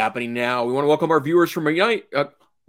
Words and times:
happening 0.00 0.32
now. 0.32 0.64
We 0.64 0.72
want 0.72 0.84
to 0.84 0.88
welcome 0.88 1.10
our 1.10 1.20
viewers 1.20 1.50
from 1.50 1.68
Unite, 1.68 2.06
uh, 2.16 2.24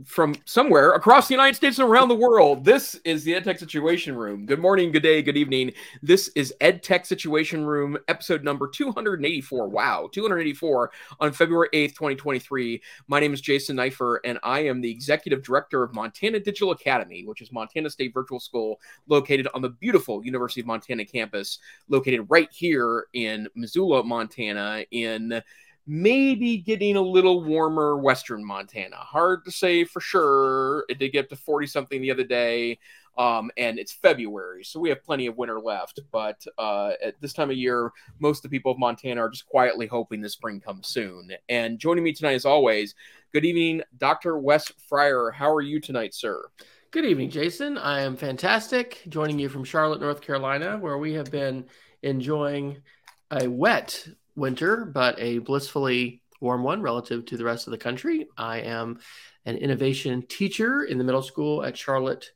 from 0.05 0.35
somewhere 0.43 0.91
across 0.91 1.29
the 1.29 1.33
United 1.33 1.55
States 1.55 1.79
and 1.79 1.87
around 1.87 2.09
the 2.09 2.15
world. 2.15 2.65
This 2.65 2.99
is 3.05 3.23
the 3.23 3.31
EdTech 3.31 3.57
Situation 3.57 4.17
Room. 4.17 4.45
Good 4.45 4.59
morning, 4.59 4.91
good 4.91 5.03
day, 5.03 5.21
good 5.21 5.37
evening. 5.37 5.71
This 6.01 6.27
is 6.35 6.53
EdTech 6.59 7.05
Situation 7.05 7.63
Room, 7.63 7.97
episode 8.09 8.43
number 8.43 8.67
284. 8.67 9.69
Wow, 9.69 10.09
284 10.11 10.91
on 11.21 11.31
February 11.31 11.69
8th, 11.71 11.95
2023. 11.95 12.81
My 13.07 13.21
name 13.21 13.33
is 13.33 13.39
Jason 13.39 13.77
Neiffer, 13.77 14.19
and 14.25 14.37
I 14.43 14.65
am 14.65 14.81
the 14.81 14.91
executive 14.91 15.41
director 15.41 15.83
of 15.83 15.93
Montana 15.93 16.37
Digital 16.41 16.71
Academy, 16.71 17.23
which 17.25 17.41
is 17.41 17.53
Montana 17.53 17.89
State 17.89 18.13
Virtual 18.13 18.41
School 18.41 18.77
located 19.07 19.47
on 19.53 19.61
the 19.61 19.69
beautiful 19.69 20.21
University 20.25 20.59
of 20.59 20.67
Montana 20.67 21.05
campus, 21.05 21.59
located 21.87 22.25
right 22.27 22.49
here 22.51 23.05
in 23.13 23.47
Missoula, 23.55 24.03
Montana, 24.03 24.83
in 24.91 25.41
maybe 25.87 26.57
getting 26.57 26.95
a 26.95 27.01
little 27.01 27.43
warmer 27.43 27.97
western 27.97 28.45
Montana. 28.45 28.97
Hard 28.97 29.43
to 29.45 29.51
say 29.51 29.83
for 29.83 29.99
sure. 29.99 30.85
It 30.89 30.99
did 30.99 31.11
get 31.11 31.29
to 31.29 31.35
40 31.35 31.67
something 31.67 32.01
the 32.01 32.11
other 32.11 32.23
day. 32.23 32.79
Um, 33.17 33.51
and 33.57 33.77
it's 33.77 33.91
February, 33.91 34.63
so 34.63 34.79
we 34.79 34.87
have 34.87 35.03
plenty 35.03 35.27
of 35.27 35.37
winter 35.37 35.59
left. 35.59 35.99
But 36.11 36.45
uh, 36.57 36.91
at 37.03 37.19
this 37.19 37.33
time 37.33 37.49
of 37.49 37.57
year, 37.57 37.91
most 38.19 38.39
of 38.39 38.43
the 38.43 38.57
people 38.57 38.71
of 38.71 38.79
Montana 38.79 39.21
are 39.21 39.29
just 39.29 39.45
quietly 39.45 39.85
hoping 39.85 40.21
the 40.21 40.29
spring 40.29 40.61
comes 40.61 40.87
soon. 40.87 41.29
And 41.49 41.77
joining 41.77 42.05
me 42.05 42.13
tonight, 42.13 42.35
as 42.35 42.45
always, 42.45 42.95
good 43.33 43.43
evening, 43.43 43.81
Dr. 43.97 44.37
Wes 44.37 44.71
Fryer. 44.87 45.29
How 45.29 45.53
are 45.53 45.61
you 45.61 45.81
tonight, 45.81 46.13
sir? 46.13 46.49
Good 46.91 47.05
evening, 47.05 47.29
Jason. 47.29 47.77
I 47.77 48.01
am 48.01 48.15
fantastic. 48.15 49.01
Joining 49.09 49.39
you 49.39 49.49
from 49.49 49.65
Charlotte, 49.65 50.01
North 50.01 50.21
Carolina, 50.21 50.77
where 50.77 50.97
we 50.97 51.13
have 51.13 51.31
been 51.31 51.65
enjoying 52.01 52.81
a 53.29 53.47
wet 53.47 54.07
winter, 54.35 54.85
but 54.85 55.19
a 55.19 55.39
blissfully 55.39 56.21
warm 56.39 56.63
one 56.63 56.81
relative 56.81 57.25
to 57.25 57.37
the 57.37 57.43
rest 57.43 57.67
of 57.67 57.71
the 57.71 57.77
country. 57.77 58.27
I 58.37 58.59
am 58.61 58.99
an 59.45 59.57
innovation 59.57 60.23
teacher 60.27 60.83
in 60.83 60.97
the 60.97 61.03
middle 61.03 61.21
school 61.21 61.63
at 61.63 61.77
Charlotte, 61.77 62.31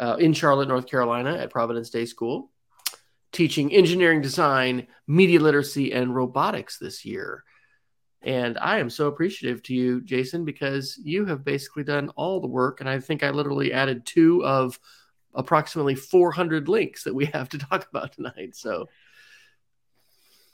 uh, 0.00 0.16
in 0.18 0.32
Charlotte, 0.32 0.68
North 0.68 0.86
Carolina, 0.86 1.36
at 1.36 1.50
Providence 1.50 1.90
Day 1.90 2.06
School, 2.06 2.50
teaching 3.30 3.72
engineering 3.72 4.20
design, 4.20 4.86
media 5.06 5.40
literacy, 5.40 5.92
and 5.92 6.14
robotics 6.14 6.78
this 6.78 7.04
year. 7.04 7.44
And 8.22 8.56
I 8.58 8.78
am 8.78 8.88
so 8.88 9.08
appreciative 9.08 9.62
to 9.64 9.74
you, 9.74 10.00
Jason, 10.00 10.44
because 10.44 10.98
you 11.02 11.26
have 11.26 11.44
basically 11.44 11.84
done 11.84 12.10
all 12.10 12.40
the 12.40 12.46
work. 12.46 12.80
And 12.80 12.88
I 12.88 13.00
think 13.00 13.22
I 13.22 13.30
literally 13.30 13.72
added 13.72 14.06
two 14.06 14.44
of 14.44 14.78
approximately 15.34 15.94
400 15.94 16.68
links 16.68 17.04
that 17.04 17.14
we 17.14 17.26
have 17.26 17.48
to 17.50 17.58
talk 17.58 17.88
about 17.90 18.12
tonight. 18.12 18.54
So 18.54 18.88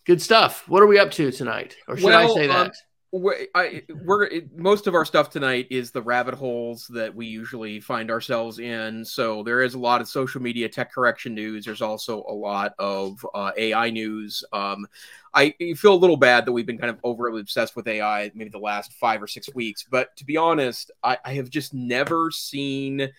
Good 0.08 0.22
stuff. 0.22 0.66
What 0.68 0.82
are 0.82 0.86
we 0.86 0.98
up 0.98 1.10
to 1.12 1.30
tonight? 1.30 1.76
Or 1.86 1.94
should 1.94 2.06
well, 2.06 2.32
I 2.32 2.34
say 2.34 2.46
that? 2.46 2.66
Um, 2.66 2.72
we're, 3.12 3.46
I, 3.54 3.82
we're 4.06 4.30
most 4.56 4.86
of 4.86 4.94
our 4.94 5.04
stuff 5.04 5.28
tonight 5.28 5.66
is 5.68 5.90
the 5.90 6.00
rabbit 6.00 6.32
holes 6.32 6.86
that 6.94 7.14
we 7.14 7.26
usually 7.26 7.78
find 7.78 8.10
ourselves 8.10 8.58
in. 8.58 9.04
So 9.04 9.42
there 9.42 9.60
is 9.60 9.74
a 9.74 9.78
lot 9.78 10.00
of 10.00 10.08
social 10.08 10.40
media 10.40 10.66
tech 10.66 10.94
correction 10.94 11.34
news. 11.34 11.66
There's 11.66 11.82
also 11.82 12.24
a 12.26 12.32
lot 12.32 12.72
of 12.78 13.24
uh, 13.34 13.50
AI 13.58 13.90
news. 13.90 14.42
Um, 14.50 14.86
I 15.34 15.54
feel 15.76 15.92
a 15.92 15.94
little 15.94 16.16
bad 16.16 16.46
that 16.46 16.52
we've 16.52 16.64
been 16.64 16.78
kind 16.78 16.88
of 16.88 16.98
overly 17.04 17.42
obsessed 17.42 17.76
with 17.76 17.86
AI 17.86 18.30
maybe 18.34 18.48
the 18.48 18.58
last 18.58 18.94
five 18.94 19.22
or 19.22 19.26
six 19.26 19.54
weeks. 19.54 19.84
But 19.90 20.16
to 20.16 20.24
be 20.24 20.38
honest, 20.38 20.90
I, 21.04 21.18
I 21.22 21.34
have 21.34 21.50
just 21.50 21.74
never 21.74 22.30
seen 22.30 23.10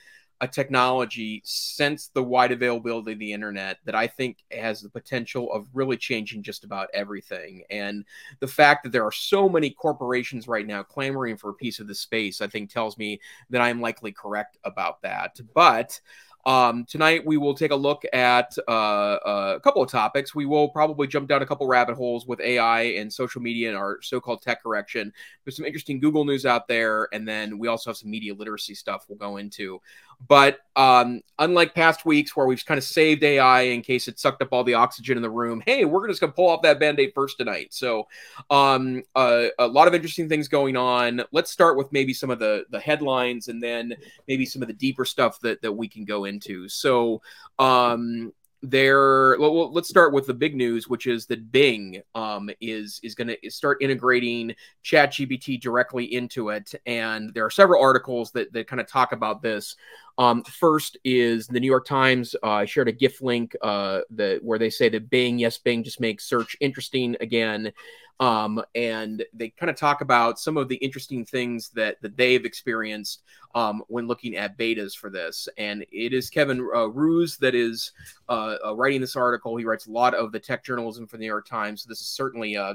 a 0.42 0.48
technology 0.48 1.42
since 1.44 2.08
the 2.08 2.23
wide 2.23 2.52
availability 2.52 3.12
of 3.12 3.20
the 3.20 3.34
internet 3.34 3.78
that 3.86 3.95
I 3.95 4.08
think 4.08 4.38
has 4.52 4.81
the 4.81 4.90
potential 4.90 5.52
of 5.52 5.68
really 5.73 5.98
changing 5.98 6.44
just 6.44 6.64
about 6.64 6.88
everything. 6.94 7.64
And 7.70 8.06
the 8.40 8.48
fact 8.48 8.84
that 8.84 8.92
there 8.92 9.04
are 9.04 9.12
so 9.12 9.50
many 9.50 9.70
corporations 9.70 10.48
right 10.48 10.66
now 10.66 10.81
clamoring 10.81 11.38
for 11.38 11.50
a 11.50 11.56
piece 11.56 11.80
of 11.80 11.88
the 11.88 11.96
space, 11.96 12.40
I 12.40 12.48
think 12.48 12.70
tells 12.70 12.98
me 12.98 13.20
that 13.50 13.62
I'm 13.62 13.81
likely 13.81 14.12
correct 14.12 14.58
about 14.64 15.02
that. 15.02 15.40
But 15.54 16.00
um, 16.46 16.86
tonight, 16.86 17.26
we 17.26 17.38
will 17.38 17.53
take 17.53 17.72
a 17.72 17.75
look 17.75 18.03
at 18.13 18.58
uh, 18.68 18.72
uh, 18.72 19.53
a 19.58 19.59
couple 19.59 19.81
of 19.81 19.92
topics. 19.92 20.34
We 20.34 20.46
will 20.46 20.69
probably 20.69 21.06
jump 21.06 21.28
down 21.28 21.42
a 21.42 21.46
couple 21.46 21.68
rabbit 21.68 21.96
holes 21.96 22.25
with 22.25 22.40
AI 22.40 22.81
and 22.81 23.12
social 23.12 23.42
media 23.42 23.69
and 23.69 23.78
our 23.78 24.00
so 24.02 24.22
called 24.22 24.42
tech 24.42 24.63
correction. 24.63 25.12
There's 25.44 25.58
some 25.58 25.66
interesting 25.66 26.00
Google 26.00 26.24
news 26.24 26.46
out 26.46 26.68
there. 26.68 27.09
And 27.12 27.28
then 27.28 27.59
we 27.59 27.68
also 27.68 27.90
have 27.90 27.97
some 27.97 28.09
media 28.09 28.34
literacy 28.34 28.74
stuff 28.74 29.06
we'll 29.09 29.18
go 29.18 29.38
into. 29.38 29.81
But 30.28 30.59
um, 30.75 31.22
unlike 31.40 31.74
past 31.74 32.06
weeks 32.06 32.35
where 32.35 32.46
we've 32.46 32.63
kind 32.66 32.78
of 32.78 32.84
saved 32.84 33.24
AI 33.24 33.62
in 33.62 33.81
case 33.81 34.07
it 34.07 34.19
sucked 34.19 34.41
up 34.41 34.50
all 34.52 34.63
the 34.63 34.74
oxygen 34.74 35.18
in 35.18 35.24
the 35.24 35.30
room, 35.30 35.63
hey, 35.66 35.85
we're 35.85 36.07
just 36.07 36.19
going 36.19 36.31
to 36.31 36.35
pull 36.35 36.50
off 36.50 36.62
that 36.63 36.80
band 36.80 37.00
aid 37.00 37.13
first 37.16 37.38
tonight. 37.38 37.74
So 37.74 38.07
um, 38.50 39.03
uh, 39.16 39.47
a 39.57 39.68
lot 39.68 39.88
of 39.88 39.96
interesting 39.96 40.28
things 40.28 40.47
going 40.47 40.75
on. 40.75 41.22
Let's 41.31 41.52
start 41.52 41.78
with 41.78 41.91
maybe 41.91 42.13
some 42.13 42.30
of 42.30 42.40
the, 42.40 42.66
the 42.69 42.80
headlines 42.80 43.47
and 43.47 43.63
then 43.63 43.96
maybe 44.28 44.46
some 44.46 44.62
of 44.62 44.68
the 44.68 44.74
deeper 44.74 45.06
stuff 45.06 45.40
that, 45.40 45.62
that 45.62 45.72
we 45.72 45.88
can 45.88 46.06
go 46.06 46.25
into. 46.25 46.68
So 46.68 47.22
um, 47.57 48.34
there 48.62 49.38
well, 49.40 49.72
let's 49.72 49.88
start 49.88 50.13
with 50.13 50.25
the 50.25 50.34
big 50.34 50.53
news 50.53 50.90
which 50.90 51.07
is 51.07 51.25
that 51.25 51.51
bing 51.51 52.01
um, 52.13 52.50
is 52.59 53.00
is 53.03 53.16
going 53.16 53.28
to 53.28 53.50
start 53.50 53.81
integrating 53.81 54.53
chat 54.84 55.12
gpt 55.13 55.62
directly 55.62 56.03
into 56.13 56.50
it 56.50 56.74
and 56.86 57.34
there 57.34 57.46
are 57.46 57.50
several 57.50 57.81
articles 57.81 58.31
that, 58.31 58.51
that 58.51 58.68
kind 58.68 58.81
of 58.81 58.88
talk 58.88 59.13
about 59.13 59.41
this 59.41 59.78
um, 60.19 60.44
first 60.44 60.97
is 61.06 61.47
the 61.47 61.62
New 61.62 61.66
York 61.66 61.85
Times 61.85 62.35
uh, 62.44 62.66
shared 62.66 62.90
a 62.90 62.91
GIF 62.91 63.22
link 63.22 63.56
uh, 63.62 64.02
the, 64.09 64.40
where 64.44 64.59
they 64.59 64.69
say 64.69 64.90
that 64.90 65.09
Bing, 65.09 65.40
yes, 65.40 65.57
Bing 65.57 65.81
just 65.81 66.02
makes 66.02 66.25
search 66.25 66.57
interesting 66.59 67.16
again. 67.22 67.72
Um, 68.19 68.62
and 68.75 69.24
they 69.34 69.47
kind 69.47 69.69
of 69.69 69.78
talk 69.78 70.02
about 70.02 70.38
some 70.38 70.57
of 70.57 70.68
the 70.68 70.75
interesting 70.75 71.24
things 71.24 71.69
that, 71.69 72.02
that 72.02 72.18
they've 72.18 72.44
experienced 72.44 73.24
um, 73.56 73.81
when 73.88 74.07
looking 74.07 74.35
at 74.35 74.57
betas 74.57 74.94
for 74.94 75.09
this. 75.09 75.47
And 75.57 75.85
it 75.90 76.13
is 76.13 76.30
Kevin 76.30 76.68
uh, 76.75 76.90
Roose 76.90 77.38
that 77.38 77.56
is 77.56 77.94
uh, 78.28 78.56
uh, 78.66 78.75
writing 78.75 79.00
this 79.00 79.16
article. 79.16 79.56
He 79.56 79.63
writes 79.63 79.88
a 79.88 79.91
lot 79.91 80.13
of 80.13 80.34
the 80.34 80.40
tech 80.40 80.66
journalism 80.66 81.07
for 81.07 81.16
the 81.16 81.22
New 81.22 81.28
York 81.28 81.47
Times. 81.47 81.84
So 81.84 81.88
this 81.88 82.01
is 82.01 82.07
certainly 82.07 82.56
a, 82.56 82.74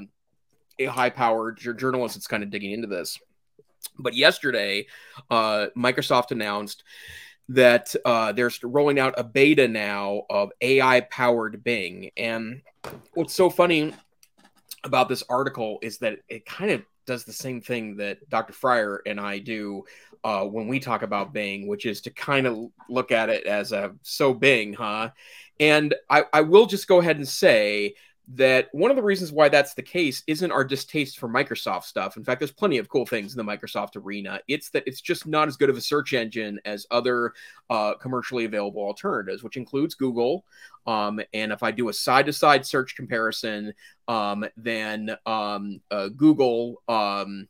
a 0.79 0.85
high 0.85 1.11
powered 1.11 1.59
journalist 1.59 2.15
that's 2.15 2.25
kind 2.25 2.41
of 2.41 2.49
digging 2.49 2.71
into 2.71 2.87
this. 2.87 3.19
But 3.99 4.15
yesterday, 4.15 4.87
uh, 5.29 5.67
Microsoft 5.77 6.31
announced 6.31 6.83
that 7.49 7.95
uh, 8.05 8.31
they're 8.31 8.51
rolling 8.63 8.99
out 8.99 9.13
a 9.17 9.23
beta 9.23 9.67
now 9.67 10.23
of 10.29 10.51
AI 10.61 11.01
powered 11.01 11.63
Bing. 11.63 12.11
And 12.17 12.61
what's 13.13 13.33
so 13.33 13.49
funny 13.49 13.93
about 14.83 15.09
this 15.09 15.23
article 15.29 15.79
is 15.81 15.99
that 15.99 16.19
it 16.27 16.45
kind 16.45 16.71
of 16.71 16.83
does 17.05 17.23
the 17.23 17.33
same 17.33 17.61
thing 17.61 17.97
that 17.97 18.27
Dr. 18.29 18.53
Fryer 18.53 19.01
and 19.05 19.19
I 19.19 19.39
do 19.39 19.83
uh, 20.23 20.43
when 20.43 20.67
we 20.67 20.79
talk 20.79 21.03
about 21.03 21.33
Bing, 21.33 21.67
which 21.67 21.85
is 21.85 22.01
to 22.01 22.09
kind 22.09 22.47
of 22.47 22.57
look 22.89 23.11
at 23.11 23.29
it 23.29 23.45
as 23.45 23.71
a 23.71 23.93
so 24.01 24.33
Bing, 24.33 24.73
huh? 24.73 25.11
And 25.59 25.93
I, 26.09 26.23
I 26.33 26.41
will 26.41 26.65
just 26.65 26.87
go 26.87 26.99
ahead 26.99 27.17
and 27.17 27.27
say 27.27 27.95
that 28.27 28.69
one 28.71 28.89
of 28.89 28.97
the 28.97 29.03
reasons 29.03 29.31
why 29.31 29.49
that's 29.49 29.73
the 29.73 29.83
case 29.83 30.23
isn't 30.27 30.51
our 30.51 30.63
distaste 30.63 31.19
for 31.19 31.29
Microsoft 31.29 31.83
stuff. 31.83 32.17
In 32.17 32.23
fact, 32.23 32.39
there's 32.39 32.51
plenty 32.51 32.77
of 32.77 32.89
cool 32.89 33.05
things 33.05 33.35
in 33.35 33.45
the 33.45 33.51
Microsoft 33.51 33.95
arena. 33.95 34.39
It's 34.47 34.69
that 34.69 34.83
it's 34.87 35.01
just 35.01 35.27
not 35.27 35.47
as 35.47 35.57
good 35.57 35.69
of 35.69 35.77
a 35.77 35.81
search 35.81 36.13
engine 36.13 36.59
as 36.65 36.87
other 36.89 37.33
uh, 37.69 37.93
commercially 37.95 38.45
available 38.45 38.81
alternatives, 38.81 39.43
which 39.43 39.57
includes 39.57 39.95
Google. 39.95 40.45
Um, 40.87 41.21
and 41.33 41.51
if 41.51 41.61
I 41.63 41.71
do 41.71 41.89
a 41.89 41.93
side 41.93 42.25
to 42.25 42.33
side 42.33 42.65
search 42.65 42.95
comparison, 42.95 43.73
um, 44.07 44.45
then 44.57 45.15
um, 45.25 45.81
uh, 45.91 46.09
Google. 46.09 46.81
Um, 46.87 47.47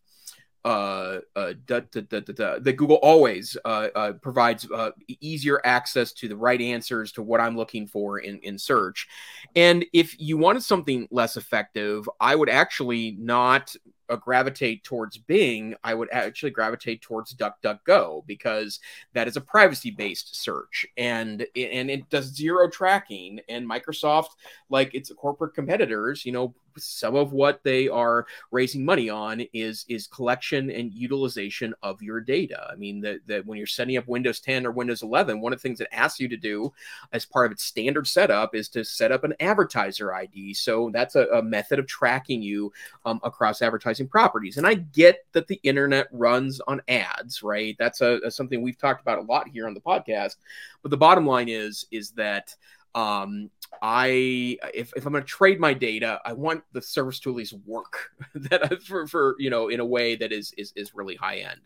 uh, 0.66 1.20
uh, 1.36 1.54
da, 1.68 1.80
da, 1.92 2.02
da, 2.02 2.60
that 2.60 2.74
Google 2.76 2.98
always 2.98 3.56
uh, 3.66 3.88
uh 3.96 4.14
provides 4.14 4.70
uh, 4.72 4.92
easier 5.22 5.62
access 5.64 6.12
to 6.14 6.28
the 6.28 6.36
right 6.36 6.60
answers 6.60 7.12
to 7.14 7.22
what 7.22 7.40
I'm 7.40 7.56
looking 7.56 7.86
for 7.86 8.18
in, 8.18 8.40
in 8.40 8.58
search. 8.58 9.08
And 9.56 9.86
if 9.94 10.20
you 10.20 10.38
wanted 10.38 10.64
something 10.64 11.08
less 11.12 11.38
effective, 11.38 12.10
I 12.20 12.36
would 12.36 12.50
actually 12.50 13.16
not 13.20 13.76
uh, 14.10 14.16
gravitate 14.16 14.84
towards 14.84 15.18
Bing, 15.18 15.76
I 15.84 15.94
would 15.94 16.10
actually 16.12 16.52
gravitate 16.52 17.02
towards 17.02 17.36
DuckDuckGo 17.36 18.26
because 18.26 18.80
that 19.14 19.28
is 19.28 19.38
a 19.38 19.42
privacy-based 19.42 20.36
search 20.36 20.86
and 20.98 21.46
and 21.56 21.90
it 21.90 22.10
does 22.10 22.26
zero 22.26 22.70
tracking. 22.70 23.40
And 23.50 23.70
Microsoft, 23.70 24.30
like 24.70 24.94
its 24.96 25.12
corporate 25.14 25.54
competitors, 25.54 26.26
you 26.26 26.32
know, 26.32 26.54
some 26.78 27.16
of 27.16 27.34
what 27.34 27.64
they 27.64 27.88
are 27.88 28.26
raising 28.52 28.86
money 28.86 29.10
on 29.10 29.46
is 29.54 29.86
is 29.88 30.08
collection 30.08 30.70
and 30.70 30.94
utilization 30.94 31.74
of 31.84 32.02
your 32.02 32.20
data. 32.20 32.68
I 32.72 32.76
mean, 32.76 33.02
that 33.02 33.20
that 33.28 33.46
when 33.46 33.58
you're 33.58 33.68
setting 33.68 33.98
up 33.98 34.08
Windows 34.08 34.40
10 34.40 34.66
or 34.66 34.72
Windows 34.72 35.04
11, 35.04 35.42
one 35.42 35.54
of 35.54 35.60
the 35.60 35.64
things 35.64 35.82
it 35.82 35.88
asks 35.92 36.20
you 36.20 36.28
to 36.30 36.38
do 36.38 36.74
as 37.12 37.26
part 37.26 37.46
of 37.46 37.52
its 37.52 37.64
standard 37.64 38.08
setup 38.08 38.56
is 38.56 38.70
to 38.70 38.84
set 38.84 39.12
up 39.12 39.24
an 39.24 39.34
advertiser 39.40 40.14
ID. 40.14 40.54
So 40.54 40.90
that's 40.94 41.16
a, 41.16 41.26
a 41.28 41.42
method 41.42 41.80
of 41.80 41.88
tracking 41.88 42.42
you 42.42 42.72
um, 43.06 43.20
across 43.24 43.62
advertising 43.62 44.08
properties. 44.08 44.58
And 44.58 44.68
I 44.68 44.76
get 44.76 45.26
that 45.34 45.48
the 45.48 45.60
internet 45.64 46.08
runs 46.12 46.60
on 46.62 46.82
ads, 46.88 47.44
right? 47.44 47.76
That's 47.80 48.02
a, 48.02 48.20
a 48.26 48.32
something 48.32 48.62
we've 48.62 48.78
talked 48.78 49.02
about 49.02 49.20
a 49.20 49.24
lot 49.24 49.48
here 49.48 49.68
on 49.68 49.74
the 49.74 49.82
podcast. 49.82 50.38
But 50.82 50.92
the 50.92 50.98
bottom 50.98 51.26
line 51.26 51.50
is 51.50 51.86
is 51.92 52.12
that 52.12 52.56
um, 52.96 53.52
I 53.82 54.58
if, 54.74 54.94
if 54.96 55.06
I'm 55.06 55.12
going 55.12 55.24
to 55.24 55.28
trade 55.28 55.60
my 55.60 55.74
data, 55.74 56.20
I 56.26 56.34
want 56.34 56.64
the 56.72 56.82
service 56.82 57.20
to 57.20 57.30
at 57.30 57.36
least 57.36 57.54
work 57.66 58.12
that 58.36 58.82
for, 58.84 59.06
for 59.06 59.36
you 59.38 59.50
know 59.50 59.68
in 59.68 59.80
a 59.80 59.86
way 59.86 60.16
that 60.16 60.32
is 60.32 60.54
is 60.58 60.74
is 60.76 60.96
really 60.96 61.16
high 61.16 61.38
end. 61.38 61.62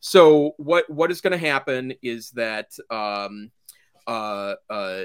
So 0.00 0.54
what 0.56 0.88
what 0.88 1.10
is 1.10 1.20
going 1.20 1.38
to 1.38 1.46
happen 1.46 1.92
is 2.00 2.30
that 2.30 2.78
um, 2.90 3.50
uh, 4.08 4.54
uh, 4.70 5.04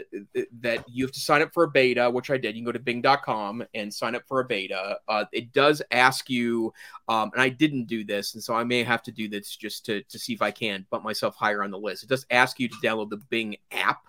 that 0.62 0.86
you 0.88 1.04
have 1.04 1.12
to 1.12 1.20
sign 1.20 1.42
up 1.42 1.54
for 1.54 1.64
a 1.64 1.68
beta, 1.70 2.10
which 2.10 2.32
I 2.32 2.38
did. 2.38 2.56
You 2.56 2.62
can 2.62 2.66
go 2.66 2.72
to 2.72 2.80
Bing.com 2.80 3.66
and 3.74 3.94
sign 3.94 4.16
up 4.16 4.24
for 4.28 4.40
a 4.40 4.46
beta. 4.46 4.98
Uh, 5.10 5.26
it 5.34 5.52
does 5.52 5.82
ask 5.92 6.30
you, 6.30 6.74
um, 7.10 7.30
and 7.34 7.42
I 7.42 7.50
didn't 7.50 7.86
do 7.86 8.06
this, 8.06 8.34
and 8.34 8.42
so 8.42 8.54
I 8.54 8.64
may 8.64 8.82
have 8.82 9.04
to 9.04 9.12
do 9.12 9.28
this 9.28 9.58
just 9.58 9.86
to 9.88 10.04
to 10.04 10.18
see 10.18 10.32
if 10.34 10.42
I 10.42 10.52
can 10.52 10.86
bump 10.90 11.04
myself 11.04 11.36
higher 11.36 11.64
on 11.64 11.72
the 11.72 11.78
list. 11.78 12.04
It 12.04 12.10
does 12.10 12.26
ask 12.32 12.62
you 12.62 12.70
to 12.70 12.76
download 12.76 13.10
the 13.10 13.18
Bing 13.18 13.58
app, 13.72 14.08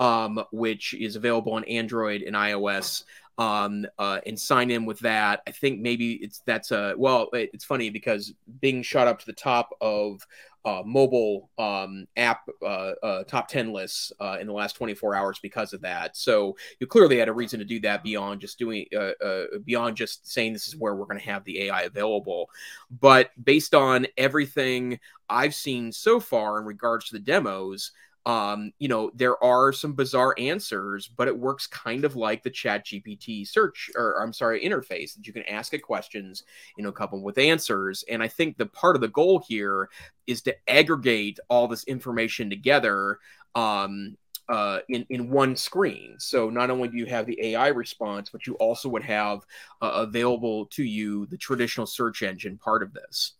um, 0.00 0.42
which 0.52 0.94
is 0.94 1.16
available 1.16 1.52
on 1.52 1.64
Android 1.64 2.22
and 2.22 2.36
iOS 2.36 3.04
um, 3.38 3.86
uh, 3.98 4.20
and 4.26 4.38
sign 4.38 4.70
in 4.70 4.84
with 4.84 5.00
that. 5.00 5.42
I 5.46 5.50
think 5.50 5.80
maybe 5.80 6.14
it's 6.14 6.40
that's 6.46 6.70
a 6.70 6.94
well. 6.96 7.28
It's 7.32 7.64
funny 7.64 7.90
because 7.90 8.32
Bing 8.60 8.82
shot 8.82 9.08
up 9.08 9.18
to 9.20 9.26
the 9.26 9.32
top 9.32 9.70
of 9.80 10.24
uh, 10.64 10.82
mobile 10.84 11.50
um, 11.58 12.06
app 12.16 12.48
uh, 12.62 12.92
uh, 13.02 13.24
top 13.24 13.48
10 13.48 13.72
lists 13.72 14.12
uh, 14.18 14.38
in 14.40 14.46
the 14.46 14.52
last 14.52 14.74
24 14.76 15.14
hours 15.14 15.38
because 15.42 15.74
of 15.74 15.82
that. 15.82 16.16
So 16.16 16.56
you 16.80 16.86
clearly 16.86 17.18
had 17.18 17.28
a 17.28 17.34
reason 17.34 17.58
to 17.58 17.66
do 17.66 17.80
that 17.80 18.02
beyond 18.02 18.40
just 18.40 18.58
doing 18.58 18.86
uh, 18.96 19.12
uh, 19.22 19.44
beyond 19.64 19.96
just 19.96 20.26
saying 20.26 20.52
this 20.52 20.68
is 20.68 20.76
where 20.76 20.94
we're 20.94 21.04
going 21.04 21.18
to 21.18 21.26
have 21.26 21.44
the 21.44 21.64
AI 21.64 21.82
available. 21.82 22.48
But 22.90 23.30
based 23.42 23.74
on 23.74 24.06
everything 24.16 25.00
I've 25.28 25.54
seen 25.54 25.92
so 25.92 26.18
far 26.18 26.58
in 26.58 26.64
regards 26.64 27.06
to 27.06 27.14
the 27.14 27.20
demos, 27.20 27.92
um, 28.26 28.72
you 28.78 28.88
know, 28.88 29.10
there 29.14 29.42
are 29.44 29.72
some 29.72 29.92
bizarre 29.92 30.34
answers, 30.38 31.08
but 31.08 31.28
it 31.28 31.38
works 31.38 31.66
kind 31.66 32.04
of 32.04 32.16
like 32.16 32.42
the 32.42 32.50
Chat 32.50 32.86
GPT 32.86 33.46
search, 33.46 33.90
or 33.96 34.22
I'm 34.22 34.32
sorry, 34.32 34.64
interface 34.64 35.14
that 35.14 35.26
you 35.26 35.32
can 35.32 35.42
ask 35.42 35.74
it 35.74 35.80
questions, 35.80 36.44
you 36.78 36.84
know, 36.84 36.90
couple 36.90 37.22
with 37.22 37.36
answers. 37.36 38.02
And 38.08 38.22
I 38.22 38.28
think 38.28 38.56
the 38.56 38.66
part 38.66 38.96
of 38.96 39.02
the 39.02 39.08
goal 39.08 39.44
here 39.46 39.90
is 40.26 40.40
to 40.42 40.56
aggregate 40.68 41.38
all 41.50 41.68
this 41.68 41.84
information 41.84 42.48
together 42.48 43.18
um, 43.54 44.16
uh, 44.48 44.80
in 44.88 45.06
in 45.10 45.30
one 45.30 45.56
screen. 45.56 46.16
So 46.18 46.48
not 46.50 46.70
only 46.70 46.88
do 46.88 46.96
you 46.96 47.06
have 47.06 47.26
the 47.26 47.40
AI 47.40 47.68
response, 47.68 48.30
but 48.30 48.46
you 48.46 48.54
also 48.54 48.88
would 48.88 49.04
have 49.04 49.40
uh, 49.82 49.92
available 49.96 50.66
to 50.66 50.82
you 50.82 51.26
the 51.26 51.38
traditional 51.38 51.86
search 51.86 52.22
engine 52.22 52.56
part 52.58 52.82
of 52.82 52.92
this. 52.94 53.34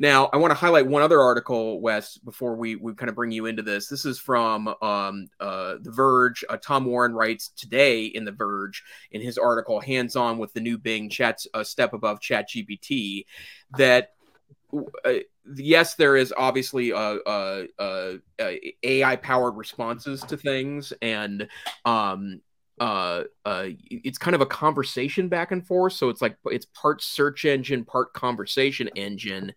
Now, 0.00 0.30
I 0.32 0.36
want 0.36 0.52
to 0.52 0.54
highlight 0.54 0.86
one 0.86 1.02
other 1.02 1.20
article, 1.20 1.80
Wes, 1.80 2.18
before 2.18 2.54
we, 2.54 2.76
we 2.76 2.94
kind 2.94 3.08
of 3.08 3.16
bring 3.16 3.32
you 3.32 3.46
into 3.46 3.62
this. 3.62 3.88
This 3.88 4.04
is 4.04 4.18
from 4.18 4.68
um, 4.80 5.26
uh, 5.40 5.74
The 5.82 5.90
Verge. 5.90 6.44
Uh, 6.48 6.56
Tom 6.56 6.84
Warren 6.84 7.14
writes 7.14 7.48
today 7.48 8.04
in 8.04 8.24
The 8.24 8.30
Verge 8.30 8.84
in 9.10 9.20
his 9.20 9.38
article, 9.38 9.80
Hands 9.80 10.14
On 10.14 10.38
with 10.38 10.52
the 10.52 10.60
New 10.60 10.78
Bing 10.78 11.10
Chat's 11.10 11.48
a 11.52 11.64
Step 11.64 11.94
Above 11.94 12.20
Chat 12.20 12.48
GPT, 12.48 13.26
that 13.76 14.12
uh, 15.04 15.14
yes, 15.56 15.94
there 15.94 16.16
is 16.16 16.32
obviously 16.36 16.92
uh, 16.92 17.16
uh, 17.26 17.64
AI 18.82 19.16
powered 19.16 19.56
responses 19.56 20.20
to 20.22 20.36
things, 20.36 20.92
and 21.02 21.48
um, 21.84 22.40
uh, 22.80 23.24
uh, 23.44 23.68
it's 23.90 24.18
kind 24.18 24.34
of 24.34 24.40
a 24.40 24.46
conversation 24.46 25.28
back 25.28 25.52
and 25.52 25.66
forth. 25.66 25.94
So 25.94 26.08
it's 26.08 26.22
like 26.22 26.36
it's 26.46 26.66
part 26.66 27.02
search 27.02 27.44
engine, 27.44 27.84
part 27.84 28.12
conversation 28.12 28.88
engine. 28.94 29.52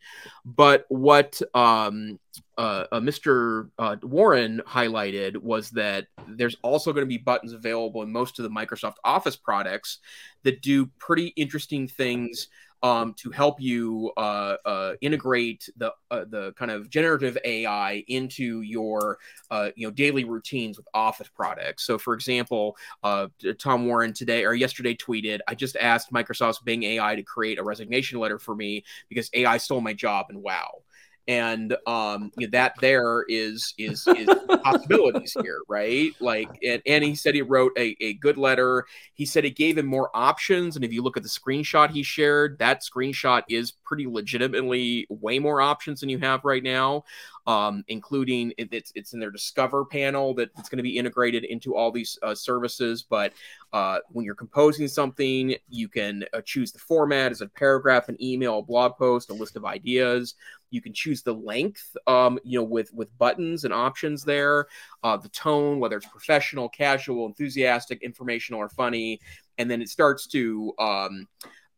But 0.45 0.85
what 0.89 1.41
um, 1.53 2.19
uh, 2.57 2.85
uh, 2.91 2.99
Mr. 2.99 3.69
Uh, 3.77 3.95
Warren 4.03 4.61
highlighted 4.67 5.37
was 5.37 5.69
that 5.71 6.07
there's 6.27 6.55
also 6.61 6.93
going 6.93 7.05
to 7.05 7.09
be 7.09 7.17
buttons 7.17 7.53
available 7.53 8.01
in 8.03 8.11
most 8.11 8.39
of 8.39 8.43
the 8.43 8.49
Microsoft 8.49 8.95
Office 9.03 9.35
products 9.35 9.99
that 10.43 10.61
do 10.61 10.85
pretty 10.97 11.27
interesting 11.35 11.87
things 11.87 12.47
um, 12.83 13.13
to 13.15 13.29
help 13.31 13.61
you 13.61 14.11
uh, 14.17 14.55
uh, 14.65 14.93
integrate 15.01 15.69
the 15.77 15.93
uh, 16.09 16.25
the 16.29 16.53
kind 16.53 16.71
of 16.71 16.89
generative 16.89 17.37
AI 17.45 18.03
into 18.07 18.61
your 18.61 19.19
uh, 19.49 19.69
you 19.75 19.87
know 19.87 19.91
daily 19.91 20.23
routines 20.23 20.77
with 20.77 20.87
Office 20.93 21.29
products. 21.29 21.83
So, 21.85 21.97
for 21.97 22.13
example, 22.13 22.75
uh, 23.03 23.27
Tom 23.59 23.85
Warren 23.85 24.13
today 24.13 24.45
or 24.45 24.53
yesterday 24.53 24.95
tweeted, 24.95 25.39
"I 25.47 25.55
just 25.55 25.75
asked 25.77 26.11
Microsoft's 26.11 26.59
Bing 26.59 26.83
AI 26.83 27.15
to 27.15 27.23
create 27.23 27.59
a 27.59 27.63
resignation 27.63 28.19
letter 28.19 28.39
for 28.39 28.55
me 28.55 28.83
because 29.09 29.29
AI 29.33 29.57
stole 29.57 29.81
my 29.81 29.93
job." 29.93 30.27
And 30.29 30.41
wow 30.41 30.81
and 31.27 31.75
um, 31.87 32.31
you 32.37 32.47
know, 32.47 32.51
that 32.51 32.73
there 32.81 33.25
is 33.27 33.73
is 33.77 34.05
is 34.07 34.29
possibilities 34.63 35.35
here, 35.41 35.59
right? 35.69 36.11
Like, 36.19 36.49
and, 36.63 36.81
and 36.85 37.03
he 37.03 37.15
said 37.15 37.35
he 37.35 37.41
wrote 37.41 37.73
a, 37.77 37.95
a 38.01 38.13
good 38.15 38.37
letter. 38.37 38.85
He 39.13 39.25
said 39.25 39.45
it 39.45 39.55
gave 39.55 39.77
him 39.77 39.85
more 39.85 40.09
options, 40.13 40.75
and 40.75 40.85
if 40.85 40.91
you 40.91 41.01
look 41.01 41.17
at 41.17 41.23
the 41.23 41.29
screenshot 41.29 41.91
he 41.91 42.03
shared, 42.03 42.59
that 42.59 42.81
screenshot 42.81 43.43
is 43.49 43.73
pretty 43.91 44.07
legitimately 44.07 45.05
way 45.09 45.37
more 45.37 45.59
options 45.59 45.99
than 45.99 46.07
you 46.07 46.17
have 46.17 46.45
right 46.45 46.63
now 46.63 47.03
um, 47.47 47.83
including 47.87 48.53
it, 48.57 48.69
it's 48.71 48.91
it's 48.95 49.13
in 49.13 49.19
their 49.19 49.31
Discover 49.31 49.85
panel 49.85 50.33
that 50.35 50.49
it's 50.57 50.69
going 50.69 50.77
to 50.77 50.83
be 50.83 50.97
integrated 50.97 51.43
into 51.43 51.75
all 51.75 51.91
these 51.91 52.17
uh, 52.21 52.35
services. 52.35 53.03
But 53.03 53.33
uh, 53.73 53.99
when 54.09 54.25
you're 54.25 54.35
composing 54.35 54.87
something, 54.87 55.55
you 55.69 55.87
can 55.87 56.25
uh, 56.33 56.41
choose 56.41 56.71
the 56.71 56.79
format 56.79 57.31
as 57.31 57.41
a 57.41 57.47
paragraph, 57.47 58.09
an 58.09 58.21
email, 58.21 58.59
a 58.59 58.63
blog 58.63 58.97
post, 58.97 59.29
a 59.29 59.33
list 59.33 59.55
of 59.55 59.65
ideas. 59.65 60.35
You 60.69 60.81
can 60.81 60.93
choose 60.93 61.21
the 61.21 61.33
length, 61.33 61.97
um, 62.07 62.39
you 62.43 62.59
know, 62.59 62.65
with 62.65 62.93
with 62.93 63.17
buttons 63.17 63.63
and 63.63 63.73
options 63.73 64.23
there, 64.23 64.67
uh, 65.03 65.17
the 65.17 65.29
tone, 65.29 65.79
whether 65.79 65.97
it's 65.97 66.07
professional, 66.07 66.69
casual, 66.69 67.25
enthusiastic, 67.25 68.03
informational, 68.03 68.59
or 68.59 68.69
funny, 68.69 69.19
and 69.57 69.69
then 69.69 69.81
it 69.81 69.89
starts 69.89 70.27
to 70.27 70.73
um, 70.79 71.27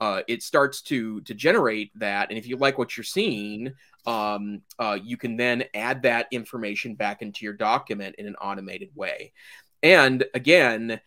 uh, 0.03 0.21
it 0.27 0.43
starts 0.43 0.81
to 0.81 1.21
to 1.21 1.33
generate 1.33 1.97
that. 1.97 2.27
And 2.27 2.37
if 2.37 2.45
you 2.45 2.57
like 2.57 2.77
what 2.77 2.97
you're 2.97 3.05
seeing, 3.05 3.73
um, 4.05 4.61
uh, 4.77 4.99
you 5.01 5.15
can 5.15 5.37
then 5.37 5.63
add 5.73 6.01
that 6.01 6.27
information 6.29 6.95
back 6.95 7.21
into 7.21 7.45
your 7.45 7.53
document 7.53 8.15
in 8.17 8.27
an 8.27 8.35
automated 8.35 8.89
way. 8.95 9.31
And 9.81 10.25
again, 10.33 10.99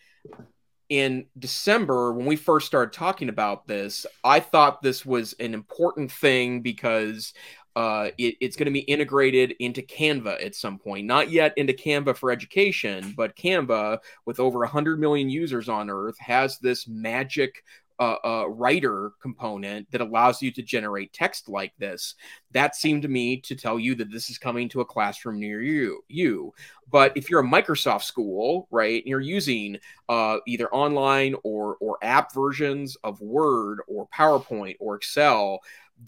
in 0.88 1.26
December, 1.38 2.14
when 2.14 2.24
we 2.24 2.36
first 2.36 2.66
started 2.66 2.94
talking 2.94 3.28
about 3.28 3.66
this, 3.66 4.06
I 4.24 4.40
thought 4.40 4.80
this 4.80 5.04
was 5.04 5.34
an 5.34 5.52
important 5.52 6.10
thing 6.10 6.62
because 6.62 7.34
uh, 7.74 8.08
it, 8.16 8.36
it's 8.40 8.56
going 8.56 8.64
to 8.64 8.72
be 8.72 8.80
integrated 8.80 9.54
into 9.60 9.82
Canva 9.82 10.42
at 10.42 10.54
some 10.54 10.78
point. 10.78 11.06
Not 11.06 11.30
yet 11.30 11.52
into 11.58 11.74
Canva 11.74 12.16
for 12.16 12.30
education, 12.30 13.12
but 13.14 13.36
Canva, 13.36 13.98
with 14.24 14.40
over 14.40 14.60
100 14.60 14.98
million 14.98 15.28
users 15.28 15.68
on 15.68 15.90
Earth, 15.90 16.18
has 16.18 16.58
this 16.58 16.88
magic 16.88 17.62
uh, 17.98 18.44
writer 18.48 19.12
component 19.20 19.90
that 19.90 20.00
allows 20.00 20.42
you 20.42 20.50
to 20.52 20.62
generate 20.62 21.12
text 21.12 21.48
like 21.48 21.72
this. 21.78 22.14
That 22.52 22.76
seemed 22.76 23.02
to 23.02 23.08
me 23.08 23.38
to 23.42 23.54
tell 23.54 23.78
you 23.78 23.94
that 23.96 24.10
this 24.10 24.30
is 24.30 24.38
coming 24.38 24.68
to 24.70 24.80
a 24.80 24.84
classroom 24.84 25.40
near 25.40 25.62
you. 25.62 26.02
You, 26.08 26.52
but 26.90 27.16
if 27.16 27.28
you're 27.28 27.40
a 27.40 27.44
Microsoft 27.44 28.02
school, 28.02 28.68
right, 28.70 29.02
and 29.02 29.08
you're 29.08 29.20
using 29.20 29.78
uh, 30.08 30.38
either 30.46 30.72
online 30.72 31.34
or 31.42 31.76
or 31.80 31.98
app 32.02 32.32
versions 32.32 32.96
of 33.02 33.20
Word 33.20 33.80
or 33.88 34.08
PowerPoint 34.14 34.76
or 34.78 34.96
Excel, 34.96 35.60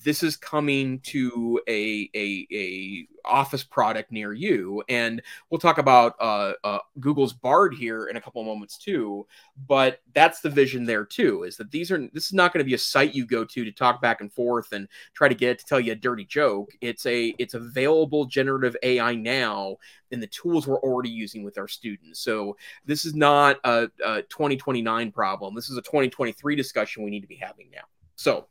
this 0.05 0.23
is 0.23 0.37
coming 0.37 1.01
to 1.01 1.61
a, 1.67 2.11
a, 2.15 2.47
a 2.53 3.09
office 3.25 3.65
product 3.65 4.13
near 4.13 4.33
you. 4.33 4.83
And 4.89 5.23
we'll 5.51 5.59
talk 5.59 5.79
about 5.79 6.15
uh, 6.21 6.53
uh, 6.65 6.79
google's 7.01 7.33
bard 7.33 7.75
here 7.75 8.07
in 8.07 8.17
a 8.17 8.21
couple 8.21 8.41
of 8.41 8.47
moments 8.47 8.79
too 8.79 9.27
but 9.67 10.01
that's 10.15 10.41
the 10.41 10.51
vision 10.51 10.85
there 10.85 11.05
too 11.05 11.43
is 11.43 11.57
that 11.57 11.71
these 11.71 11.91
are 11.91 12.09
this 12.13 12.27
is 12.27 12.33
not 12.33 12.53
going 12.53 12.61
to 12.61 12.69
be 12.69 12.75
a 12.75 12.79
site 12.79 13.15
you 13.15 13.27
go 13.27 13.45
to 13.45 13.65
to 13.65 13.73
talk 13.73 14.01
back 14.01 14.21
and 14.21 14.33
forth 14.33 14.73
and 14.73 14.89
try 15.15 15.29
to 15.29 15.35
get 15.35 15.51
it 15.51 15.59
to 15.59 15.65
tell 15.65 15.81
you 15.81 15.93
a 15.93 15.97
dirty 15.97 16.25
joke. 16.25 16.71
It's 16.81 17.07
a 17.07 17.35
it's 17.39 17.55
available 17.55 18.25
generative 18.27 18.77
ai 18.83 19.15
now 19.15 19.77
in 20.11 20.21
the 20.21 20.27
tools 20.29 20.67
we're 20.67 20.81
already 20.81 21.11
using 21.11 21.43
with 21.43 21.59
our 21.59 21.69
students. 21.69 22.21
So 22.21 22.57
this 22.85 23.05
is 23.05 23.15
not 23.15 23.59
a, 23.65 23.91
a 24.05 24.23
2029 24.23 25.13
problem. 25.13 25.55
This 25.55 25.69
is 25.69 25.77
a 25.77 25.83
2023 25.83 26.55
discussion 26.55 27.03
we 27.03 27.11
need 27.11 27.21
to 27.21 27.27
be 27.27 27.37
having 27.37 27.71
now 27.71 27.83
so 28.19 28.47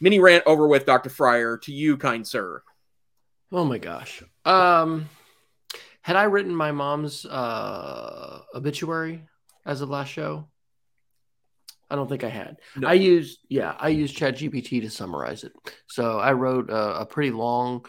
mini 0.00 0.18
rant 0.18 0.42
over 0.46 0.66
with, 0.66 0.84
Dr. 0.84 1.08
Fryer. 1.08 1.56
To 1.58 1.72
you, 1.72 1.96
kind 1.96 2.26
sir. 2.26 2.62
Oh 3.52 3.64
my 3.64 3.78
gosh. 3.78 4.22
Um, 4.44 5.08
had 6.02 6.16
I 6.16 6.24
written 6.24 6.54
my 6.54 6.72
mom's 6.72 7.24
uh, 7.24 8.40
obituary 8.54 9.22
as 9.64 9.80
of 9.80 9.88
last 9.88 10.08
show? 10.08 10.48
I 11.88 11.94
don't 11.94 12.08
think 12.08 12.24
I 12.24 12.30
had. 12.30 12.56
No. 12.76 12.88
I 12.88 12.94
used, 12.94 13.40
yeah, 13.48 13.76
I 13.78 13.88
used 13.88 14.16
ChatGPT 14.16 14.80
to 14.80 14.90
summarize 14.90 15.44
it. 15.44 15.52
So 15.86 16.18
I 16.18 16.32
wrote 16.32 16.70
a, 16.70 17.00
a 17.00 17.06
pretty 17.06 17.30
long, 17.30 17.84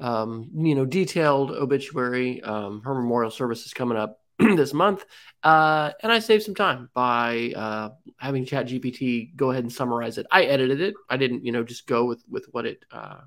um, 0.00 0.50
you 0.56 0.74
know, 0.74 0.84
detailed 0.84 1.52
obituary. 1.52 2.42
Um, 2.42 2.82
her 2.84 2.94
memorial 2.94 3.30
service 3.30 3.64
is 3.64 3.72
coming 3.72 3.96
up 3.96 4.18
this 4.56 4.74
month, 4.74 5.04
uh, 5.42 5.92
and 6.02 6.10
I 6.10 6.18
saved 6.18 6.42
some 6.42 6.54
time 6.54 6.90
by 6.92 7.52
uh, 7.54 7.90
having 8.16 8.44
ChatGPT 8.44 9.36
go 9.36 9.50
ahead 9.50 9.62
and 9.62 9.72
summarize 9.72 10.18
it. 10.18 10.26
I 10.30 10.44
edited 10.44 10.80
it. 10.80 10.94
I 11.08 11.16
didn't, 11.16 11.44
you 11.44 11.52
know, 11.52 11.62
just 11.62 11.86
go 11.86 12.04
with 12.04 12.24
with 12.28 12.46
what 12.50 12.66
it 12.66 12.84
uh, 12.90 13.20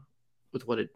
with 0.52 0.68
what 0.68 0.80
it 0.80 0.90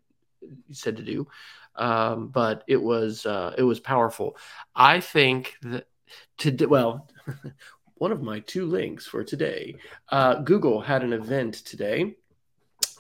said 0.72 0.98
to 0.98 1.04
do, 1.04 1.28
um, 1.76 2.28
but 2.28 2.64
it 2.68 2.82
was 2.82 3.26
uh, 3.26 3.54
it 3.58 3.64
was 3.64 3.80
powerful. 3.80 4.36
I 4.76 5.00
think 5.00 5.56
that 5.62 5.88
to 6.40 6.66
well, 6.66 7.08
one 7.96 8.12
of 8.12 8.22
my 8.22 8.40
two 8.42 8.66
links 8.66 9.06
for 9.06 9.24
today. 9.24 9.76
Uh, 10.10 10.36
Google 10.36 10.82
had 10.82 11.04
an 11.04 11.14
event 11.14 11.54
today 11.54 12.16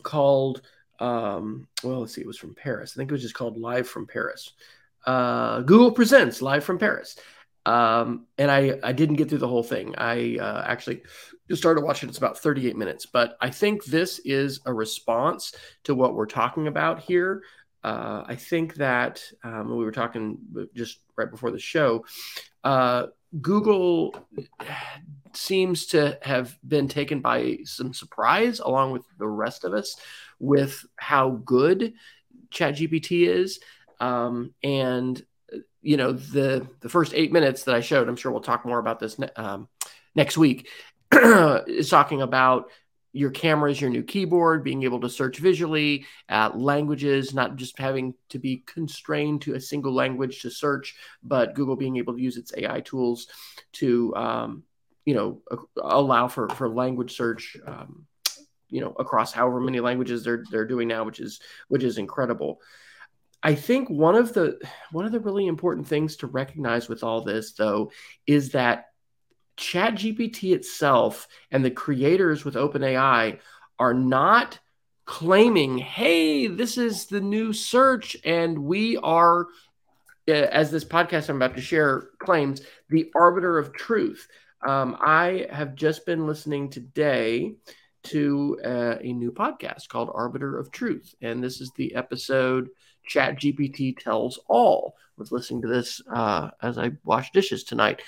called 0.04 0.62
um, 1.02 1.68
well, 1.84 2.02
let's 2.02 2.14
see, 2.14 2.22
it 2.22 2.28
was 2.28 2.38
from 2.38 2.54
Paris. 2.54 2.94
I 2.94 2.96
think 2.98 3.10
it 3.10 3.14
was 3.14 3.24
just 3.24 3.34
called 3.34 3.58
Live 3.58 3.90
from 3.90 4.06
Paris. 4.06 4.54
Uh, 5.06 5.62
Google 5.62 5.92
presents 5.92 6.42
Live 6.42 6.64
from 6.64 6.78
Paris. 6.80 7.18
Um, 7.66 8.26
and 8.38 8.50
I, 8.50 8.80
I 8.84 8.92
didn't 8.92 9.18
get 9.18 9.30
through 9.30 9.38
the 9.40 9.48
whole 9.48 9.64
thing. 9.64 9.94
I 9.98 10.38
uh, 10.40 10.64
actually 10.66 11.04
just 11.48 11.62
started 11.62 11.82
watching. 11.82 12.10
It's 12.10 12.18
about 12.18 12.40
38 12.40 12.76
minutes, 12.76 13.06
but 13.06 13.38
I 13.40 13.50
think 13.50 13.86
this 13.86 14.20
is 14.20 14.62
a 14.66 14.74
response 14.74 15.54
to 15.84 15.94
what 15.94 16.16
we're 16.16 16.26
talking 16.26 16.68
about 16.68 17.02
here. 17.02 17.44
Uh, 17.84 18.24
I 18.26 18.36
think 18.36 18.76
that 18.76 19.24
um, 19.44 19.76
we 19.76 19.84
were 19.84 19.92
talking 19.92 20.38
just 20.76 21.00
right 21.16 21.30
before 21.30 21.52
the 21.52 21.60
show. 21.60 22.06
Uh, 22.64 23.08
Google 23.40 24.16
seems 25.34 25.88
to 25.88 26.18
have 26.22 26.58
been 26.68 26.88
taken 26.88 27.22
by 27.22 27.60
some 27.64 27.94
surprise, 27.94 28.60
along 28.60 28.92
with 28.92 29.06
the 29.18 29.28
rest 29.28 29.64
of 29.64 29.74
us, 29.74 29.96
with 30.40 30.86
how 30.98 31.30
good 31.46 31.94
ChatGPT 32.52 33.28
is. 33.28 33.60
Um, 34.02 34.54
and 34.64 35.24
you 35.82 35.98
know 35.98 36.12
the 36.12 36.68
the 36.82 36.90
first 36.90 37.14
eight 37.14 37.32
minutes 37.32 37.64
that 37.64 37.76
I 37.76 37.82
showed, 37.82 38.10
I'm 38.10 38.16
sure 38.16 38.32
we'll 38.32 38.42
talk 38.42 38.66
more 38.66 38.80
about 38.80 39.00
this 39.00 39.18
ne- 39.20 39.30
um, 39.36 39.68
next 40.16 40.38
week. 40.38 40.70
is 41.14 41.90
talking 41.90 42.22
about 42.22 42.72
your 43.14 43.32
cameras, 43.32 43.82
your 43.82 43.90
new 43.90 44.04
keyboard, 44.04 44.64
being 44.64 44.84
able 44.84 45.02
to 45.02 45.10
search 45.10 45.38
visually, 45.40 46.06
uh, 46.30 46.50
languages, 46.54 47.34
not 47.34 47.58
just 47.58 47.78
having 47.78 48.14
to 48.30 48.40
be 48.40 48.64
constrained 48.66 49.42
to 49.42 49.56
a 49.56 49.60
single 49.60 49.94
language 49.94 50.42
to 50.42 50.50
search, 50.50 50.96
but 51.22 51.54
Google 51.54 51.76
being 51.76 51.98
able 51.98 52.14
to 52.16 52.22
use 52.22 52.38
its 52.38 52.54
AI 52.56 52.80
tools 52.82 53.28
to, 53.74 54.16
um, 54.16 54.64
you 55.06 55.14
know, 55.14 55.42
allow 55.82 56.28
for 56.28 56.48
for 56.50 56.70
language 56.70 57.16
search, 57.16 57.58
um, 57.68 58.06
you 58.70 58.80
know, 58.80 58.96
across 58.98 59.34
however 59.34 59.60
many 59.60 59.82
languages 59.82 60.24
they're 60.24 60.46
they're 60.50 60.66
doing 60.68 60.88
now, 60.88 61.04
which 61.04 61.20
is 61.20 61.42
which 61.68 61.84
is 61.84 61.98
incredible. 61.98 62.62
I 63.44 63.56
think 63.56 63.90
one 63.90 64.16
of 64.16 64.34
the 64.34 64.60
one 64.92 65.06
of 65.06 65.12
the 65.12 65.20
really 65.20 65.48
important 65.48 65.88
things 65.88 66.18
to 66.18 66.28
recognize 66.28 66.88
with 66.88 67.04
all 67.04 67.24
this, 67.24 67.54
though, 67.54 67.92
is 68.28 68.52
that 68.52 68.86
ChatGPT 69.58 70.54
itself 70.54 71.28
and 71.52 71.64
the 71.64 71.72
creators 71.72 72.46
with 72.46 72.56
OpenAI 72.56 73.40
are 73.80 73.94
not 73.94 74.60
claiming, 75.06 75.78
hey, 75.78 76.48
this 76.48 76.78
is 76.78 77.08
the 77.08 77.22
new 77.22 77.52
search, 77.52 78.16
and 78.24 78.58
we 78.58 78.98
are, 78.98 79.48
uh, 80.28 80.32
as 80.32 80.72
this 80.72 80.86
podcast 80.86 81.30
I'm 81.30 81.36
about 81.38 81.56
to 81.56 81.62
share 81.62 82.10
claims, 82.20 82.62
the 82.90 83.12
arbiter 83.16 83.58
of 83.58 83.74
truth. 83.74 84.28
Um, 84.66 84.96
I 85.00 85.48
have 85.52 85.76
just 85.76 86.06
been 86.06 86.28
listening 86.28 86.70
today 86.70 87.56
to 88.04 88.60
uh, 88.64 88.96
a 89.02 89.14
new 89.14 89.32
podcast 89.32 89.90
called 89.90 90.12
Arbiter 90.14 90.58
of 90.58 90.72
Truth, 90.72 91.16
and 91.22 91.44
this 91.44 91.60
is 91.60 91.72
the 91.76 91.96
episode 91.96 92.70
ChatGPT 93.10 93.98
Tells 93.98 94.40
All. 94.48 94.96
I 94.98 95.22
was 95.22 95.32
listening 95.32 95.62
to 95.64 95.68
this 95.68 96.02
uh, 96.12 96.52
as 96.62 96.78
I 96.78 96.92
wash 97.04 97.32
dishes 97.32 97.64
tonight 97.64 98.02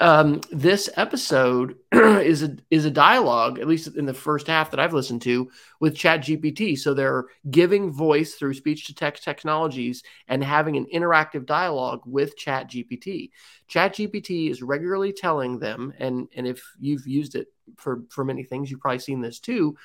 um, 0.00 0.40
this 0.50 0.88
episode 0.96 1.76
is 1.92 2.42
a 2.42 2.56
is 2.70 2.86
a 2.86 2.90
dialogue, 2.90 3.58
at 3.58 3.68
least 3.68 3.94
in 3.96 4.06
the 4.06 4.14
first 4.14 4.46
half 4.46 4.70
that 4.70 4.80
I've 4.80 4.94
listened 4.94 5.20
to, 5.22 5.50
with 5.78 5.94
Chat 5.94 6.22
GPT. 6.22 6.78
So 6.78 6.94
they're 6.94 7.26
giving 7.50 7.92
voice 7.92 8.34
through 8.34 8.54
speech 8.54 8.86
to 8.86 8.94
text 8.94 9.22
technologies 9.22 10.02
and 10.26 10.42
having 10.42 10.76
an 10.76 10.86
interactive 10.92 11.44
dialogue 11.44 12.00
with 12.06 12.36
Chat 12.36 12.70
GPT. 12.70 13.30
Chat 13.68 13.94
GPT 13.94 14.50
is 14.50 14.62
regularly 14.62 15.12
telling 15.12 15.58
them, 15.58 15.92
and 15.98 16.28
and 16.34 16.46
if 16.46 16.62
you've 16.80 17.06
used 17.06 17.34
it 17.34 17.48
for 17.76 18.02
for 18.08 18.24
many 18.24 18.42
things, 18.42 18.70
you've 18.70 18.80
probably 18.80 19.00
seen 19.00 19.20
this 19.20 19.38
too, 19.38 19.76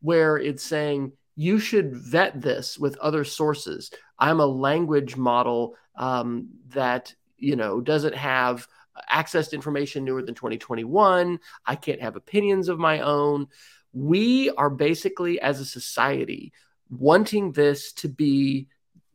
where 0.00 0.36
it's 0.36 0.62
saying 0.62 1.12
you 1.38 1.60
should 1.60 1.94
vet 1.94 2.40
this 2.40 2.76
with 2.76 2.98
other 2.98 3.22
sources. 3.22 3.92
I'm 4.18 4.40
a 4.40 4.46
language 4.46 5.16
model 5.16 5.76
um, 5.94 6.48
that 6.70 7.14
you 7.36 7.54
know 7.54 7.80
doesn't 7.80 8.16
have 8.16 8.66
access 9.08 9.46
to 9.48 9.56
information 9.56 10.04
newer 10.04 10.20
than 10.20 10.34
2021. 10.34 11.38
I 11.64 11.76
can't 11.76 12.00
have 12.00 12.16
opinions 12.16 12.68
of 12.68 12.80
my 12.80 13.02
own. 13.02 13.46
We 13.92 14.50
are 14.50 14.68
basically, 14.68 15.40
as 15.40 15.60
a 15.60 15.64
society, 15.64 16.52
wanting 16.90 17.52
this 17.52 17.92
to 17.92 18.08
be 18.08 18.66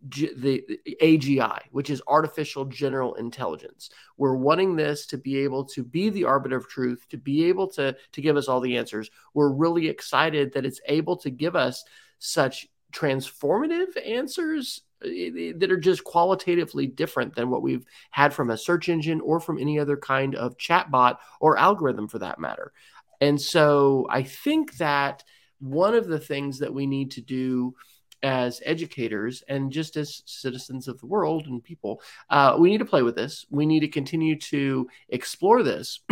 G- 0.09 0.33
the, 0.35 0.65
the 0.67 0.97
AGI, 1.01 1.59
which 1.71 1.89
is 1.89 2.01
artificial 2.07 2.65
general 2.65 3.15
intelligence. 3.15 3.89
We're 4.17 4.35
wanting 4.35 4.75
this 4.75 5.05
to 5.07 5.17
be 5.17 5.39
able 5.39 5.65
to 5.65 5.83
be 5.83 6.09
the 6.09 6.25
arbiter 6.25 6.57
of 6.57 6.67
truth, 6.67 7.05
to 7.09 7.17
be 7.17 7.45
able 7.45 7.67
to 7.71 7.95
to 8.13 8.21
give 8.21 8.35
us 8.35 8.49
all 8.49 8.59
the 8.59 8.77
answers. 8.77 9.09
We're 9.33 9.51
really 9.51 9.87
excited 9.87 10.53
that 10.53 10.65
it's 10.65 10.81
able 10.87 11.17
to 11.17 11.29
give 11.29 11.55
us 11.55 11.85
such 12.23 12.67
transformative 12.93 13.89
answers 14.05 14.81
that 15.01 15.67
are 15.69 15.77
just 15.77 16.05
qualitatively 16.05 16.87
different 16.87 17.35
than 17.35 17.49
what 17.49 17.61
we've 17.61 17.85
had 18.11 18.33
from 18.33 18.49
a 18.49 18.57
search 18.57 18.87
engine 18.87 19.19
or 19.19 19.41
from 19.41 19.59
any 19.59 19.77
other 19.77 19.97
kind 19.97 20.33
of 20.35 20.57
chatbot 20.57 21.17
or 21.41 21.57
algorithm 21.57 22.07
for 22.07 22.19
that 22.19 22.39
matter. 22.39 22.71
And 23.19 23.41
so 23.41 24.07
I 24.09 24.23
think 24.23 24.77
that 24.77 25.23
one 25.59 25.95
of 25.95 26.07
the 26.07 26.19
things 26.19 26.59
that 26.59 26.73
we 26.73 26.87
need 26.87 27.11
to 27.11 27.21
do 27.21 27.75
as 28.21 28.61
educators 28.65 29.43
and 29.49 29.69
just 29.69 29.97
as 29.97 30.23
citizens 30.25 30.87
of 30.87 30.97
the 31.01 31.05
world 31.05 31.47
and 31.47 31.61
people, 31.61 32.01
uh, 32.29 32.55
we 32.57 32.69
need 32.69 32.77
to 32.77 32.85
play 32.85 33.01
with 33.01 33.15
this. 33.15 33.45
We 33.49 33.65
need 33.65 33.81
to 33.81 33.89
continue 33.89 34.39
to 34.39 34.87
explore 35.09 35.61
this. 35.61 35.99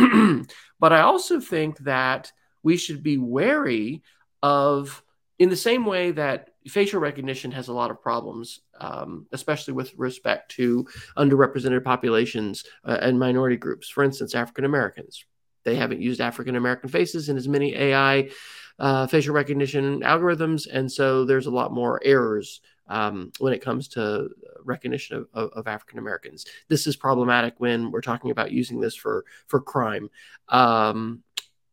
but 0.78 0.92
I 0.92 1.00
also 1.00 1.40
think 1.40 1.78
that 1.78 2.30
we 2.62 2.76
should 2.76 3.02
be 3.02 3.16
wary 3.16 4.02
of, 4.42 5.02
in 5.42 5.48
the 5.48 5.56
same 5.56 5.84
way 5.84 6.12
that 6.12 6.50
facial 6.68 7.00
recognition 7.00 7.50
has 7.50 7.66
a 7.66 7.72
lot 7.72 7.90
of 7.90 8.00
problems, 8.00 8.60
um, 8.78 9.26
especially 9.32 9.74
with 9.74 9.92
respect 9.96 10.52
to 10.52 10.86
underrepresented 11.16 11.82
populations 11.82 12.64
uh, 12.84 12.98
and 13.00 13.18
minority 13.18 13.56
groups. 13.56 13.88
For 13.88 14.04
instance, 14.04 14.36
African 14.36 14.64
Americans. 14.64 15.24
They 15.64 15.74
haven't 15.74 16.00
used 16.00 16.20
African 16.20 16.54
American 16.54 16.90
faces 16.90 17.28
in 17.28 17.36
as 17.36 17.48
many 17.48 17.74
AI 17.74 18.30
uh, 18.78 19.08
facial 19.08 19.34
recognition 19.34 20.02
algorithms, 20.02 20.68
and 20.72 20.90
so 20.90 21.24
there's 21.24 21.46
a 21.46 21.50
lot 21.50 21.72
more 21.72 22.00
errors 22.04 22.60
um, 22.86 23.32
when 23.40 23.52
it 23.52 23.64
comes 23.64 23.88
to 23.88 24.28
recognition 24.62 25.16
of, 25.16 25.26
of, 25.34 25.50
of 25.54 25.66
African 25.66 25.98
Americans. 25.98 26.46
This 26.68 26.86
is 26.86 26.94
problematic 26.94 27.54
when 27.58 27.90
we're 27.90 28.00
talking 28.00 28.30
about 28.30 28.52
using 28.52 28.78
this 28.78 28.94
for 28.94 29.24
for 29.48 29.60
crime. 29.60 30.08
Um, 30.50 31.24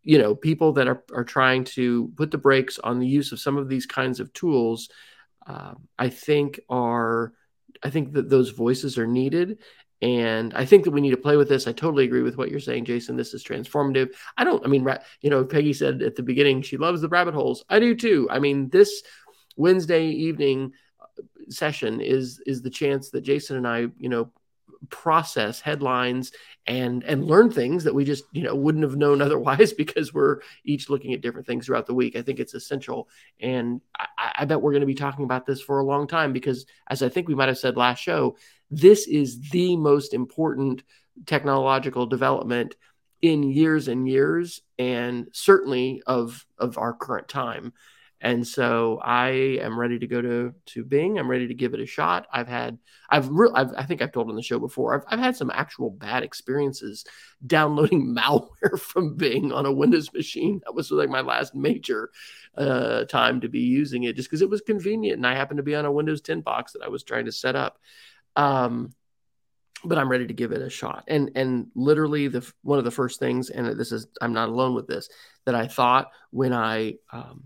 you 0.10 0.18
know 0.18 0.34
people 0.34 0.74
that 0.74 0.88
are, 0.88 1.04
are 1.14 1.24
trying 1.24 1.64
to 1.64 2.12
put 2.16 2.32
the 2.32 2.38
brakes 2.40 2.80
on 2.80 2.98
the 2.98 3.06
use 3.06 3.32
of 3.32 3.40
some 3.40 3.58
of 3.58 3.70
these 3.70 3.86
kinds 3.86 4.20
of 4.20 4.34
tools 4.34 4.90
uh, 5.46 5.76
i 6.00 6.10
think 6.10 6.60
are 6.68 7.32
i 7.84 7.92
think 7.92 8.14
that 8.14 8.28
those 8.28 8.50
voices 8.50 8.98
are 8.98 9.06
needed. 9.06 9.60
And 10.02 10.52
i 10.56 10.66
think 10.66 10.84
that 10.86 10.96
we 10.96 11.02
need 11.02 11.12
to 11.12 11.26
play 11.28 11.38
with 11.38 11.50
this. 11.50 11.68
I 11.68 11.74
totally 11.74 12.06
agree 12.06 12.24
with 12.24 12.38
what 12.38 12.50
you're 12.50 12.68
saying 12.70 12.86
jason. 12.86 13.18
This 13.18 13.36
is 13.36 13.44
transformative. 13.44 14.10
I 14.36 14.44
don't 14.46 14.66
i 14.66 14.68
mean 14.68 14.88
you 15.22 15.30
know 15.30 15.46
peggy 15.46 15.74
said 15.74 16.02
at 16.02 16.16
the 16.16 16.24
beginning 16.24 16.64
she 16.64 16.78
loves 16.78 17.02
the 17.02 17.10
rabbit 17.10 17.36
holes. 17.36 17.64
I 17.70 17.78
do 17.80 17.94
too. 17.96 18.28
I 18.32 18.40
mean 18.40 18.70
this 18.70 19.04
wednesday 19.58 20.08
evening 20.08 20.74
uh, 21.02 21.22
session 21.50 22.02
is 22.02 22.42
is 22.48 22.62
the 22.62 22.70
chance 22.82 23.10
that 23.10 23.22
jason 23.30 23.58
and 23.58 23.68
i 23.68 23.80
you 23.98 24.10
know 24.14 24.32
process 24.90 25.60
headlines 25.60 26.32
and 26.66 27.04
and 27.04 27.26
learn 27.26 27.52
things 27.52 27.84
that 27.84 27.94
we 27.94 28.06
just 28.06 28.24
you 28.32 28.44
know 28.44 28.56
wouldn't 28.56 28.84
have 28.84 28.96
known 28.96 29.22
otherwise 29.22 29.74
because 29.74 30.14
we're 30.14 30.40
each 30.64 30.90
looking 30.90 31.14
at 31.14 31.22
different 31.22 31.48
things 31.48 31.66
throughout 31.66 31.86
the 31.86 31.94
week. 31.94 32.16
I 32.16 32.22
think 32.22 32.40
it's 32.40 32.54
essential. 32.54 33.10
And 33.40 33.82
i, 33.98 34.08
I 34.40 34.46
bet 34.46 34.62
we're 34.62 34.72
going 34.72 34.82
to 34.82 34.88
be 34.88 34.96
talking 34.96 35.26
about 35.26 35.46
this 35.46 35.62
for 35.62 35.80
a 35.80 35.86
long 35.86 36.08
time 36.08 36.34
because 36.34 36.66
as 36.90 37.04
i 37.04 37.10
think 37.10 37.28
we 37.28 37.36
might 37.36 37.50
have 37.50 37.58
said 37.58 37.78
last 37.78 38.00
show 38.00 38.38
this 38.72 39.08
is 39.08 39.50
the 39.50 39.76
most 39.76 40.14
important 40.14 40.84
technological 41.26 42.06
development 42.06 42.76
in 43.22 43.44
years 43.44 43.88
and 43.88 44.08
years 44.08 44.62
and 44.78 45.28
certainly 45.34 46.02
of 46.08 46.46
of 46.58 46.78
our 46.78 46.94
current 46.94 47.28
time 47.28 47.74
and 48.22 48.46
so 48.46 49.00
I 49.02 49.30
am 49.62 49.80
ready 49.80 49.98
to 50.00 50.08
go 50.08 50.22
to 50.22 50.54
to 50.68 50.84
Bing. 50.84 51.18
I'm 51.18 51.30
ready 51.30 51.48
to 51.48 51.54
give 51.54 51.74
it 51.74 51.80
a 51.80 51.86
shot. 51.86 52.28
I've 52.32 52.48
had 52.48 52.78
I've, 53.10 53.30
re- 53.30 53.52
I've 53.54 53.74
I 53.78 53.84
think 53.84 54.02
I've 54.02 54.12
told 54.12 54.30
on 54.30 54.36
the 54.36 54.42
show 54.42 54.60
before. 54.60 54.94
I've 54.94 55.04
I've 55.08 55.24
had 55.24 55.38
some 55.38 55.52
actual 55.54 55.90
bad 55.90 56.24
experiences 56.24 57.06
downloading 57.48 58.16
malware 58.18 58.80
from 58.80 59.16
Bing 59.16 59.52
on 59.54 59.66
a 59.66 59.72
Windows 59.72 60.12
machine. 60.14 60.62
That 60.66 60.76
was 60.76 60.92
like 60.92 61.10
my 61.10 61.22
last 61.22 61.56
major 61.56 62.12
uh, 62.56 63.06
time 63.06 63.42
to 63.42 63.50
be 63.50 63.62
using 63.62 64.04
it, 64.04 64.16
just 64.16 64.30
because 64.30 64.42
it 64.42 64.50
was 64.50 64.62
convenient, 64.62 65.18
and 65.18 65.28
I 65.28 65.36
happened 65.36 65.58
to 65.58 65.64
be 65.64 65.76
on 65.76 65.86
a 65.86 65.92
Windows 65.92 66.22
10 66.22 66.42
box 66.42 66.74
that 66.74 66.84
I 66.84 66.90
was 66.90 67.04
trying 67.04 67.26
to 67.26 67.32
set 67.32 67.56
up. 67.56 67.80
Um, 68.36 68.94
but 69.86 69.98
I'm 69.98 70.10
ready 70.10 70.28
to 70.28 70.34
give 70.34 70.52
it 70.52 70.62
a 70.62 70.70
shot. 70.70 71.06
And 71.08 71.32
and 71.36 71.68
literally 71.74 72.28
the 72.28 72.50
one 72.64 72.80
of 72.80 72.86
the 72.86 72.92
first 72.92 73.20
things, 73.20 73.50
and 73.50 73.80
this 73.80 73.94
is 73.94 74.08
I'm 74.22 74.34
not 74.34 74.50
alone 74.50 74.76
with 74.76 74.88
this, 74.88 75.10
that 75.46 75.56
I 75.56 75.68
thought 75.68 76.12
when 76.32 76.52
I 76.52 76.96
um, 77.14 77.46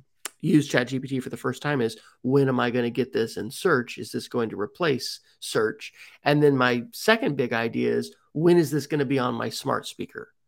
use 0.49 0.69
ChatGPT 0.69 1.21
for 1.21 1.29
the 1.29 1.37
first 1.37 1.61
time 1.61 1.81
is 1.81 1.97
when 2.21 2.49
am 2.49 2.59
I 2.59 2.69
going 2.69 2.83
to 2.83 2.91
get 2.91 3.13
this 3.13 3.37
in 3.37 3.49
search? 3.49 3.97
Is 3.97 4.11
this 4.11 4.27
going 4.27 4.49
to 4.49 4.59
replace 4.59 5.21
search? 5.39 5.93
And 6.23 6.43
then 6.43 6.57
my 6.57 6.83
second 6.91 7.37
big 7.37 7.53
idea 7.53 7.93
is 7.93 8.13
when 8.33 8.57
is 8.57 8.71
this 8.71 8.87
going 8.87 8.99
to 8.99 9.05
be 9.05 9.19
on 9.19 9.35
my 9.35 9.49
smart 9.49 9.87
speaker? 9.87 10.29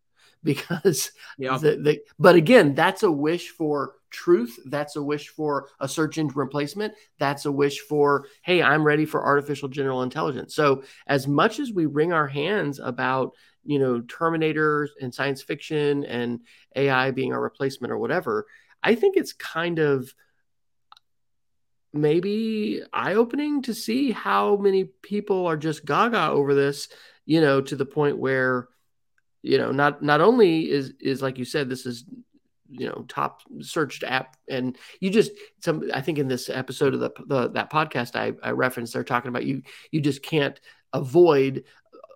Because 0.46 1.12
Yeah. 1.40 1.58
the, 1.58 1.76
the, 1.78 2.02
but 2.20 2.36
again, 2.36 2.76
that's 2.76 3.02
a 3.02 3.12
wish 3.12 3.50
for 3.50 3.94
truth. 4.12 4.60
That's 4.68 4.96
a 4.96 5.02
wish 5.02 5.30
for 5.30 5.70
a 5.80 5.88
search 5.88 6.20
engine 6.20 6.38
replacement. 6.38 6.94
That's 7.18 7.46
a 7.46 7.52
wish 7.52 7.80
for, 7.80 8.28
hey, 8.44 8.62
I'm 8.62 8.84
ready 8.84 9.06
for 9.06 9.26
artificial 9.26 9.70
general 9.70 10.04
intelligence. 10.04 10.54
So 10.54 10.84
as 11.08 11.28
much 11.28 11.60
as 11.60 11.72
we 11.74 11.88
wring 11.88 12.14
our 12.14 12.28
hands 12.28 12.80
about, 12.80 13.34
you 13.64 13.80
know, 13.80 14.02
Terminators 14.02 14.90
and 15.02 15.12
science 15.12 15.42
fiction 15.42 16.04
and 16.06 16.42
AI 16.76 17.10
being 17.10 17.34
our 17.34 17.42
replacement 17.42 17.92
or 17.92 17.98
whatever, 17.98 18.46
I 18.86 18.94
think 18.94 19.18
it's 19.18 19.34
kind 19.34 19.80
of 19.80 20.14
maybe 21.92 22.84
eye-opening 22.94 23.64
to 23.64 23.74
see 23.74 24.12
how 24.12 24.58
many 24.58 24.84
people 24.84 25.48
are 25.48 25.58
just 25.58 25.86
gaga 25.86 26.30
over 26.30 26.54
this, 26.54 26.88
you 27.26 27.42
know, 27.42 27.62
to 27.62 27.76
the 27.76 27.86
point 27.86 28.20
where, 28.20 28.68
you 29.42 29.58
know, 29.58 29.72
not 29.72 30.04
not 30.04 30.22
only 30.22 30.70
is 30.70 30.94
is 31.00 31.24
like 31.24 31.40
you 31.40 31.46
said, 31.46 31.68
this 31.68 31.88
is 31.88 32.06
you 32.70 32.88
know 32.88 33.06
top 33.08 33.42
searched 33.62 34.04
app 34.04 34.36
and 34.50 34.76
you 35.00 35.12
just 35.12 35.32
some 35.64 35.88
i 35.94 36.02
think 36.02 36.18
in 36.18 36.28
this 36.28 36.50
episode 36.50 36.96
of 36.96 37.00
the, 37.00 37.12
the 37.28 37.50
that 37.50 37.72
podcast 37.72 38.16
I, 38.16 38.34
I 38.42 38.52
referenced 38.52 38.92
they're 38.92 39.04
talking 39.04 39.30
about 39.30 39.46
you 39.46 39.62
you 39.92 40.02
just 40.02 40.24
can't 40.24 40.60
avoid 40.92 41.64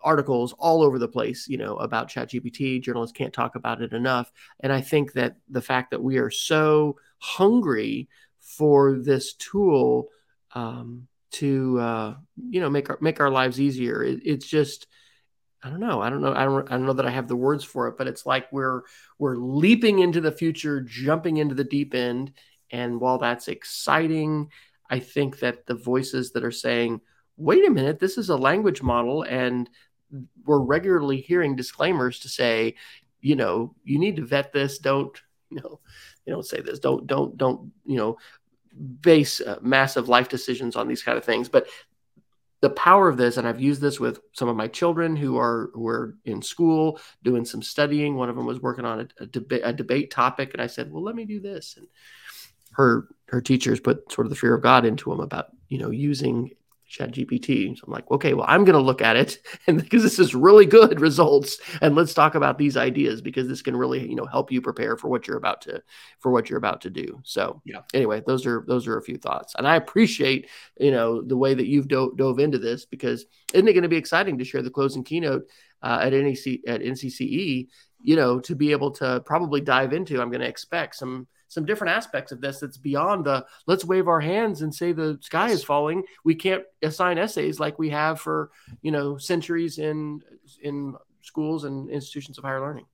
articles 0.03 0.53
all 0.59 0.81
over 0.81 0.97
the 0.99 1.07
place 1.07 1.47
you 1.47 1.57
know 1.57 1.75
about 1.77 2.09
chat 2.09 2.29
gpt 2.29 2.81
journalists 2.81 3.17
can't 3.17 3.33
talk 3.33 3.55
about 3.55 3.81
it 3.81 3.93
enough 3.93 4.31
and 4.61 4.71
i 4.71 4.81
think 4.81 5.13
that 5.13 5.37
the 5.49 5.61
fact 5.61 5.91
that 5.91 6.01
we 6.01 6.17
are 6.17 6.31
so 6.31 6.97
hungry 7.19 8.07
for 8.39 8.97
this 8.97 9.33
tool 9.33 10.07
um, 10.53 11.07
to 11.31 11.79
uh, 11.79 12.15
you 12.49 12.59
know 12.59 12.69
make 12.69 12.89
our 12.89 12.97
make 13.01 13.19
our 13.19 13.29
lives 13.29 13.59
easier 13.59 14.03
it, 14.03 14.19
it's 14.25 14.47
just 14.47 14.87
I 15.61 15.69
don't 15.69 15.81
know. 15.81 16.01
I 16.01 16.09
don't 16.09 16.21
know. 16.21 16.33
I 16.33 16.45
don't. 16.45 16.71
I 16.71 16.77
don't 16.77 16.85
know 16.85 16.93
that 16.93 17.05
I 17.05 17.11
have 17.11 17.27
the 17.27 17.35
words 17.35 17.65
for 17.65 17.87
it, 17.87 17.97
but 17.97 18.07
it's 18.07 18.25
like 18.25 18.49
we're 18.51 18.83
we're 19.17 19.35
leaping 19.35 19.99
into 19.99 20.21
the 20.21 20.31
future, 20.31 20.79
jumping 20.79 21.37
into 21.37 21.53
the 21.53 21.65
deep 21.65 21.93
end. 21.93 22.33
And 22.71 23.01
while 23.01 23.17
that's 23.17 23.49
exciting, 23.49 24.51
I 24.89 24.99
think 24.99 25.39
that 25.39 25.65
the 25.65 25.75
voices 25.75 26.31
that 26.31 26.45
are 26.45 26.51
saying, 26.51 27.01
"Wait 27.35 27.67
a 27.67 27.71
minute, 27.71 27.99
this 27.99 28.17
is 28.17 28.29
a 28.29 28.37
language 28.37 28.81
model," 28.81 29.23
and 29.23 29.69
we're 30.45 30.59
regularly 30.59 31.21
hearing 31.21 31.55
disclaimers 31.55 32.19
to 32.21 32.29
say, 32.29 32.75
you 33.21 33.35
know, 33.35 33.75
you 33.83 33.99
need 33.99 34.15
to 34.17 34.25
vet 34.25 34.51
this. 34.53 34.79
Don't 34.79 35.19
you 35.49 35.61
know? 35.61 35.79
You 36.25 36.33
don't 36.33 36.45
say 36.45 36.61
this. 36.61 36.79
Don't 36.79 37.07
don't 37.07 37.37
don't 37.37 37.71
you 37.85 37.97
know? 37.97 38.17
base 39.01 39.41
uh, 39.41 39.59
massive 39.61 40.09
life 40.09 40.29
decisions 40.29 40.75
on 40.75 40.87
these 40.87 41.03
kind 41.03 41.17
of 41.17 41.25
things 41.25 41.49
but 41.49 41.67
the 42.61 42.69
power 42.69 43.09
of 43.09 43.17
this 43.17 43.37
and 43.37 43.47
i've 43.47 43.59
used 43.59 43.81
this 43.81 43.99
with 43.99 44.19
some 44.33 44.47
of 44.47 44.55
my 44.55 44.67
children 44.67 45.15
who 45.15 45.37
are 45.37 45.69
who 45.73 45.87
are 45.87 46.15
in 46.25 46.41
school 46.41 46.99
doing 47.23 47.43
some 47.43 47.61
studying 47.61 48.15
one 48.15 48.29
of 48.29 48.35
them 48.35 48.45
was 48.45 48.61
working 48.61 48.85
on 48.85 49.01
a, 49.01 49.23
a 49.23 49.25
debate 49.25 49.61
a 49.63 49.73
debate 49.73 50.11
topic 50.11 50.51
and 50.53 50.61
i 50.61 50.67
said 50.67 50.91
well 50.91 51.03
let 51.03 51.15
me 51.15 51.25
do 51.25 51.39
this 51.39 51.75
and 51.77 51.87
her 52.71 53.07
her 53.27 53.41
teachers 53.41 53.79
put 53.79 54.09
sort 54.11 54.25
of 54.25 54.29
the 54.29 54.35
fear 54.35 54.53
of 54.53 54.61
god 54.61 54.85
into 54.85 55.09
them 55.09 55.19
about 55.19 55.47
you 55.67 55.77
know 55.77 55.89
using 55.89 56.51
chat 56.89 57.11
gpt 57.11 57.77
so 57.77 57.83
i'm 57.85 57.93
like 57.93 58.09
okay 58.09 58.33
well 58.33 58.45
i'm 58.49 58.65
going 58.65 58.75
to 58.75 58.81
look 58.81 59.01
at 59.01 59.15
it 59.15 59.37
and 59.67 59.81
because 59.81 60.03
this 60.03 60.19
is 60.19 60.33
really 60.33 60.65
good 60.65 60.99
results 61.09 61.59
and 61.81 61.95
let's 61.95 62.13
talk 62.13 62.35
about 62.35 62.57
these 62.57 62.75
ideas 62.75 63.21
because 63.21 63.47
this 63.47 63.61
can 63.61 63.75
really 63.75 64.09
you 64.09 64.15
know 64.15 64.25
help 64.25 64.51
you 64.51 64.61
prepare 64.61 64.97
for 64.97 65.07
what 65.07 65.27
you're 65.27 65.37
about 65.37 65.61
to 65.61 65.81
for 66.19 66.31
what 66.31 66.49
you're 66.49 66.57
about 66.57 66.81
to 66.81 66.89
do. 66.89 67.19
So 67.23 67.61
Yeah. 67.65 67.81
anyway 67.93 68.21
those 68.25 68.45
are 68.45 68.65
those 68.67 68.87
are 68.87 68.97
a 68.97 69.03
few 69.03 69.17
thoughts. 69.17 69.55
And 69.57 69.67
i 69.67 69.75
appreciate 69.75 70.49
you 70.79 70.91
know 70.91 71.21
the 71.21 71.37
way 71.37 71.53
that 71.53 71.67
you've 71.67 71.87
do- 71.87 72.13
dove 72.17 72.39
into 72.39 72.57
this 72.57 72.85
because 72.85 73.25
isn't 73.53 73.67
it 73.67 73.73
going 73.73 73.83
to 73.83 73.89
be 73.89 73.97
exciting 73.97 74.37
to 74.39 74.43
share 74.45 74.61
the 74.63 74.71
closing 74.71 75.03
keynote 75.03 75.43
uh, 75.83 75.99
at 76.01 76.13
NEC 76.13 76.59
at 76.67 76.81
NCCE 76.81 77.67
you 78.01 78.15
know 78.15 78.39
to 78.39 78.55
be 78.55 78.71
able 78.71 78.91
to 78.91 79.21
probably 79.25 79.61
dive 79.61 79.93
into 79.93 80.21
I'm 80.21 80.31
going 80.31 80.41
to 80.41 80.47
expect 80.47 80.95
some 80.95 81.27
some 81.49 81.65
different 81.65 81.91
aspects 81.91 82.31
of 82.31 82.39
this 82.39 82.59
that's 82.59 82.77
beyond 82.77 83.25
the 83.25 83.45
let's 83.67 83.83
wave 83.83 84.07
our 84.07 84.21
hands 84.21 84.61
and 84.61 84.73
say 84.73 84.93
the 84.93 85.17
sky 85.21 85.49
is 85.49 85.63
falling. 85.63 86.03
We 86.23 86.35
can't 86.35 86.63
assign 86.81 87.17
essays 87.17 87.59
like 87.59 87.77
we 87.77 87.89
have 87.89 88.21
for 88.21 88.51
you 88.81 88.91
know 88.91 89.17
centuries 89.17 89.79
in 89.79 90.21
in 90.61 90.95
schools 91.21 91.65
and 91.65 91.89
institutions 91.89 92.37
of 92.37 92.45
higher 92.45 92.61
learning. 92.61 92.85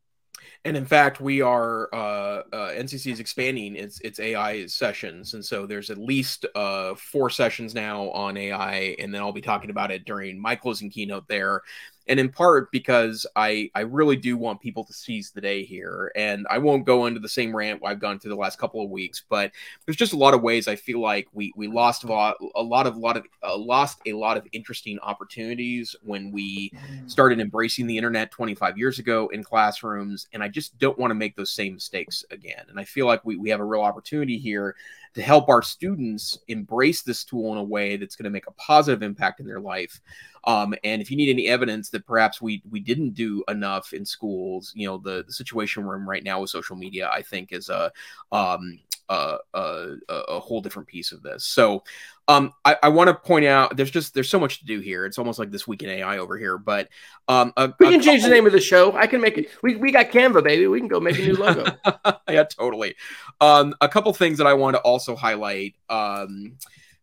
And 0.64 0.76
in 0.76 0.86
fact, 0.86 1.22
we 1.22 1.42
are 1.42 1.90
uh, 1.94 2.44
uh, 2.52 2.72
NCC 2.72 3.12
is 3.12 3.20
expanding 3.20 3.76
its 3.76 4.00
its 4.02 4.20
AI 4.20 4.66
sessions, 4.68 5.34
and 5.34 5.44
so 5.44 5.66
there's 5.66 5.90
at 5.90 5.98
least 5.98 6.46
uh, 6.56 6.96
four 6.96 7.30
sessions 7.30 7.74
now 7.74 8.10
on 8.12 8.38
AI, 8.38 8.96
and 9.00 9.14
then 9.14 9.22
I'll 9.22 9.32
be 9.32 9.42
talking 9.42 9.70
about 9.70 9.92
it 9.92 10.06
during 10.06 10.40
my 10.40 10.56
closing 10.56 10.90
keynote 10.90 11.28
there. 11.28 11.62
And 12.08 12.20
in 12.20 12.30
part 12.30 12.72
because 12.72 13.26
I 13.36 13.70
I 13.76 13.82
really 13.82 14.16
do 14.16 14.38
want 14.38 14.62
people 14.62 14.84
to 14.84 14.94
seize 14.94 15.32
the 15.32 15.42
day 15.42 15.64
here, 15.64 16.12
and 16.16 16.46
I 16.50 16.58
won't 16.58 16.86
go 16.86 17.06
into 17.06 17.20
the 17.20 17.30
same 17.30 17.56
rant 17.56 17.82
I've 17.84 18.00
gone 18.00 18.20
through 18.20 18.32
the 18.32 18.38
last 18.38 18.60
couple 18.60 18.84
of 18.84 18.90
weeks, 18.90 19.24
but 19.28 19.52
there's 19.86 19.98
just 19.98 20.14
a 20.14 20.18
lot 20.18 20.34
of 20.34 20.42
ways 20.42 20.68
I 20.68 20.76
feel 20.76 21.00
like 21.00 21.28
we 21.34 21.52
we 21.56 21.68
lost 21.68 22.04
a 22.04 22.08
lot 22.08 22.38
a 22.56 22.62
lot 22.62 22.88
of 22.88 22.98
lot 22.98 23.18
of 23.18 23.26
uh, 23.44 23.58
lost 23.58 24.00
a 24.06 24.14
lot 24.14 24.38
of 24.38 24.48
interesting 24.52 25.00
opportunities 25.00 25.96
when 26.04 26.32
we 26.32 26.72
started 27.08 27.40
embracing 27.40 27.88
the 27.88 27.98
internet 27.98 28.32
25 28.32 28.78
years 28.78 29.00
ago 29.00 29.28
in 29.30 29.44
classrooms 29.44 30.28
and 30.34 30.44
i 30.44 30.48
just 30.48 30.78
don't 30.80 30.98
want 30.98 31.12
to 31.12 31.16
make 31.16 31.36
those 31.36 31.52
same 31.52 31.74
mistakes 31.74 32.24
again 32.32 32.64
and 32.70 32.80
i 32.80 32.84
feel 32.84 33.06
like 33.06 33.24
we, 33.26 33.36
we 33.36 33.50
have 33.50 33.60
a 33.60 33.66
real 33.66 33.82
opportunity 33.82 34.38
here 34.38 34.76
to 35.16 35.22
help 35.22 35.50
our 35.50 35.62
students 35.62 36.38
embrace 36.48 37.02
this 37.02 37.24
tool 37.24 37.54
in 37.54 37.58
a 37.58 37.64
way 37.64 37.98
that's 37.98 38.16
going 38.16 38.26
to 38.26 38.30
make 38.30 38.48
a 38.48 38.52
positive 38.54 39.02
impact 39.02 39.40
in 39.40 39.48
their 39.48 39.60
life. 39.62 40.00
Um, 40.44 40.76
and 40.84 41.02
if 41.02 41.10
you 41.10 41.18
need 41.18 41.30
any 41.30 41.48
evidence 41.48 41.90
that 41.90 42.06
perhaps 42.06 42.42
we 42.42 42.62
we 42.70 42.80
didn't 42.80 43.12
do 43.12 43.44
enough 43.48 43.94
in 43.94 44.06
schools 44.06 44.72
you 44.76 44.88
know 44.88 44.98
the, 45.00 45.24
the 45.26 45.34
situation 45.34 45.86
we're 45.86 45.96
in 45.96 46.06
right 46.06 46.24
now 46.24 46.40
with 46.40 46.52
social 46.52 46.76
media 46.76 47.10
i 47.12 47.22
think 47.22 47.52
is 47.52 47.70
a 47.70 47.92
um, 48.32 48.78
a, 49.10 49.38
a, 49.54 49.96
a 50.10 50.40
whole 50.40 50.62
different 50.62 50.88
piece 50.88 51.12
of 51.12 51.22
this 51.22 51.46
so 51.46 51.84
um, 52.28 52.54
I, 52.64 52.76
I 52.82 52.90
want 52.90 53.10
to 53.10 53.14
point 53.14 53.46
out 53.46 53.78
there's 53.78 53.92
just 53.92 54.16
there's 54.16 54.32
so 54.32 54.40
much 54.40 54.58
to 54.58 54.66
do 54.66 54.80
here. 54.80 55.06
It's 55.06 55.20
almost 55.20 55.38
like 55.38 55.52
this 55.52 55.68
week 55.68 55.84
in 55.84 55.92
AI 55.92 56.18
over 56.18 56.40
here. 56.40 56.58
But 56.58 56.90
um, 57.28 57.54
a, 57.56 57.72
we 57.80 57.92
can 57.92 58.02
change 58.02 58.24
the 58.24 58.30
name 58.30 58.48
of 58.48 58.52
the 58.52 58.60
show 58.60 58.96
i 58.96 59.06
can 59.06 59.22
make 59.22 59.38
it 59.38 59.50
we, 59.62 59.76
we 59.76 59.92
got 59.92 60.10
canva 60.10 60.44
baby 60.44 60.66
we 60.66 60.80
can 60.80 60.88
go 60.88 61.00
make 61.00 61.20
a 61.20 61.22
new 61.22 61.36
logo 61.36 61.66
yeah, 62.30 62.44
totally. 62.44 62.96
Um, 63.42 63.74
a 63.82 63.90
couple 63.90 64.12
things 64.14 64.38
that 64.38 64.48
I 64.48 64.54
want 64.54 64.76
to 64.76 64.82
also 64.82 65.16
highlight. 65.16 65.76
Um, 65.90 66.58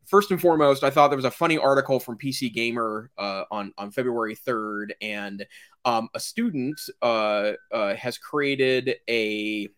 first 0.05 0.31
and 0.31 0.41
foremost, 0.41 0.85
I 0.85 0.91
thought 0.91 1.09
there 1.09 1.17
was 1.17 1.25
a 1.25 1.31
funny 1.31 1.59
article 1.59 2.01
from 2.01 2.19
PC 2.19 2.53
Gamer 2.53 3.11
uh, 3.19 3.45
on 3.51 3.73
on 3.79 3.91
February 3.91 4.35
third, 4.35 4.95
and 5.01 5.47
um, 5.85 6.09
a 6.15 6.21
student 6.21 6.81
uh, 7.01 7.53
uh, 7.73 7.95
has 7.95 8.19
created 8.19 8.97
a 9.09 9.69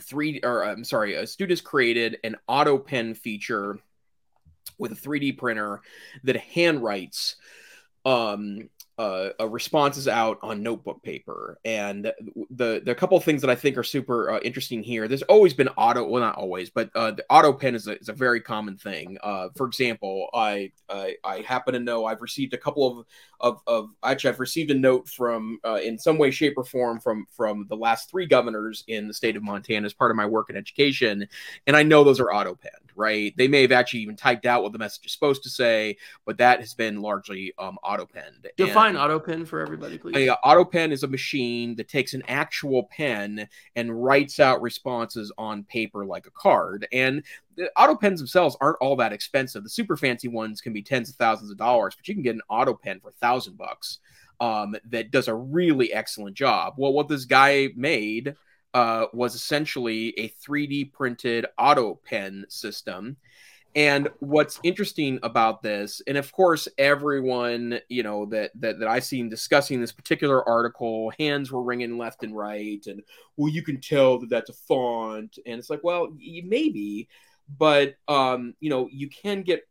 three 0.00 0.40
or 0.42 0.64
I'm 0.64 0.84
sorry, 0.84 1.14
a 1.14 1.26
student 1.26 1.58
has 1.58 1.60
created 1.60 2.18
an 2.24 2.36
auto 2.46 2.78
pen 2.78 3.14
feature 3.14 3.78
with 4.78 4.92
a 4.92 4.94
3D 4.94 5.38
printer 5.38 5.80
that 6.24 6.36
handwrites 6.36 7.34
um 8.06 8.68
uh, 9.00 9.30
uh, 9.40 9.48
responses 9.48 10.06
out 10.06 10.38
on 10.42 10.62
notebook 10.62 11.02
paper, 11.02 11.58
and 11.64 12.12
the 12.50 12.82
the 12.84 12.94
couple 12.94 13.16
of 13.16 13.24
things 13.24 13.40
that 13.40 13.48
I 13.48 13.54
think 13.54 13.78
are 13.78 13.82
super 13.82 14.30
uh, 14.30 14.40
interesting 14.40 14.82
here. 14.82 15.08
There's 15.08 15.22
always 15.22 15.54
been 15.54 15.68
auto, 15.68 16.06
well, 16.06 16.20
not 16.20 16.34
always, 16.34 16.68
but 16.68 16.90
uh, 16.94 17.12
the 17.12 17.24
auto 17.30 17.50
pen 17.54 17.74
is 17.74 17.86
a, 17.86 17.98
is 17.98 18.10
a 18.10 18.12
very 18.12 18.42
common 18.42 18.76
thing. 18.76 19.16
Uh, 19.22 19.48
for 19.56 19.66
example, 19.66 20.28
I, 20.34 20.72
I 20.90 21.14
I 21.24 21.40
happen 21.40 21.72
to 21.72 21.80
know 21.80 22.04
I've 22.04 22.20
received 22.20 22.52
a 22.52 22.58
couple 22.58 22.86
of 22.86 23.06
of, 23.40 23.62
of 23.66 23.90
actually 24.02 24.34
I've 24.34 24.40
received 24.40 24.70
a 24.70 24.74
note 24.74 25.08
from 25.08 25.60
uh, 25.64 25.80
in 25.82 25.98
some 25.98 26.18
way, 26.18 26.30
shape, 26.30 26.58
or 26.58 26.64
form 26.64 27.00
from 27.00 27.24
from 27.34 27.66
the 27.70 27.76
last 27.76 28.10
three 28.10 28.26
governors 28.26 28.84
in 28.86 29.08
the 29.08 29.14
state 29.14 29.34
of 29.34 29.42
Montana 29.42 29.86
as 29.86 29.94
part 29.94 30.10
of 30.10 30.16
my 30.18 30.26
work 30.26 30.50
in 30.50 30.56
education, 30.56 31.26
and 31.66 31.74
I 31.74 31.84
know 31.84 32.04
those 32.04 32.20
are 32.20 32.30
auto 32.30 32.54
penned, 32.54 32.92
right? 32.94 33.32
They 33.38 33.48
may 33.48 33.62
have 33.62 33.72
actually 33.72 34.00
even 34.00 34.16
typed 34.16 34.44
out 34.44 34.62
what 34.62 34.72
the 34.72 34.78
message 34.78 35.06
is 35.06 35.12
supposed 35.12 35.42
to 35.44 35.48
say, 35.48 35.96
but 36.26 36.36
that 36.36 36.60
has 36.60 36.74
been 36.74 37.00
largely 37.00 37.54
um, 37.58 37.78
auto 37.82 38.04
penned. 38.04 38.46
define 38.58 38.89
auto 38.96 39.18
pen 39.18 39.44
for 39.44 39.60
everybody 39.60 39.98
please 39.98 40.16
A 40.16 40.32
auto 40.38 40.64
pen 40.64 40.92
is 40.92 41.02
a 41.02 41.08
machine 41.08 41.76
that 41.76 41.88
takes 41.88 42.14
an 42.14 42.22
actual 42.28 42.84
pen 42.84 43.48
and 43.76 44.02
writes 44.02 44.40
out 44.40 44.62
responses 44.62 45.32
on 45.38 45.64
paper 45.64 46.04
like 46.04 46.26
a 46.26 46.30
card. 46.30 46.86
And 46.92 47.22
the 47.56 47.70
auto 47.76 47.96
pens 47.96 48.20
themselves 48.20 48.56
aren't 48.60 48.78
all 48.80 48.96
that 48.96 49.12
expensive. 49.12 49.62
The 49.62 49.70
super 49.70 49.96
fancy 49.96 50.28
ones 50.28 50.60
can 50.60 50.72
be 50.72 50.82
tens 50.82 51.10
of 51.10 51.16
thousands 51.16 51.50
of 51.50 51.56
dollars, 51.56 51.94
but 51.96 52.08
you 52.08 52.14
can 52.14 52.22
get 52.22 52.34
an 52.34 52.42
auto 52.48 52.74
pen 52.74 53.00
for 53.00 53.08
a 53.08 53.12
thousand 53.12 53.56
bucks 53.56 53.98
um, 54.40 54.74
that 54.88 55.10
does 55.10 55.28
a 55.28 55.34
really 55.34 55.92
excellent 55.92 56.36
job. 56.36 56.74
Well, 56.76 56.92
what 56.92 57.08
this 57.08 57.24
guy 57.24 57.68
made 57.76 58.34
uh, 58.72 59.06
was 59.12 59.34
essentially 59.34 60.14
a 60.18 60.28
3D 60.28 60.92
printed 60.92 61.46
auto 61.58 61.96
pen 62.04 62.44
system. 62.48 63.16
And 63.76 64.08
what's 64.18 64.58
interesting 64.64 65.20
about 65.22 65.62
this, 65.62 66.02
and 66.08 66.18
of 66.18 66.32
course, 66.32 66.66
everyone 66.76 67.78
you 67.88 68.02
know 68.02 68.26
that 68.26 68.50
that 68.56 68.80
that 68.80 68.88
I've 68.88 69.04
seen 69.04 69.28
discussing 69.28 69.80
this 69.80 69.92
particular 69.92 70.46
article, 70.48 71.12
hands 71.20 71.52
were 71.52 71.62
wringing 71.62 71.96
left 71.96 72.24
and 72.24 72.36
right, 72.36 72.84
and 72.86 73.00
well, 73.36 73.52
you 73.52 73.62
can 73.62 73.80
tell 73.80 74.18
that 74.18 74.28
that's 74.28 74.50
a 74.50 74.54
font, 74.54 75.38
and 75.46 75.60
it's 75.60 75.70
like, 75.70 75.84
well, 75.84 76.08
maybe, 76.18 77.08
but 77.58 77.94
um, 78.08 78.54
you 78.58 78.70
know, 78.70 78.88
you 78.90 79.08
can 79.08 79.42
get 79.42 79.62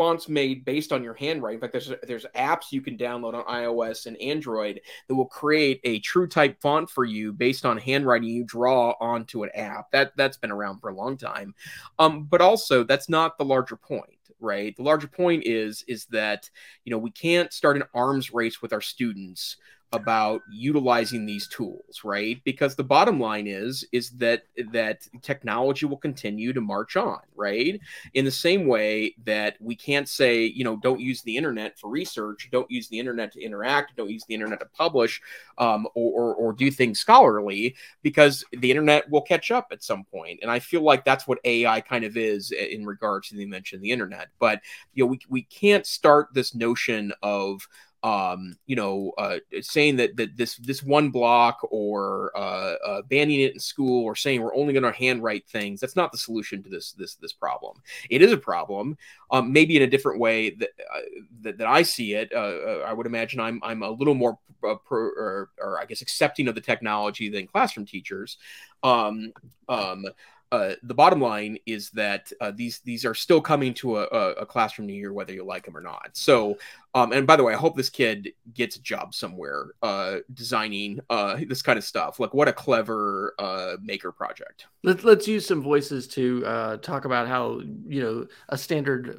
fonts 0.00 0.30
made 0.30 0.64
based 0.64 0.92
on 0.92 1.02
your 1.04 1.12
handwriting. 1.12 1.58
In 1.58 1.60
fact, 1.60 1.74
there's 1.74 1.92
there's 2.06 2.24
apps 2.34 2.72
you 2.72 2.80
can 2.80 2.96
download 2.96 3.34
on 3.34 3.44
iOS 3.44 4.06
and 4.06 4.16
Android 4.16 4.80
that 5.06 5.14
will 5.14 5.26
create 5.26 5.78
a 5.84 5.98
true 5.98 6.26
type 6.26 6.58
font 6.62 6.88
for 6.88 7.04
you 7.04 7.34
based 7.34 7.66
on 7.66 7.76
handwriting 7.76 8.30
you 8.30 8.42
draw 8.44 8.94
onto 8.98 9.42
an 9.42 9.50
app. 9.54 9.90
That 9.90 10.12
that's 10.16 10.38
been 10.38 10.50
around 10.50 10.78
for 10.78 10.88
a 10.88 10.94
long 10.94 11.18
time. 11.18 11.54
Um, 11.98 12.24
but 12.24 12.40
also 12.40 12.82
that's 12.82 13.10
not 13.10 13.36
the 13.36 13.44
larger 13.44 13.76
point 13.76 14.14
right 14.42 14.74
the 14.74 14.82
larger 14.82 15.06
point 15.06 15.42
is 15.44 15.84
is 15.86 16.06
that 16.06 16.48
you 16.86 16.90
know 16.90 16.96
we 16.96 17.10
can't 17.10 17.52
start 17.52 17.76
an 17.76 17.82
arms 17.92 18.32
race 18.32 18.62
with 18.62 18.72
our 18.72 18.80
students 18.80 19.58
about 19.92 20.42
utilizing 20.50 21.26
these 21.26 21.48
tools 21.48 22.02
right? 22.04 22.40
Because 22.44 22.74
the 22.74 22.84
bottom 22.84 23.18
line 23.18 23.46
is 23.46 23.84
is 23.92 24.10
that 24.12 24.42
that 24.72 25.06
technology 25.22 25.86
will 25.86 25.96
continue 25.96 26.52
to 26.52 26.60
march 26.60 26.96
on 26.96 27.20
right? 27.34 27.80
In 28.14 28.24
the 28.24 28.30
same 28.30 28.66
way 28.66 29.14
that 29.24 29.56
we 29.60 29.74
can't 29.74 30.08
say 30.08 30.44
you 30.44 30.64
know 30.64 30.76
don't 30.76 31.00
use 31.00 31.22
the 31.22 31.36
internet 31.36 31.78
for 31.78 31.90
research 31.90 32.48
don't 32.52 32.70
use 32.70 32.88
the 32.88 32.98
internet 32.98 33.32
to 33.32 33.42
interact 33.42 33.96
don't 33.96 34.10
use 34.10 34.24
the 34.26 34.34
internet 34.34 34.60
to 34.60 34.66
publish 34.66 35.20
um, 35.58 35.86
or, 35.94 36.12
or, 36.12 36.34
or 36.34 36.52
do 36.52 36.70
things 36.70 37.00
scholarly 37.00 37.74
because 38.02 38.44
the 38.52 38.70
internet 38.70 39.08
will 39.10 39.22
catch 39.22 39.50
up 39.50 39.68
at 39.72 39.82
some 39.82 40.04
point. 40.04 40.38
and 40.42 40.50
i 40.50 40.58
feel 40.58 40.82
like 40.82 41.04
that's 41.04 41.26
what 41.26 41.38
ai 41.44 41.80
kind 41.80 42.04
of 42.04 42.16
is 42.16 42.52
in 42.52 42.86
regards 42.86 43.28
to 43.28 43.36
the 43.36 43.42
invention 43.42 43.76
of 43.76 43.82
the 43.82 43.90
internet. 43.90 44.28
But 44.38 44.60
you 44.94 45.04
know 45.04 45.08
we, 45.08 45.20
we 45.28 45.42
can't 45.42 45.86
start 45.86 46.28
this 46.32 46.54
notion 46.54 47.12
of 47.22 47.66
um, 48.02 48.56
you 48.66 48.76
know, 48.76 49.12
uh, 49.18 49.38
saying 49.60 49.96
that, 49.96 50.16
that 50.16 50.36
this 50.36 50.56
this 50.56 50.82
one 50.82 51.10
block 51.10 51.58
or 51.70 52.32
uh, 52.34 52.74
uh, 52.86 53.02
banning 53.02 53.40
it 53.40 53.54
in 53.54 53.60
school 53.60 54.04
or 54.04 54.16
saying 54.16 54.40
we're 54.40 54.54
only 54.54 54.72
going 54.72 54.90
to 54.90 54.98
handwrite 54.98 55.46
things. 55.46 55.80
That's 55.80 55.96
not 55.96 56.10
the 56.10 56.18
solution 56.18 56.62
to 56.62 56.70
this 56.70 56.92
this 56.92 57.16
this 57.16 57.32
problem. 57.32 57.82
It 58.08 58.22
is 58.22 58.32
a 58.32 58.38
problem, 58.38 58.96
um, 59.30 59.52
maybe 59.52 59.76
in 59.76 59.82
a 59.82 59.86
different 59.86 60.18
way 60.18 60.50
that 60.50 60.70
uh, 60.94 61.00
that, 61.42 61.58
that, 61.58 61.66
I 61.66 61.82
see 61.82 62.14
it. 62.14 62.32
Uh, 62.32 62.38
uh, 62.38 62.84
I 62.86 62.94
would 62.94 63.06
imagine 63.06 63.38
I'm 63.38 63.60
I'm 63.62 63.82
a 63.82 63.90
little 63.90 64.14
more 64.14 64.38
or, 64.62 65.50
or, 65.58 65.80
I 65.80 65.86
guess 65.86 66.02
accepting 66.02 66.46
of 66.46 66.54
the 66.54 66.60
technology 66.60 67.30
than 67.30 67.46
classroom 67.46 67.86
teachers. 67.86 68.36
Um, 68.82 69.32
um, 69.70 70.04
uh, 70.52 70.74
the 70.82 70.94
bottom 70.94 71.20
line 71.20 71.58
is 71.64 71.90
that 71.90 72.32
uh, 72.40 72.50
these 72.54 72.80
these 72.80 73.04
are 73.04 73.14
still 73.14 73.40
coming 73.40 73.72
to 73.72 73.98
a, 73.98 74.04
a, 74.04 74.46
classroom 74.46 74.88
near 74.88 74.96
you, 74.96 75.14
whether 75.14 75.32
you 75.32 75.44
like 75.44 75.64
them 75.64 75.76
or 75.76 75.80
not. 75.80 76.10
So, 76.14 76.58
um, 76.94 77.12
and 77.12 77.24
by 77.24 77.36
the 77.36 77.44
way, 77.44 77.54
I 77.54 77.56
hope 77.56 77.76
this 77.76 77.88
kid 77.88 78.32
gets 78.52 78.74
a 78.74 78.82
job 78.82 79.14
somewhere 79.14 79.66
uh, 79.80 80.16
designing 80.34 80.98
uh, 81.08 81.38
this 81.48 81.62
kind 81.62 81.78
of 81.78 81.84
stuff. 81.84 82.18
Like, 82.18 82.34
what 82.34 82.48
a 82.48 82.52
clever 82.52 83.34
uh, 83.38 83.76
maker 83.80 84.10
project. 84.10 84.66
Let's 84.82 85.04
let's 85.04 85.28
use 85.28 85.46
some 85.46 85.62
voices 85.62 86.08
to 86.08 86.40
talk 86.82 87.04
about 87.04 87.28
how 87.28 87.60
you 87.86 88.02
know 88.02 88.26
a 88.48 88.58
standard 88.58 89.16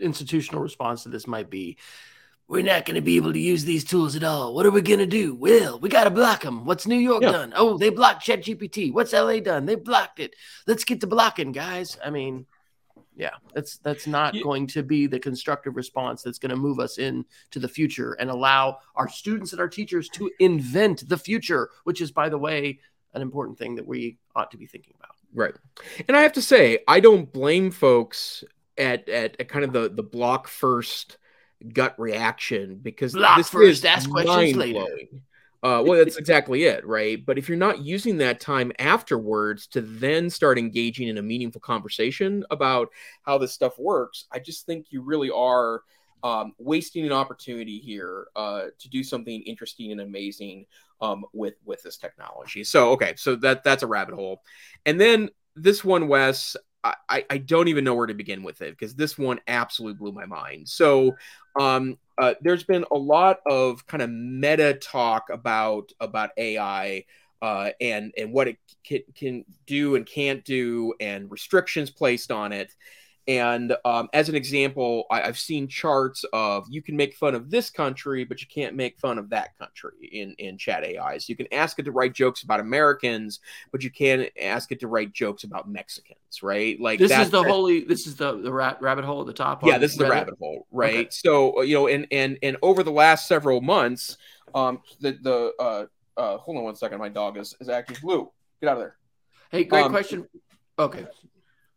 institutional 0.00 0.60
response 0.60 1.04
to 1.04 1.08
this 1.08 1.28
might 1.28 1.50
be 1.50 1.78
we're 2.46 2.62
not 2.62 2.84
going 2.84 2.96
to 2.96 3.00
be 3.00 3.16
able 3.16 3.32
to 3.32 3.38
use 3.38 3.64
these 3.64 3.84
tools 3.84 4.16
at 4.16 4.24
all. 4.24 4.54
What 4.54 4.66
are 4.66 4.70
we 4.70 4.82
going 4.82 4.98
to 4.98 5.06
do? 5.06 5.34
Well, 5.34 5.78
we 5.78 5.88
got 5.88 6.04
to 6.04 6.10
block 6.10 6.42
them. 6.42 6.64
What's 6.64 6.86
New 6.86 6.98
York 6.98 7.22
yeah. 7.22 7.32
done? 7.32 7.52
Oh, 7.56 7.78
they 7.78 7.88
blocked 7.88 8.26
ChatGPT. 8.26 8.92
What's 8.92 9.12
LA 9.12 9.40
done? 9.40 9.64
They 9.64 9.76
blocked 9.76 10.20
it. 10.20 10.34
Let's 10.66 10.84
get 10.84 11.00
to 11.00 11.06
blocking, 11.06 11.52
guys. 11.52 11.96
I 12.04 12.10
mean, 12.10 12.46
yeah, 13.16 13.30
that's 13.54 13.78
that's 13.78 14.06
not 14.06 14.34
yeah. 14.34 14.42
going 14.42 14.66
to 14.68 14.82
be 14.82 15.06
the 15.06 15.18
constructive 15.18 15.76
response 15.76 16.22
that's 16.22 16.38
going 16.38 16.50
to 16.50 16.56
move 16.56 16.80
us 16.80 16.98
into 16.98 17.24
the 17.54 17.68
future 17.68 18.12
and 18.14 18.28
allow 18.28 18.78
our 18.96 19.08
students 19.08 19.52
and 19.52 19.60
our 19.60 19.68
teachers 19.68 20.08
to 20.10 20.30
invent 20.40 21.08
the 21.08 21.18
future, 21.18 21.70
which 21.84 22.00
is, 22.00 22.10
by 22.10 22.28
the 22.28 22.38
way, 22.38 22.80
an 23.14 23.22
important 23.22 23.56
thing 23.56 23.76
that 23.76 23.86
we 23.86 24.18
ought 24.34 24.50
to 24.50 24.58
be 24.58 24.66
thinking 24.66 24.94
about. 24.98 25.14
Right. 25.32 25.54
And 26.08 26.16
I 26.16 26.22
have 26.22 26.32
to 26.34 26.42
say, 26.42 26.80
I 26.86 27.00
don't 27.00 27.32
blame 27.32 27.70
folks 27.70 28.44
at 28.76 29.08
at, 29.08 29.40
at 29.40 29.48
kind 29.48 29.64
of 29.64 29.72
the 29.72 29.88
the 29.88 30.02
block 30.02 30.46
first 30.48 31.16
gut 31.72 31.94
reaction 31.98 32.78
because 32.82 33.12
Block 33.12 33.38
this 33.38 33.48
first, 33.48 33.78
is 33.78 33.84
ask 33.84 34.10
questions 34.10 34.56
later. 34.56 34.86
Uh, 35.62 35.82
well, 35.82 35.98
that's 35.98 36.18
exactly 36.18 36.64
it, 36.64 36.86
right? 36.86 37.24
But 37.24 37.38
if 37.38 37.48
you're 37.48 37.56
not 37.56 37.82
using 37.82 38.18
that 38.18 38.38
time 38.38 38.70
afterwards 38.78 39.66
to 39.68 39.80
then 39.80 40.28
start 40.28 40.58
engaging 40.58 41.08
in 41.08 41.16
a 41.16 41.22
meaningful 41.22 41.62
conversation 41.62 42.44
about 42.50 42.90
how 43.22 43.38
this 43.38 43.54
stuff 43.54 43.78
works, 43.78 44.26
I 44.30 44.40
just 44.40 44.66
think 44.66 44.88
you 44.90 45.00
really 45.00 45.30
are 45.30 45.80
um, 46.22 46.52
wasting 46.58 47.06
an 47.06 47.12
opportunity 47.12 47.78
here 47.78 48.26
uh, 48.36 48.64
to 48.78 48.88
do 48.90 49.02
something 49.02 49.40
interesting 49.42 49.90
and 49.90 50.02
amazing 50.02 50.66
um, 51.00 51.24
with 51.32 51.54
with 51.64 51.82
this 51.82 51.96
technology. 51.96 52.62
So, 52.62 52.90
okay, 52.92 53.14
so 53.16 53.34
that 53.36 53.64
that's 53.64 53.82
a 53.82 53.86
rabbit 53.86 54.16
hole, 54.16 54.42
and 54.84 55.00
then 55.00 55.30
this 55.56 55.82
one, 55.82 56.08
Wes, 56.08 56.56
I, 56.84 57.24
I 57.30 57.38
don't 57.38 57.68
even 57.68 57.84
know 57.84 57.94
where 57.94 58.06
to 58.06 58.14
begin 58.14 58.42
with 58.42 58.60
it 58.60 58.70
because 58.70 58.94
this 58.94 59.16
one 59.16 59.40
absolutely 59.48 59.96
blew 59.96 60.12
my 60.12 60.26
mind. 60.26 60.68
So 60.68 61.16
um, 61.58 61.96
uh, 62.18 62.34
there's 62.42 62.64
been 62.64 62.84
a 62.90 62.96
lot 62.96 63.38
of 63.46 63.86
kind 63.86 64.02
of 64.02 64.10
meta 64.10 64.74
talk 64.74 65.30
about 65.30 65.92
about 66.00 66.30
AI 66.36 67.04
uh, 67.40 67.70
and 67.80 68.12
and 68.18 68.32
what 68.32 68.48
it 68.48 68.58
can, 68.84 69.00
can 69.14 69.44
do 69.66 69.96
and 69.96 70.06
can't 70.06 70.44
do 70.44 70.94
and 71.00 71.30
restrictions 71.30 71.90
placed 71.90 72.30
on 72.30 72.52
it. 72.52 72.74
And 73.26 73.74
um, 73.86 74.08
as 74.12 74.28
an 74.28 74.34
example, 74.34 75.06
I, 75.10 75.20
have 75.20 75.38
seen 75.38 75.66
charts 75.66 76.24
of 76.34 76.66
you 76.68 76.82
can 76.82 76.94
make 76.94 77.14
fun 77.14 77.34
of 77.34 77.50
this 77.50 77.70
country, 77.70 78.24
but 78.24 78.42
you 78.42 78.46
can't 78.46 78.76
make 78.76 78.98
fun 78.98 79.18
of 79.18 79.30
that 79.30 79.56
country 79.58 80.10
in, 80.12 80.34
in 80.38 80.58
chat 80.58 80.84
AIs. 80.84 81.28
You 81.28 81.36
can 81.36 81.46
ask 81.50 81.78
it 81.78 81.84
to 81.84 81.92
write 81.92 82.12
jokes 82.12 82.42
about 82.42 82.60
Americans, 82.60 83.40
but 83.72 83.82
you 83.82 83.90
can't 83.90 84.28
ask 84.40 84.72
it 84.72 84.80
to 84.80 84.88
write 84.88 85.12
jokes 85.12 85.44
about 85.44 85.70
Mexicans, 85.70 86.42
right? 86.42 86.78
Like 86.78 86.98
this 86.98 87.12
is 87.12 87.30
the 87.30 87.42
holy, 87.42 87.84
this 87.84 88.06
is 88.06 88.16
the, 88.16 88.36
the 88.36 88.52
rat, 88.52 88.76
rabbit 88.82 89.06
hole 89.06 89.22
at 89.22 89.26
the 89.26 89.32
top. 89.32 89.64
Yeah, 89.64 89.78
this 89.78 89.92
is 89.92 89.98
the 89.98 90.08
rabbit 90.08 90.34
hole, 90.38 90.66
right? 90.70 91.06
Okay. 91.06 91.08
So 91.10 91.60
uh, 91.60 91.62
you 91.62 91.74
know, 91.74 91.88
and 91.88 92.06
and 92.10 92.38
and 92.42 92.58
over 92.60 92.82
the 92.82 92.92
last 92.92 93.26
several 93.26 93.62
months, 93.62 94.18
um, 94.54 94.82
the 95.00 95.12
the 95.22 95.52
uh, 95.58 95.86
uh, 96.18 96.36
hold 96.36 96.58
on 96.58 96.64
one 96.64 96.76
second, 96.76 96.98
my 96.98 97.08
dog 97.08 97.38
is 97.38 97.56
is 97.58 97.70
acting 97.70 97.96
blue. 98.02 98.30
Get 98.60 98.68
out 98.68 98.76
of 98.76 98.80
there. 98.80 98.96
Hey, 99.50 99.64
great 99.64 99.84
um, 99.84 99.90
question. 99.90 100.28
Okay. 100.78 101.06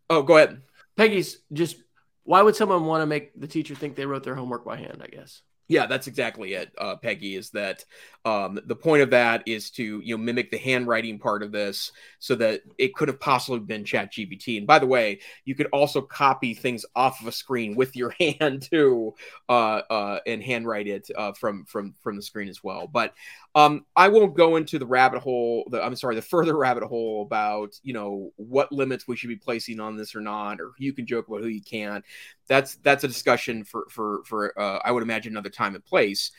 Oh, 0.09 0.23
go 0.23 0.37
ahead. 0.37 0.61
Peggy's 0.97 1.37
just 1.53 1.77
why 2.23 2.41
would 2.41 2.55
someone 2.55 2.85
want 2.85 3.01
to 3.01 3.05
make 3.05 3.39
the 3.39 3.47
teacher 3.47 3.73
think 3.73 3.95
they 3.95 4.05
wrote 4.05 4.23
their 4.23 4.35
homework 4.35 4.65
by 4.65 4.75
hand? 4.75 5.01
I 5.01 5.07
guess. 5.07 5.41
Yeah, 5.69 5.85
that's 5.85 6.07
exactly 6.07 6.53
it, 6.53 6.71
uh, 6.77 6.95
Peggy. 6.95 7.35
Is 7.35 7.49
that 7.49 7.83
um, 8.23 8.57
the 8.65 8.75
point 8.75 9.03
of 9.03 9.09
that 9.09 9.43
is 9.45 9.69
to 9.71 10.01
you 10.01 10.17
know 10.17 10.23
mimic 10.23 10.49
the 10.49 10.57
handwriting 10.57 11.19
part 11.19 11.43
of 11.43 11.51
this, 11.51 11.91
so 12.19 12.35
that 12.35 12.61
it 12.77 12.95
could 12.95 13.09
have 13.09 13.19
possibly 13.19 13.59
been 13.59 13.83
Chat 13.83 14.13
GPT. 14.13 14.57
And 14.57 14.65
by 14.67 14.79
the 14.79 14.87
way, 14.87 15.19
you 15.43 15.55
could 15.55 15.67
also 15.73 16.01
copy 16.01 16.53
things 16.53 16.85
off 16.95 17.19
of 17.19 17.27
a 17.27 17.33
screen 17.33 17.75
with 17.75 17.97
your 17.97 18.13
hand 18.19 18.61
too, 18.61 19.13
uh, 19.49 19.81
uh, 19.89 20.19
and 20.25 20.41
handwrite 20.41 20.87
it 20.87 21.09
uh, 21.17 21.33
from 21.33 21.65
from 21.65 21.95
from 22.01 22.15
the 22.15 22.21
screen 22.21 22.47
as 22.47 22.63
well. 22.63 22.87
But 22.87 23.13
um, 23.57 23.87
I 23.95 24.07
won't 24.07 24.37
go 24.37 24.55
into 24.55 24.77
the 24.77 24.85
rabbit 24.85 25.19
hole. 25.19 25.63
The, 25.71 25.83
I'm 25.83 25.95
sorry, 25.95 26.13
the 26.13 26.21
further 26.21 26.55
rabbit 26.57 26.83
hole 26.83 27.23
about 27.23 27.73
you 27.81 27.91
know 27.91 28.31
what 28.35 28.71
limits 28.71 29.07
we 29.07 29.17
should 29.17 29.29
be 29.29 29.35
placing 29.35 29.79
on 29.79 29.97
this 29.97 30.15
or 30.15 30.21
not, 30.21 30.61
or 30.61 30.73
you 30.77 30.93
can 30.93 31.07
joke 31.07 31.27
about 31.27 31.41
who 31.41 31.47
you 31.47 31.63
can't. 31.63 32.05
That's 32.47 32.75
that's 32.75 33.03
a 33.03 33.07
discussion 33.07 33.63
for 33.63 33.87
for 33.89 34.21
for 34.25 34.59
uh, 34.59 34.79
I 34.85 34.91
would 34.91 35.01
imagine 35.01 35.33
another 35.33 35.49
time 35.49 35.73
and 35.73 35.83
place. 35.83 36.31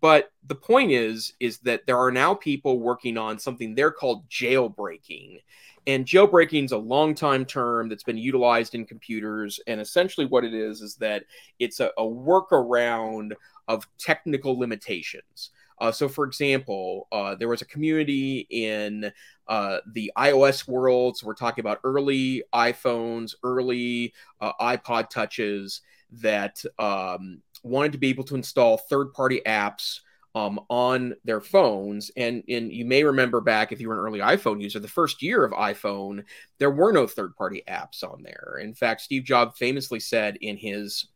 But 0.00 0.32
the 0.46 0.54
point 0.54 0.92
is 0.92 1.34
is 1.40 1.58
that 1.58 1.84
there 1.84 1.98
are 1.98 2.10
now 2.10 2.32
people 2.32 2.80
working 2.80 3.18
on 3.18 3.38
something 3.38 3.74
they're 3.74 3.90
called 3.90 4.26
jailbreaking. 4.30 5.42
And 5.86 6.06
jailbreaking 6.06 6.64
is 6.64 6.72
a 6.72 6.78
long 6.78 7.14
time 7.14 7.44
term 7.44 7.90
that's 7.90 8.04
been 8.04 8.16
utilized 8.16 8.74
in 8.74 8.86
computers. 8.86 9.60
And 9.66 9.78
essentially, 9.78 10.24
what 10.26 10.44
it 10.44 10.54
is 10.54 10.80
is 10.80 10.94
that 10.96 11.24
it's 11.58 11.80
a, 11.80 11.90
a 11.98 12.02
workaround 12.02 13.32
of 13.68 13.86
technical 13.98 14.58
limitations. 14.58 15.50
Uh, 15.80 15.92
so, 15.92 16.08
for 16.08 16.24
example, 16.24 17.08
uh, 17.12 17.34
there 17.34 17.48
was 17.48 17.62
a 17.62 17.66
community 17.66 18.46
in 18.50 19.12
uh, 19.48 19.78
the 19.92 20.12
iOS 20.16 20.68
world. 20.68 21.16
So, 21.16 21.26
we're 21.26 21.34
talking 21.34 21.62
about 21.62 21.80
early 21.84 22.42
iPhones, 22.54 23.34
early 23.42 24.12
uh, 24.40 24.52
iPod 24.60 25.10
touches 25.10 25.80
that 26.12 26.62
um, 26.78 27.40
wanted 27.62 27.92
to 27.92 27.98
be 27.98 28.08
able 28.08 28.24
to 28.24 28.34
install 28.34 28.76
third 28.76 29.12
party 29.12 29.40
apps. 29.46 30.00
Um, 30.34 30.60
on 30.70 31.12
their 31.26 31.42
phones. 31.42 32.10
And, 32.16 32.42
and 32.48 32.72
you 32.72 32.86
may 32.86 33.04
remember 33.04 33.42
back 33.42 33.70
if 33.70 33.82
you 33.82 33.90
were 33.90 33.96
an 33.96 34.06
early 34.06 34.20
iPhone 34.20 34.62
user, 34.62 34.80
the 34.80 34.88
first 34.88 35.20
year 35.20 35.44
of 35.44 35.52
iPhone, 35.52 36.24
there 36.58 36.70
were 36.70 36.90
no 36.90 37.06
third 37.06 37.36
party 37.36 37.62
apps 37.68 38.02
on 38.02 38.22
there. 38.22 38.58
In 38.62 38.72
fact, 38.72 39.02
Steve 39.02 39.24
Jobs 39.24 39.58
famously 39.58 40.00
said 40.00 40.38
in 40.40 40.56
his 40.56 41.08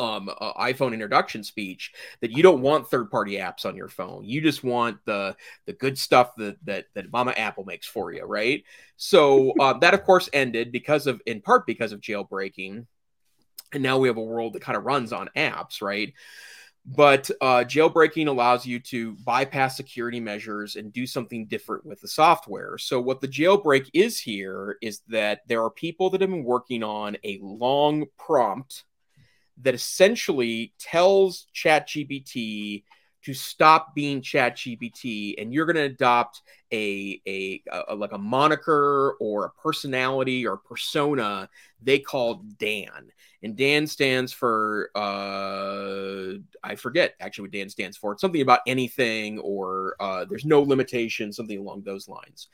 um, 0.00 0.30
uh, 0.40 0.54
iPhone 0.54 0.94
introduction 0.94 1.44
speech 1.44 1.92
that 2.22 2.30
you 2.30 2.42
don't 2.42 2.62
want 2.62 2.88
third 2.88 3.10
party 3.10 3.32
apps 3.32 3.66
on 3.66 3.76
your 3.76 3.88
phone. 3.88 4.24
You 4.24 4.40
just 4.40 4.64
want 4.64 4.98
the 5.04 5.36
the 5.66 5.74
good 5.74 5.98
stuff 5.98 6.34
that 6.36 6.56
that 6.64 6.86
that 6.94 7.12
Mama 7.12 7.32
Apple 7.36 7.64
makes 7.64 7.86
for 7.86 8.12
you, 8.12 8.24
right? 8.24 8.64
So 8.96 9.52
uh, 9.60 9.74
that 9.80 9.94
of 9.94 10.02
course 10.04 10.30
ended 10.32 10.72
because 10.72 11.06
of 11.06 11.20
in 11.26 11.42
part 11.42 11.66
because 11.66 11.92
of 11.92 12.00
jailbreaking, 12.00 12.86
and 13.74 13.82
now 13.82 13.98
we 13.98 14.08
have 14.08 14.16
a 14.16 14.22
world 14.22 14.54
that 14.54 14.62
kind 14.62 14.78
of 14.78 14.84
runs 14.84 15.12
on 15.12 15.28
apps, 15.36 15.82
right? 15.82 16.14
But 16.86 17.30
uh, 17.42 17.64
jailbreaking 17.64 18.26
allows 18.26 18.64
you 18.64 18.80
to 18.80 19.14
bypass 19.16 19.76
security 19.76 20.18
measures 20.18 20.76
and 20.76 20.90
do 20.90 21.06
something 21.06 21.46
different 21.46 21.84
with 21.84 22.00
the 22.00 22.08
software. 22.08 22.78
So, 22.78 23.02
what 23.02 23.20
the 23.20 23.28
jailbreak 23.28 23.90
is 23.92 24.18
here 24.18 24.78
is 24.80 25.02
that 25.08 25.42
there 25.46 25.62
are 25.62 25.70
people 25.70 26.08
that 26.10 26.22
have 26.22 26.30
been 26.30 26.42
working 26.42 26.82
on 26.82 27.18
a 27.22 27.38
long 27.42 28.06
prompt 28.18 28.84
that 29.62 29.74
essentially 29.74 30.72
tells 30.78 31.46
ChatGPT 31.54 32.84
to 33.22 33.34
stop 33.34 33.94
being 33.94 34.22
ChatGPT, 34.22 35.34
and 35.38 35.52
you're 35.52 35.66
going 35.66 35.76
to 35.76 35.82
adopt 35.82 36.42
a, 36.72 37.20
a, 37.26 37.62
a 37.88 37.94
like 37.94 38.12
a 38.12 38.18
moniker 38.18 39.16
or 39.20 39.44
a 39.44 39.50
personality 39.50 40.46
or 40.46 40.56
persona 40.56 41.48
they 41.82 41.98
call 41.98 42.42
Dan, 42.58 43.12
and 43.42 43.56
Dan 43.56 43.86
stands 43.86 44.32
for 44.32 44.90
uh, 44.94 46.34
I 46.62 46.74
forget 46.76 47.14
actually 47.20 47.42
what 47.42 47.52
Dan 47.52 47.68
stands 47.68 47.96
for. 47.96 48.12
It's 48.12 48.20
something 48.20 48.42
about 48.42 48.60
anything 48.66 49.38
or 49.40 49.96
uh, 50.00 50.24
there's 50.24 50.44
no 50.44 50.62
limitation, 50.62 51.32
something 51.32 51.58
along 51.58 51.82
those 51.82 52.08
lines. 52.08 52.48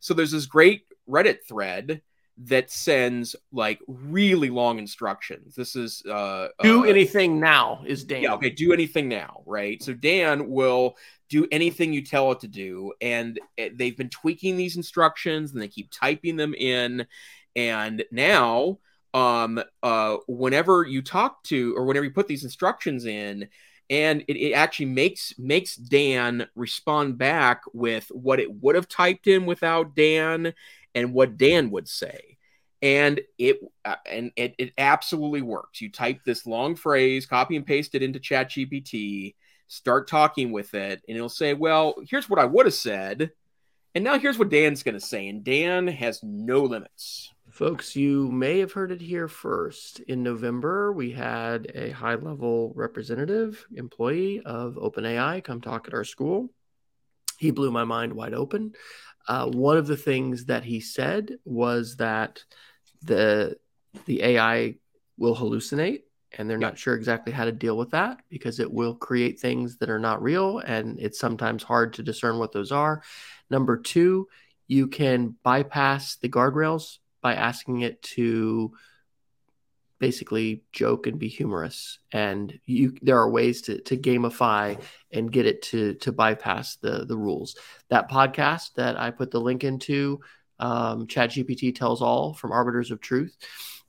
So 0.00 0.14
there's 0.14 0.32
this 0.32 0.46
great 0.46 0.82
Reddit 1.08 1.38
thread 1.46 2.02
that 2.38 2.70
sends 2.70 3.34
like 3.50 3.80
really 3.86 4.50
long 4.50 4.78
instructions. 4.78 5.54
This 5.54 5.74
is 5.74 6.04
uh 6.04 6.48
do 6.62 6.84
uh, 6.84 6.88
anything 6.88 7.40
now 7.40 7.82
is 7.86 8.04
Dan. 8.04 8.22
Yeah, 8.22 8.34
okay, 8.34 8.50
do 8.50 8.72
anything 8.72 9.08
now, 9.08 9.42
right? 9.46 9.82
So 9.82 9.94
Dan 9.94 10.48
will 10.48 10.96
do 11.28 11.46
anything 11.50 11.92
you 11.92 12.02
tell 12.02 12.32
it 12.32 12.40
to 12.40 12.48
do 12.48 12.92
and 13.00 13.40
they've 13.56 13.96
been 13.96 14.10
tweaking 14.10 14.56
these 14.56 14.76
instructions 14.76 15.52
and 15.52 15.60
they 15.60 15.68
keep 15.68 15.90
typing 15.90 16.36
them 16.36 16.54
in 16.54 17.06
and 17.56 18.04
now 18.12 18.78
um 19.12 19.60
uh 19.82 20.16
whenever 20.28 20.84
you 20.84 21.02
talk 21.02 21.42
to 21.42 21.74
or 21.76 21.84
whenever 21.84 22.04
you 22.04 22.12
put 22.12 22.28
these 22.28 22.44
instructions 22.44 23.06
in 23.06 23.48
and 23.88 24.24
it, 24.28 24.36
it 24.36 24.52
actually 24.52 24.86
makes 24.86 25.34
makes 25.38 25.76
Dan 25.76 26.46
respond 26.54 27.18
back 27.18 27.62
with 27.72 28.08
what 28.10 28.40
it 28.40 28.52
would 28.52 28.74
have 28.74 28.88
typed 28.88 29.26
in 29.26 29.46
without 29.46 29.94
Dan 29.94 30.52
and 30.96 31.12
what 31.12 31.36
Dan 31.36 31.70
would 31.70 31.86
say. 31.86 32.38
And 32.82 33.20
it 33.38 33.60
uh, 33.84 33.96
and 34.06 34.32
it, 34.36 34.54
it 34.58 34.72
absolutely 34.76 35.42
works. 35.42 35.80
You 35.80 35.90
type 35.90 36.20
this 36.24 36.46
long 36.46 36.74
phrase, 36.74 37.26
copy 37.26 37.56
and 37.56 37.66
paste 37.66 37.94
it 37.94 38.02
into 38.02 38.18
ChatGPT, 38.18 39.34
start 39.68 40.08
talking 40.08 40.52
with 40.52 40.74
it, 40.74 41.02
and 41.06 41.16
it'll 41.16 41.28
say, 41.28 41.54
"Well, 41.54 41.94
here's 42.08 42.28
what 42.28 42.38
I 42.40 42.44
would 42.44 42.66
have 42.66 42.74
said, 42.74 43.30
and 43.94 44.04
now 44.04 44.18
here's 44.18 44.38
what 44.38 44.50
Dan's 44.50 44.82
going 44.82 44.94
to 44.98 45.00
say." 45.00 45.28
And 45.28 45.42
Dan 45.42 45.86
has 45.86 46.22
no 46.22 46.64
limits. 46.64 47.32
Folks, 47.50 47.96
you 47.96 48.30
may 48.30 48.58
have 48.58 48.72
heard 48.72 48.92
it 48.92 49.00
here 49.00 49.28
first. 49.28 50.00
In 50.00 50.22
November, 50.22 50.92
we 50.92 51.12
had 51.12 51.72
a 51.74 51.90
high 51.90 52.16
level 52.16 52.72
representative 52.76 53.66
employee 53.74 54.42
of 54.44 54.74
OpenAI 54.74 55.42
come 55.42 55.62
talk 55.62 55.88
at 55.88 55.94
our 55.94 56.04
school. 56.04 56.50
He 57.38 57.50
blew 57.50 57.70
my 57.70 57.84
mind 57.84 58.12
wide 58.12 58.34
open. 58.34 58.74
Uh, 59.28 59.46
one 59.46 59.76
of 59.76 59.86
the 59.86 59.96
things 59.96 60.46
that 60.46 60.64
he 60.64 60.80
said 60.80 61.36
was 61.44 61.96
that 61.96 62.42
the 63.02 63.56
the 64.04 64.22
AI 64.22 64.74
will 65.18 65.34
hallucinate, 65.34 66.02
and 66.32 66.48
they're 66.48 66.58
not 66.58 66.78
sure 66.78 66.94
exactly 66.94 67.32
how 67.32 67.44
to 67.44 67.52
deal 67.52 67.76
with 67.76 67.90
that 67.90 68.20
because 68.28 68.60
it 68.60 68.70
will 68.70 68.94
create 68.94 69.40
things 69.40 69.78
that 69.78 69.90
are 69.90 69.98
not 69.98 70.22
real, 70.22 70.58
and 70.58 70.98
it's 71.00 71.18
sometimes 71.18 71.62
hard 71.62 71.94
to 71.94 72.02
discern 72.02 72.38
what 72.38 72.52
those 72.52 72.72
are. 72.72 73.02
Number 73.50 73.76
two, 73.76 74.28
you 74.68 74.88
can 74.88 75.36
bypass 75.42 76.16
the 76.16 76.28
guardrails 76.28 76.98
by 77.20 77.34
asking 77.34 77.80
it 77.80 78.02
to 78.02 78.72
basically 79.98 80.62
joke 80.72 81.06
and 81.06 81.18
be 81.18 81.28
humorous. 81.28 81.98
And 82.12 82.58
you 82.64 82.94
there 83.02 83.18
are 83.18 83.30
ways 83.30 83.62
to 83.62 83.80
to 83.82 83.96
gamify 83.96 84.80
and 85.12 85.32
get 85.32 85.46
it 85.46 85.62
to 85.62 85.94
to 85.94 86.12
bypass 86.12 86.76
the 86.76 87.04
the 87.06 87.16
rules. 87.16 87.56
That 87.88 88.10
podcast 88.10 88.74
that 88.74 88.98
i 88.98 89.10
put 89.10 89.30
the 89.30 89.40
link 89.40 89.64
into 89.64 90.20
um 90.58 91.06
chat 91.06 91.30
gpt 91.30 91.74
tells 91.74 92.02
all 92.02 92.34
from 92.34 92.52
arbiters 92.52 92.90
of 92.90 93.00
truth. 93.00 93.36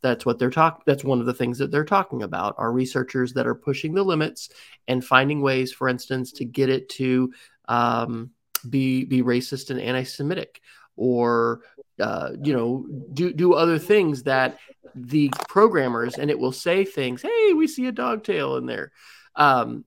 That's 0.01 0.25
what 0.25 0.39
they're 0.39 0.49
talking 0.49 0.83
that's 0.85 1.03
one 1.03 1.19
of 1.19 1.25
the 1.25 1.33
things 1.33 1.57
that 1.57 1.71
they're 1.71 1.85
talking 1.85 2.23
about 2.23 2.55
are 2.57 2.71
researchers 2.71 3.33
that 3.33 3.47
are 3.47 3.55
pushing 3.55 3.93
the 3.93 4.03
limits 4.03 4.49
and 4.87 5.03
finding 5.03 5.41
ways 5.41 5.73
for 5.73 5.89
instance 5.89 6.31
to 6.33 6.45
get 6.45 6.69
it 6.69 6.87
to 6.89 7.33
um, 7.67 8.31
be 8.69 9.05
be 9.05 9.21
racist 9.21 9.69
and 9.69 9.79
anti-semitic 9.79 10.61
or 10.95 11.61
uh, 11.99 12.31
you 12.41 12.53
know 12.53 12.85
do 13.13 13.33
do 13.33 13.53
other 13.53 13.79
things 13.79 14.23
that 14.23 14.57
the 14.95 15.29
programmers 15.47 16.15
and 16.15 16.29
it 16.29 16.39
will 16.39 16.51
say 16.51 16.85
things 16.85 17.21
hey 17.21 17.53
we 17.53 17.67
see 17.67 17.87
a 17.87 17.91
dog 17.91 18.23
tail 18.23 18.55
in 18.57 18.65
there 18.65 18.91
um, 19.35 19.85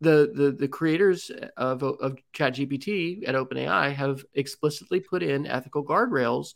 the, 0.00 0.30
the 0.34 0.52
the 0.52 0.68
creators 0.68 1.30
of 1.56 1.82
of 1.82 2.16
ChatGPT 2.34 3.28
at 3.28 3.34
OpenAI 3.34 3.92
have 3.94 4.24
explicitly 4.34 5.00
put 5.00 5.22
in 5.22 5.46
ethical 5.46 5.84
guardrails 5.84 6.54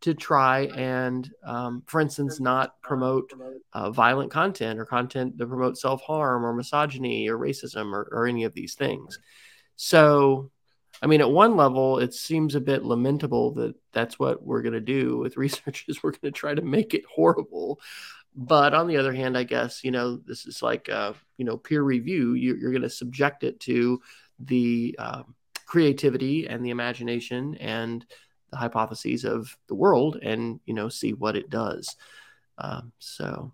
to 0.00 0.14
try 0.14 0.62
and, 0.74 1.30
um, 1.44 1.82
for 1.86 2.00
instance, 2.00 2.40
not 2.40 2.80
promote 2.80 3.32
uh, 3.74 3.90
violent 3.90 4.30
content 4.30 4.80
or 4.80 4.86
content 4.86 5.36
that 5.36 5.46
promotes 5.46 5.82
self 5.82 6.00
harm 6.02 6.44
or 6.44 6.54
misogyny 6.54 7.28
or 7.28 7.38
racism 7.38 7.92
or, 7.92 8.08
or 8.10 8.26
any 8.26 8.44
of 8.44 8.54
these 8.54 8.74
things. 8.74 9.18
So 9.76 10.50
I 11.02 11.06
mean, 11.06 11.20
at 11.20 11.30
one 11.30 11.56
level, 11.56 11.98
it 11.98 12.12
seems 12.12 12.54
a 12.54 12.60
bit 12.60 12.84
lamentable 12.84 13.52
that 13.52 13.74
that's 13.92 14.18
what 14.18 14.42
we're 14.42 14.62
going 14.62 14.74
to 14.74 14.80
do 14.80 15.18
with 15.18 15.36
researchers. 15.36 16.02
We're 16.02 16.12
going 16.12 16.32
to 16.32 16.38
try 16.38 16.54
to 16.54 16.62
make 16.62 16.94
it 16.94 17.04
horrible. 17.12 17.80
But 18.36 18.74
on 18.74 18.86
the 18.86 18.96
other 18.96 19.12
hand, 19.12 19.36
I 19.36 19.42
guess, 19.42 19.82
you 19.82 19.90
know, 19.90 20.16
this 20.16 20.46
is 20.46 20.62
like, 20.62 20.88
uh, 20.88 21.14
you 21.36 21.44
know, 21.44 21.56
peer 21.56 21.82
review. 21.82 22.34
You, 22.34 22.54
are 22.66 22.70
going 22.70 22.82
to 22.82 22.90
subject 22.90 23.42
it 23.42 23.58
to 23.60 24.00
the 24.38 24.94
uh, 24.98 25.22
creativity 25.66 26.46
and 26.46 26.64
the 26.64 26.70
imagination 26.70 27.56
and 27.56 28.04
the 28.50 28.56
hypotheses 28.56 29.24
of 29.24 29.56
the 29.68 29.74
world 29.74 30.18
and, 30.22 30.60
you 30.64 30.74
know, 30.74 30.88
see 30.88 31.12
what 31.12 31.36
it 31.36 31.50
does. 31.50 31.96
Um, 32.60 32.92
so, 32.98 33.52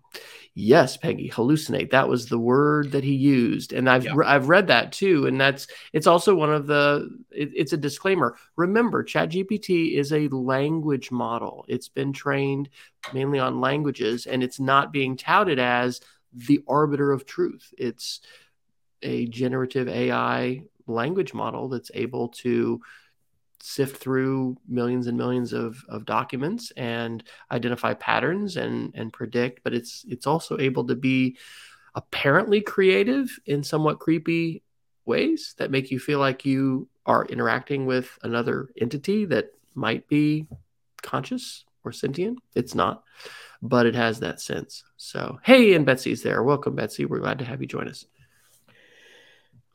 yes, 0.53 0.97
Peggy, 0.97 1.29
hallucinate. 1.29 1.91
That 1.91 2.09
was 2.09 2.25
the 2.25 2.37
word 2.37 2.91
that 2.91 3.03
he 3.03 3.13
used, 3.13 3.73
and 3.73 3.89
I've 3.89 4.05
yeah. 4.05 4.13
re- 4.15 4.27
I've 4.27 4.49
read 4.49 4.67
that 4.67 4.91
too, 4.91 5.25
and 5.27 5.39
that's 5.39 5.67
it's 5.93 6.07
also 6.07 6.35
one 6.35 6.51
of 6.51 6.67
the. 6.67 7.09
It, 7.31 7.51
it's 7.55 7.73
a 7.73 7.77
disclaimer. 7.77 8.35
Remember, 8.57 9.03
ChatGPT 9.03 9.97
is 9.97 10.11
a 10.11 10.27
language 10.27 11.09
model. 11.11 11.65
It's 11.67 11.87
been 11.87 12.11
trained 12.11 12.69
mainly 13.13 13.39
on 13.39 13.61
languages, 13.61 14.25
and 14.25 14.43
it's 14.43 14.59
not 14.59 14.91
being 14.91 15.15
touted 15.15 15.59
as 15.59 16.01
the 16.33 16.61
arbiter 16.67 17.11
of 17.11 17.25
truth. 17.25 17.73
It's 17.77 18.19
a 19.01 19.27
generative 19.27 19.87
AI 19.87 20.63
language 20.87 21.33
model 21.33 21.69
that's 21.69 21.91
able 21.93 22.29
to 22.29 22.81
sift 23.59 23.97
through 23.97 24.57
millions 24.67 25.07
and 25.07 25.17
millions 25.17 25.53
of, 25.53 25.83
of 25.89 26.05
documents 26.05 26.71
and 26.77 27.23
identify 27.51 27.93
patterns 27.93 28.57
and 28.57 28.93
and 28.95 29.11
predict 29.11 29.63
but 29.63 29.73
it's 29.73 30.05
it's 30.07 30.27
also 30.27 30.57
able 30.59 30.85
to 30.85 30.95
be 30.95 31.37
apparently 31.95 32.61
creative 32.61 33.39
in 33.45 33.63
somewhat 33.63 33.99
creepy 33.99 34.61
ways 35.05 35.55
that 35.57 35.71
make 35.71 35.89
you 35.89 35.99
feel 35.99 36.19
like 36.19 36.45
you 36.45 36.87
are 37.05 37.25
interacting 37.25 37.85
with 37.85 38.17
another 38.23 38.69
entity 38.79 39.25
that 39.25 39.51
might 39.73 40.07
be 40.07 40.45
conscious 41.01 41.63
or 41.83 41.91
sentient. 41.91 42.39
It's 42.55 42.75
not 42.75 43.03
but 43.63 43.87
it 43.87 43.95
has 43.95 44.19
that 44.19 44.39
sense. 44.39 44.83
So 44.97 45.39
hey 45.43 45.73
and 45.73 45.85
betsy's 45.85 46.21
there. 46.21 46.43
Welcome 46.43 46.75
betsy. 46.75 47.05
We're 47.05 47.19
glad 47.19 47.39
to 47.39 47.45
have 47.45 47.61
you 47.61 47.67
join 47.67 47.87
us 47.87 48.05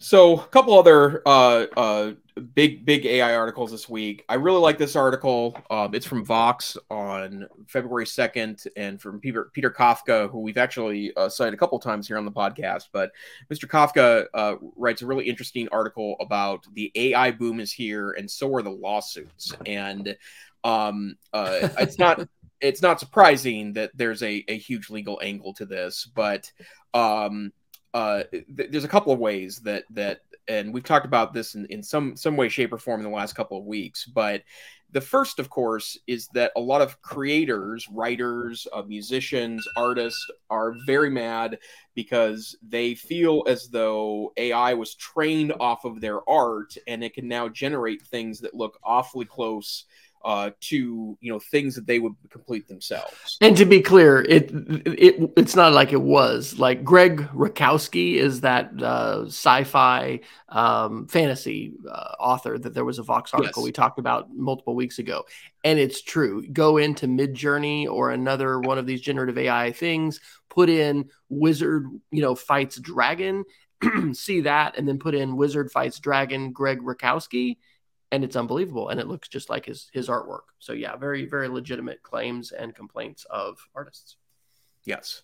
so, 0.03 0.41
a 0.41 0.47
couple 0.49 0.77
other 0.77 1.23
uh, 1.25 1.67
uh, 1.77 2.13
big 2.55 2.85
big 2.85 3.07
AI 3.07 3.37
articles 3.37 3.71
this 3.71 3.89
week. 3.89 4.25
I 4.29 4.35
really 4.35 4.59
like 4.59 4.77
this 4.77 4.97
article. 4.97 5.57
Um, 5.71 5.95
it's 5.95 6.05
from 6.05 6.25
Vox 6.25 6.77
on 6.91 7.47
February 7.69 8.07
second, 8.07 8.65
and 8.77 9.01
from 9.01 9.21
Peter 9.21 9.51
Peter 9.53 9.71
Kafka, 9.71 10.29
who 10.29 10.41
we've 10.41 10.59
actually 10.59 11.15
uh, 11.17 11.29
cited 11.29 11.55
a 11.55 11.57
couple 11.57 11.79
times 11.79 12.09
here 12.09 12.19
on 12.19 12.25
the 12.25 12.33
podcast. 12.33 12.89
But 12.93 13.13
Mr. 13.49 13.69
Kafka 13.69 14.27
uh, 14.35 14.57
writes 14.77 15.03
a 15.03 15.07
really 15.07 15.29
interesting 15.29 15.69
article 15.71 16.17
about 16.19 16.67
the 16.75 16.91
AI 16.97 17.31
boom 17.31 17.61
is 17.61 17.73
here, 17.73 18.11
and 18.11 18.29
so 18.29 18.53
are 18.57 18.63
the 18.63 18.71
lawsuits. 18.71 19.55
And 19.67 20.17
um, 20.65 21.15
uh, 21.33 21.69
it's 21.79 22.01
not 22.01 22.29
it's 22.61 22.83
not 22.83 22.99
surprising 22.99 23.75
that 23.75 23.93
there's 23.95 24.25
a, 24.25 24.45
a 24.49 24.59
huge 24.59 24.91
legal 24.91 25.21
angle 25.23 25.55
to 25.55 25.65
this, 25.65 26.11
but 26.13 26.51
um, 26.93 27.53
uh, 27.95 28.23
th- 28.31 28.71
there's 28.71 28.85
a 28.85 28.89
couple 28.89 29.13
of 29.13 29.19
ways 29.19 29.59
that 29.61 29.85
that 29.91 30.21
and 30.49 30.73
we've 30.73 30.85
talked 30.85 31.07
about 31.07 31.33
this 31.33 31.55
in, 31.55 31.67
in 31.67 31.83
some 31.83 32.17
some 32.17 32.37
way 32.37 32.49
shape 32.49 32.73
or 32.73 32.79
form 32.79 33.01
in 33.01 33.05
the 33.05 33.15
last 33.17 33.35
couple 33.35 33.59
of 33.59 33.65
weeks 33.65 34.07
but 34.07 34.43
the 34.91 35.01
first 35.01 35.39
of 35.39 35.49
course 35.49 35.99
is 36.07 36.29
that 36.35 36.53
a 36.57 36.61
lot 36.61 36.81
of 36.81 37.01
creators 37.03 37.87
writers 37.91 38.67
uh, 38.73 38.83
musicians 38.83 39.67
artists 39.77 40.27
are 40.51 40.75
very 40.87 41.11
mad 41.11 41.59
because 41.95 42.57
they 42.67 42.95
feel 42.95 43.45
as 43.47 43.69
though 43.69 44.33
ai 44.37 44.75
was 44.75 44.95
trained 44.97 45.53
off 45.61 45.85
of 45.85 46.01
their 46.01 46.29
art 46.29 46.75
and 46.87 47.05
it 47.05 47.15
can 47.15 47.29
now 47.29 47.49
generate 47.49 48.03
things 48.03 48.41
that 48.41 48.55
look 48.55 48.79
awfully 48.83 49.25
close 49.25 49.85
uh, 50.25 50.51
to 50.61 51.19
you 51.21 51.33
know 51.33 51.39
things 51.39 51.75
that 51.75 51.87
they 51.87 51.99
would 51.99 52.15
complete 52.31 52.69
themselves. 52.69 53.37
And 53.41 53.57
to 53.57 53.65
be 53.65 53.81
clear, 53.81 54.23
it 54.23 54.51
it 54.87 55.33
it's 55.37 55.57
not 55.57 55.73
like 55.73 55.93
it 55.93 56.01
was 56.01 56.59
like 56.59 56.85
Greg 56.85 57.29
Rutkowski 57.35 58.15
is 58.15 58.43
that 58.43 58.71
uh, 58.81 59.27
sci-fi 59.27 60.21
um, 60.49 61.07
fantasy 61.09 61.73
uh, 61.91 62.15
author 62.21 62.59
that 62.59 62.75
there 62.75 62.85
was 62.85 62.99
a 62.99 63.03
Vox 63.03 63.35
article 63.35 63.63
yes. 63.63 63.67
we 63.67 63.73
talked 63.73 63.99
about 63.99 64.35
multiple 64.35 64.75
weeks 64.75 64.99
ago, 64.99 65.25
and 65.65 65.79
it's 65.79 66.03
true. 66.03 66.47
Go 66.49 66.77
into 66.77 67.07
Midjourney 67.07 67.87
or 67.89 68.11
another 68.11 68.61
one 68.61 68.79
of 68.79 68.87
these 68.87 69.01
generative 69.01 69.39
AI 69.39 69.73
things, 69.73 70.21
put 70.49 70.69
in 70.69 71.09
wizard, 71.29 71.87
you 72.11 72.23
know, 72.23 72.35
fights 72.35 72.79
dragon, 72.79 73.45
see 74.13 74.43
that, 74.43 74.79
and 74.79 74.87
then 74.87 74.99
put 74.99 75.15
in 75.15 75.37
wizard 75.37 75.73
fights 75.73 75.99
dragon 75.99 76.53
Greg 76.53 76.81
Rutkowski 76.81 77.57
and 78.13 78.23
it's 78.23 78.37
unbelievable 78.37 78.91
and 78.91 79.01
it 79.01 79.09
looks 79.09 79.27
just 79.27 79.51
like 79.51 79.67
his 79.67 79.91
his 79.93 80.09
artwork. 80.09 80.53
So 80.61 80.73
yeah 80.73 80.95
very 80.97 81.27
very 81.27 81.49
legitimate 81.49 82.03
claims 82.03 82.53
and 82.53 82.75
complaints 82.75 83.27
of 83.31 83.59
artists. 83.75 84.17
Yes. 84.85 85.23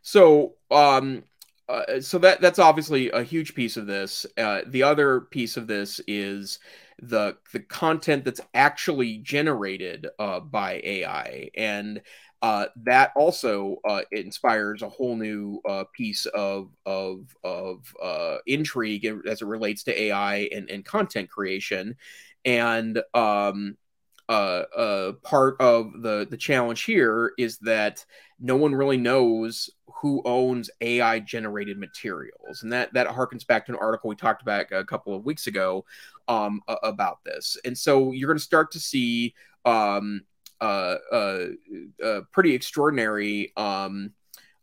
So 0.00 0.54
um 0.70 1.24
uh, 1.68 2.00
so 2.00 2.16
that 2.16 2.40
that's 2.40 2.58
obviously 2.58 3.10
a 3.10 3.22
huge 3.22 3.54
piece 3.54 3.76
of 3.76 3.86
this. 3.86 4.24
Uh, 4.38 4.62
the 4.68 4.82
other 4.82 5.20
piece 5.20 5.58
of 5.58 5.66
this 5.66 6.00
is 6.06 6.60
the 7.02 7.36
the 7.52 7.60
content 7.60 8.24
that's 8.24 8.40
actually 8.54 9.18
generated 9.18 10.08
uh, 10.18 10.40
by 10.40 10.80
ai 10.82 11.48
and 11.54 12.00
uh, 12.40 12.66
that 12.76 13.10
also 13.16 13.78
uh, 13.84 14.02
inspires 14.12 14.82
a 14.82 14.88
whole 14.88 15.16
new 15.16 15.60
uh, 15.68 15.84
piece 15.92 16.26
of 16.26 16.70
of 16.86 17.34
of 17.42 17.92
uh, 18.02 18.36
intrigue 18.46 19.04
as 19.26 19.42
it 19.42 19.46
relates 19.46 19.82
to 19.82 20.02
AI 20.02 20.48
and, 20.52 20.70
and 20.70 20.84
content 20.84 21.28
creation 21.28 21.96
and 22.44 23.02
um, 23.14 23.76
uh, 24.28 24.64
uh, 24.76 25.12
part 25.24 25.56
of 25.60 25.92
the 26.02 26.26
the 26.30 26.36
challenge 26.36 26.84
here 26.84 27.32
is 27.38 27.58
that 27.58 28.04
no 28.38 28.56
one 28.56 28.74
really 28.74 28.98
knows 28.98 29.70
who 30.00 30.22
owns 30.24 30.70
AI 30.80 31.18
generated 31.20 31.78
materials, 31.78 32.62
and 32.62 32.72
that 32.72 32.92
that 32.94 33.08
harkens 33.08 33.46
back 33.46 33.66
to 33.66 33.72
an 33.72 33.78
article 33.80 34.08
we 34.08 34.16
talked 34.16 34.42
about 34.42 34.66
a 34.70 34.84
couple 34.84 35.14
of 35.14 35.24
weeks 35.24 35.46
ago 35.46 35.84
um, 36.28 36.60
about 36.82 37.24
this. 37.24 37.56
And 37.64 37.76
so 37.76 38.12
you're 38.12 38.28
going 38.28 38.38
to 38.38 38.44
start 38.44 38.70
to 38.72 38.80
see 38.80 39.34
um, 39.64 40.22
uh, 40.60 40.96
uh, 41.12 41.44
uh, 42.04 42.20
pretty 42.32 42.54
extraordinary 42.54 43.52
um, 43.56 44.12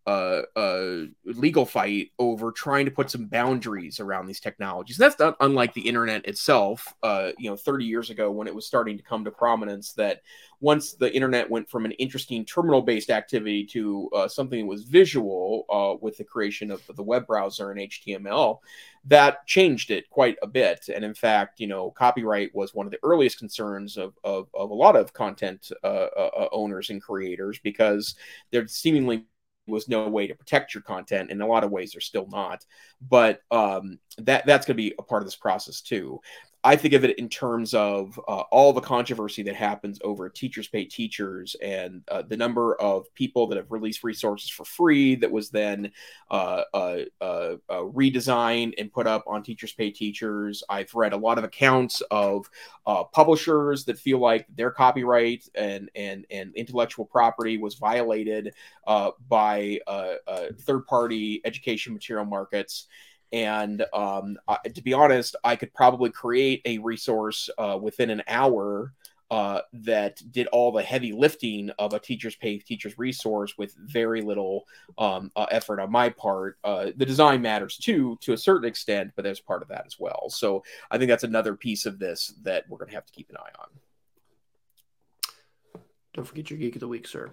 uh, 0.07 0.43
uh, 0.55 1.05
legal 1.23 1.65
fight 1.65 2.11
over 2.19 2.51
trying 2.51 2.85
to 2.85 2.91
put 2.91 3.09
some 3.09 3.25
boundaries 3.25 3.99
around 3.99 4.27
these 4.27 4.39
technologies. 4.39 4.97
That's 4.97 5.17
not 5.17 5.35
unlike 5.39 5.73
the 5.73 5.81
internet 5.81 6.25
itself. 6.25 6.93
Uh, 7.01 7.31
you 7.39 7.49
know, 7.49 7.55
30 7.55 7.85
years 7.85 8.11
ago 8.11 8.29
when 8.29 8.47
it 8.47 8.53
was 8.53 8.67
starting 8.67 8.97
to 8.97 9.03
come 9.03 9.25
to 9.25 9.31
prominence, 9.31 9.93
that 9.93 10.21
once 10.59 10.93
the 10.93 11.13
internet 11.13 11.49
went 11.49 11.69
from 11.69 11.85
an 11.85 11.91
interesting 11.93 12.45
terminal-based 12.45 13.09
activity 13.09 13.65
to 13.65 14.09
uh, 14.15 14.27
something 14.27 14.59
that 14.59 14.69
was 14.69 14.83
visual 14.83 15.65
uh, 15.69 15.95
with 15.99 16.17
the 16.17 16.23
creation 16.23 16.69
of 16.69 16.81
the 16.95 17.03
web 17.03 17.25
browser 17.25 17.71
and 17.71 17.79
HTML, 17.79 18.59
that 19.05 19.45
changed 19.47 19.91
it 19.91 20.09
quite 20.09 20.37
a 20.41 20.47
bit. 20.47 20.87
And 20.93 21.03
in 21.03 21.13
fact, 21.13 21.59
you 21.59 21.67
know, 21.67 21.91
copyright 21.91 22.53
was 22.53 22.73
one 22.73 22.85
of 22.85 22.91
the 22.91 22.99
earliest 23.03 23.39
concerns 23.39 23.97
of 23.97 24.13
of, 24.23 24.47
of 24.53 24.69
a 24.69 24.73
lot 24.75 24.95
of 24.95 25.13
content 25.13 25.71
uh, 25.83 25.87
uh, 25.87 26.47
owners 26.51 26.89
and 26.89 27.01
creators 27.01 27.59
because 27.59 28.15
they're 28.51 28.67
seemingly 28.67 29.25
was 29.67 29.87
no 29.87 30.07
way 30.07 30.27
to 30.27 30.35
protect 30.35 30.73
your 30.73 30.83
content. 30.83 31.31
In 31.31 31.41
a 31.41 31.47
lot 31.47 31.63
of 31.63 31.71
ways, 31.71 31.91
they're 31.91 32.01
still 32.01 32.27
not. 32.27 32.65
But 33.01 33.41
um, 33.51 33.99
that 34.19 34.45
that's 34.45 34.65
going 34.65 34.77
to 34.77 34.83
be 34.83 34.93
a 34.97 35.03
part 35.03 35.21
of 35.21 35.27
this 35.27 35.35
process 35.35 35.81
too. 35.81 36.19
I 36.65 36.75
think 36.75 36.95
of 36.95 37.03
it 37.03 37.19
in 37.19 37.29
terms 37.29 37.75
of 37.75 38.19
uh, 38.27 38.41
all 38.51 38.73
the 38.73 38.81
controversy 38.81 39.43
that 39.43 39.55
happens 39.55 39.99
over 40.03 40.27
teachers 40.29 40.67
pay 40.67 40.83
teachers 40.83 41.55
and 41.61 42.01
uh, 42.07 42.23
the 42.23 42.35
number 42.35 42.73
of 42.81 43.13
people 43.13 43.45
that 43.47 43.57
have 43.57 43.71
released 43.71 44.03
resources 44.03 44.49
for 44.49 44.65
free 44.65 45.13
that 45.17 45.31
was 45.31 45.51
then 45.51 45.91
uh, 46.31 46.63
uh, 46.73 46.97
uh, 47.21 47.55
uh 47.69 47.81
redesigned 47.93 48.73
and 48.79 48.91
put 48.91 49.05
up 49.05 49.23
on 49.27 49.43
teachers 49.43 49.73
pay 49.73 49.91
teachers. 49.91 50.63
I've 50.67 50.93
read 50.95 51.13
a 51.13 51.17
lot 51.17 51.37
of 51.37 51.43
accounts 51.43 52.01
of 52.09 52.49
publishers 53.13 53.85
that 53.85 53.99
feel 53.99 54.17
like 54.17 54.47
their 54.55 54.71
copyright 54.71 55.47
and 55.53 55.91
and 55.93 56.25
and 56.31 56.51
intellectual 56.55 57.05
property 57.05 57.59
was 57.59 57.75
violated 57.75 58.55
by 59.29 59.79
third 60.61 60.87
party 60.87 61.41
education 61.45 61.93
material 61.93 62.25
markets. 62.25 62.87
And 63.31 63.85
um, 63.93 64.37
to 64.73 64.81
be 64.81 64.93
honest, 64.93 65.35
I 65.43 65.55
could 65.55 65.73
probably 65.73 66.09
create 66.09 66.61
a 66.65 66.77
resource 66.77 67.49
uh, 67.57 67.77
within 67.81 68.09
an 68.09 68.23
hour 68.27 68.93
uh, 69.31 69.61
that 69.73 70.21
did 70.31 70.47
all 70.47 70.71
the 70.71 70.83
heavy 70.83 71.11
lifting 71.11 71.71
of 71.79 71.93
a 71.93 71.99
teacher's 71.99 72.35
pay 72.35 72.59
teacher's 72.59 72.97
resource 72.97 73.57
with 73.57 73.75
very 73.75 74.21
little 74.21 74.67
um, 74.97 75.31
uh, 75.35 75.47
effort 75.49 75.79
on 75.79 75.91
my 75.91 76.09
part. 76.09 76.57
Uh, 76.63 76.91
the 76.95 77.05
design 77.05 77.41
matters 77.41 77.77
too, 77.77 78.17
to 78.21 78.33
a 78.33 78.37
certain 78.37 78.67
extent, 78.67 79.11
but 79.15 79.23
there's 79.23 79.39
part 79.39 79.63
of 79.63 79.67
that 79.67 79.83
as 79.85 79.99
well. 79.99 80.29
So 80.29 80.63
I 80.91 80.97
think 80.97 81.09
that's 81.09 81.23
another 81.23 81.55
piece 81.55 81.85
of 81.85 81.97
this 81.97 82.35
that 82.43 82.65
we're 82.69 82.77
going 82.77 82.89
to 82.89 82.95
have 82.95 83.05
to 83.07 83.13
keep 83.13 83.29
an 83.29 83.37
eye 83.37 83.51
on. 83.59 83.67
Don't 86.13 86.25
forget 86.25 86.49
your 86.49 86.59
geek 86.59 86.75
of 86.75 86.79
the 86.79 86.87
week, 86.87 87.07
sir. 87.07 87.31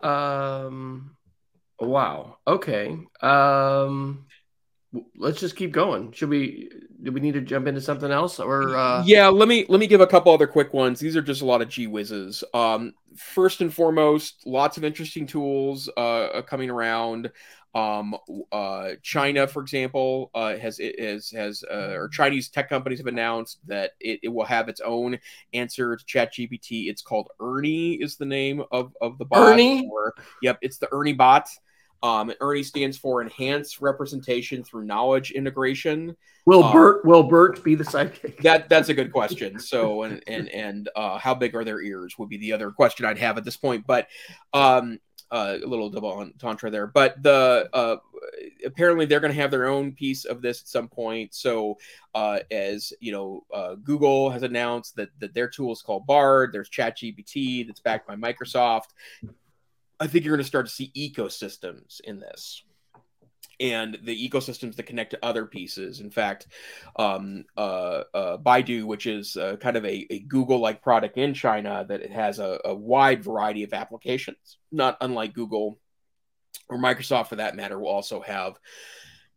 Um, 0.00 1.16
wow. 1.80 2.38
Okay. 2.46 2.96
Um, 3.20 4.26
let's 5.16 5.40
just 5.40 5.56
keep 5.56 5.72
going. 5.72 6.12
Should 6.12 6.28
we? 6.28 6.70
Do 7.02 7.12
we 7.12 7.20
need 7.20 7.34
to 7.34 7.40
jump 7.40 7.66
into 7.66 7.80
something 7.80 8.10
else, 8.10 8.40
or 8.40 8.76
uh... 8.76 9.02
yeah? 9.04 9.28
Let 9.28 9.48
me 9.48 9.66
let 9.68 9.80
me 9.80 9.86
give 9.86 10.00
a 10.00 10.06
couple 10.06 10.32
other 10.32 10.46
quick 10.46 10.72
ones. 10.72 11.00
These 11.00 11.16
are 11.16 11.22
just 11.22 11.42
a 11.42 11.44
lot 11.44 11.62
of 11.62 11.68
gee 11.68 11.86
whizzes. 11.86 12.42
Um, 12.54 12.94
first 13.16 13.60
and 13.60 13.72
foremost, 13.72 14.46
lots 14.46 14.76
of 14.76 14.84
interesting 14.84 15.26
tools 15.26 15.90
uh, 15.96 16.42
coming 16.42 16.70
around. 16.70 17.30
Um, 17.74 18.14
uh, 18.52 18.90
China, 19.02 19.48
for 19.48 19.60
example, 19.60 20.30
uh, 20.34 20.56
has 20.56 20.78
has 20.78 21.30
has 21.30 21.64
uh, 21.64 21.94
or 21.94 22.08
Chinese 22.08 22.48
tech 22.48 22.68
companies 22.68 23.00
have 23.00 23.08
announced 23.08 23.58
that 23.66 23.92
it, 23.98 24.20
it 24.22 24.28
will 24.28 24.44
have 24.44 24.68
its 24.68 24.80
own 24.80 25.18
answer 25.52 25.96
to 25.96 26.04
ChatGPT. 26.04 26.88
It's 26.88 27.02
called 27.02 27.28
Ernie, 27.40 27.94
is 27.94 28.16
the 28.16 28.26
name 28.26 28.62
of 28.70 28.94
of 29.00 29.18
the 29.18 29.24
bot. 29.24 29.54
Ernie. 29.54 29.88
Or, 29.90 30.14
yep, 30.40 30.58
it's 30.62 30.78
the 30.78 30.88
Ernie 30.92 31.14
bot. 31.14 31.48
Um, 32.04 32.30
Ernie 32.42 32.62
stands 32.62 32.98
for 32.98 33.22
Enhanced 33.22 33.80
Representation 33.80 34.62
Through 34.62 34.84
Knowledge 34.84 35.30
Integration. 35.30 36.14
Will 36.44 36.62
um, 36.62 36.72
Bert 36.72 37.04
will 37.06 37.22
Bert 37.22 37.64
be 37.64 37.74
the 37.74 37.82
sidekick? 37.82 38.42
That 38.42 38.68
that's 38.68 38.90
a 38.90 38.94
good 38.94 39.10
question. 39.10 39.58
So 39.58 40.02
and 40.02 40.22
and 40.26 40.50
and 40.50 40.90
uh, 40.94 41.16
how 41.16 41.34
big 41.34 41.54
are 41.54 41.64
their 41.64 41.80
ears 41.80 42.18
would 42.18 42.28
be 42.28 42.36
the 42.36 42.52
other 42.52 42.70
question 42.70 43.06
I'd 43.06 43.16
have 43.16 43.38
at 43.38 43.44
this 43.44 43.56
point. 43.56 43.86
But 43.86 44.08
um, 44.52 45.00
uh, 45.30 45.58
a 45.64 45.66
little 45.66 45.88
double 45.88 46.12
entendre 46.12 46.70
there. 46.70 46.86
But 46.86 47.22
the 47.22 47.70
uh, 47.72 47.96
apparently 48.66 49.06
they're 49.06 49.20
going 49.20 49.32
to 49.32 49.40
have 49.40 49.50
their 49.50 49.66
own 49.66 49.92
piece 49.92 50.26
of 50.26 50.42
this 50.42 50.60
at 50.60 50.68
some 50.68 50.88
point. 50.88 51.34
So 51.34 51.78
uh, 52.14 52.40
as 52.50 52.92
you 53.00 53.12
know, 53.12 53.44
uh, 53.52 53.76
Google 53.76 54.28
has 54.28 54.42
announced 54.42 54.96
that 54.96 55.08
that 55.20 55.32
their 55.32 55.48
tool 55.48 55.72
is 55.72 55.80
called 55.80 56.06
Bard. 56.06 56.52
There's 56.52 56.68
ChatGPT 56.68 57.66
that's 57.66 57.80
backed 57.80 58.06
by 58.06 58.16
Microsoft. 58.16 58.88
I 60.00 60.06
think 60.06 60.24
you're 60.24 60.36
going 60.36 60.42
to 60.42 60.48
start 60.48 60.66
to 60.66 60.72
see 60.72 60.92
ecosystems 60.96 62.00
in 62.00 62.20
this 62.20 62.62
and 63.60 63.98
the 64.02 64.28
ecosystems 64.28 64.76
that 64.76 64.86
connect 64.86 65.12
to 65.12 65.24
other 65.24 65.46
pieces. 65.46 66.00
In 66.00 66.10
fact, 66.10 66.48
um, 66.96 67.44
uh, 67.56 68.02
uh, 68.12 68.36
Baidu, 68.38 68.84
which 68.84 69.06
is 69.06 69.36
uh, 69.36 69.56
kind 69.56 69.76
of 69.76 69.84
a, 69.84 70.06
a 70.10 70.18
Google 70.20 70.58
like 70.58 70.82
product 70.82 71.16
in 71.16 71.34
China, 71.34 71.84
that 71.88 72.00
it 72.00 72.10
has 72.10 72.38
a, 72.38 72.58
a, 72.64 72.74
wide 72.74 73.22
variety 73.22 73.62
of 73.62 73.72
applications, 73.72 74.58
not 74.72 74.96
unlike 75.00 75.34
Google 75.34 75.78
or 76.68 76.78
Microsoft 76.78 77.28
for 77.28 77.36
that 77.36 77.56
matter, 77.56 77.78
will 77.78 77.88
also 77.88 78.20
have 78.20 78.58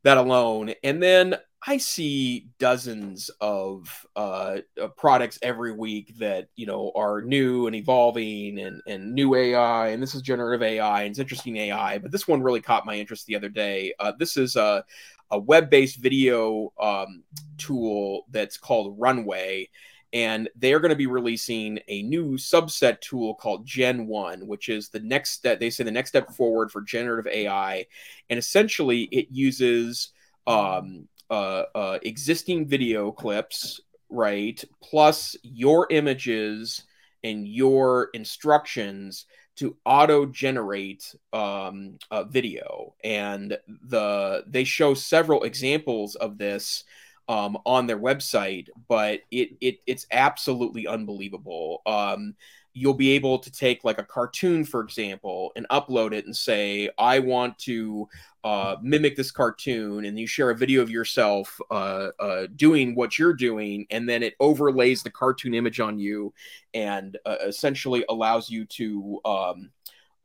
that 0.07 0.17
alone. 0.17 0.73
And 0.83 1.03
then 1.03 1.35
I 1.65 1.75
see 1.77 2.47
dozens 2.59 3.29
of 3.41 4.05
uh, 4.15 4.59
uh, 4.81 4.87
products 4.95 5.37
every 5.41 5.73
week 5.73 6.17
that 6.19 6.47
you 6.55 6.65
know 6.65 6.93
are 6.95 7.21
new 7.21 7.67
and 7.67 7.75
evolving, 7.75 8.57
and 8.59 8.81
and 8.87 9.13
new 9.13 9.35
AI, 9.35 9.89
and 9.89 10.01
this 10.01 10.15
is 10.15 10.21
generative 10.21 10.63
AI, 10.63 11.01
and 11.01 11.11
it's 11.11 11.19
interesting 11.19 11.57
AI. 11.57 11.97
But 11.97 12.11
this 12.11 12.25
one 12.25 12.41
really 12.41 12.61
caught 12.61 12.85
my 12.85 12.95
interest 12.95 13.25
the 13.25 13.35
other 13.35 13.49
day. 13.49 13.93
Uh, 13.99 14.13
this 14.17 14.37
is 14.37 14.55
a 14.55 14.85
a 15.29 15.37
web-based 15.37 15.97
video 15.97 16.71
um, 16.79 17.23
tool 17.57 18.27
that's 18.31 18.57
called 18.57 18.95
Runway, 18.97 19.69
and 20.17 20.49
they're 20.55 20.79
going 20.79 20.89
to 20.89 20.95
be 20.95 21.05
releasing 21.05 21.77
a 21.87 22.01
new 22.01 22.37
subset 22.37 22.99
tool 23.01 23.35
called 23.35 23.67
Gen 23.67 24.07
One, 24.07 24.47
which 24.47 24.67
is 24.67 24.89
the 24.89 24.99
next 24.99 25.29
step. 25.29 25.59
They 25.59 25.69
say 25.69 25.83
the 25.83 25.91
next 25.91 26.09
step 26.09 26.31
forward 26.31 26.71
for 26.71 26.81
generative 26.81 27.31
AI, 27.31 27.85
and 28.27 28.39
essentially 28.39 29.03
it 29.11 29.27
uses 29.29 30.09
um, 30.47 31.07
uh, 31.29 31.65
uh, 31.75 31.99
existing 32.01 32.67
video 32.67 33.11
clips, 33.11 33.79
right, 34.09 34.63
plus 34.81 35.35
your 35.43 35.85
images 35.91 36.85
and 37.23 37.47
your 37.47 38.09
instructions 38.15 39.27
to 39.57 39.77
auto 39.85 40.25
generate 40.25 41.13
um, 41.31 41.99
a 42.09 42.23
video 42.23 42.95
and 43.03 43.55
the 43.67 44.43
they 44.47 44.63
show 44.63 44.93
several 44.93 45.43
examples 45.43 46.15
of 46.15 46.37
this 46.37 46.83
um, 47.27 47.57
on 47.65 47.87
their 47.87 47.99
website, 47.99 48.69
but 48.87 49.21
it, 49.31 49.57
it 49.61 49.79
it's 49.85 50.05
absolutely 50.11 50.87
unbelievable. 50.87 51.81
Um, 51.85 52.35
you'll 52.73 52.93
be 52.93 53.11
able 53.11 53.39
to 53.39 53.51
take 53.51 53.83
like 53.83 53.97
a 53.97 54.03
cartoon, 54.03 54.63
for 54.63 54.81
example, 54.81 55.51
and 55.55 55.67
upload 55.69 56.13
it 56.13 56.25
and 56.25 56.35
say, 56.35 56.89
I 56.99 57.17
want 57.17 57.57
to 57.59 58.07
uh, 58.43 58.75
mimic 58.83 59.15
this 59.15 59.31
cartoon, 59.31 60.05
and 60.05 60.17
you 60.17 60.27
share 60.27 60.51
a 60.51 60.55
video 60.55 60.83
of 60.83 60.89
yourself 60.89 61.59
uh, 61.71 62.09
uh, 62.19 62.47
doing 62.55 62.93
what 62.93 63.17
you're 63.17 63.33
doing, 63.33 63.87
and 63.89 64.07
then 64.07 64.21
it 64.21 64.35
overlays 64.39 65.01
the 65.01 65.09
cartoon 65.09 65.55
image 65.55 65.79
on 65.79 65.97
you 65.97 66.33
and 66.73 67.17
uh, 67.25 67.37
essentially 67.45 68.05
allows 68.09 68.49
you 68.49 68.65
to. 68.65 69.19
Um, 69.25 69.71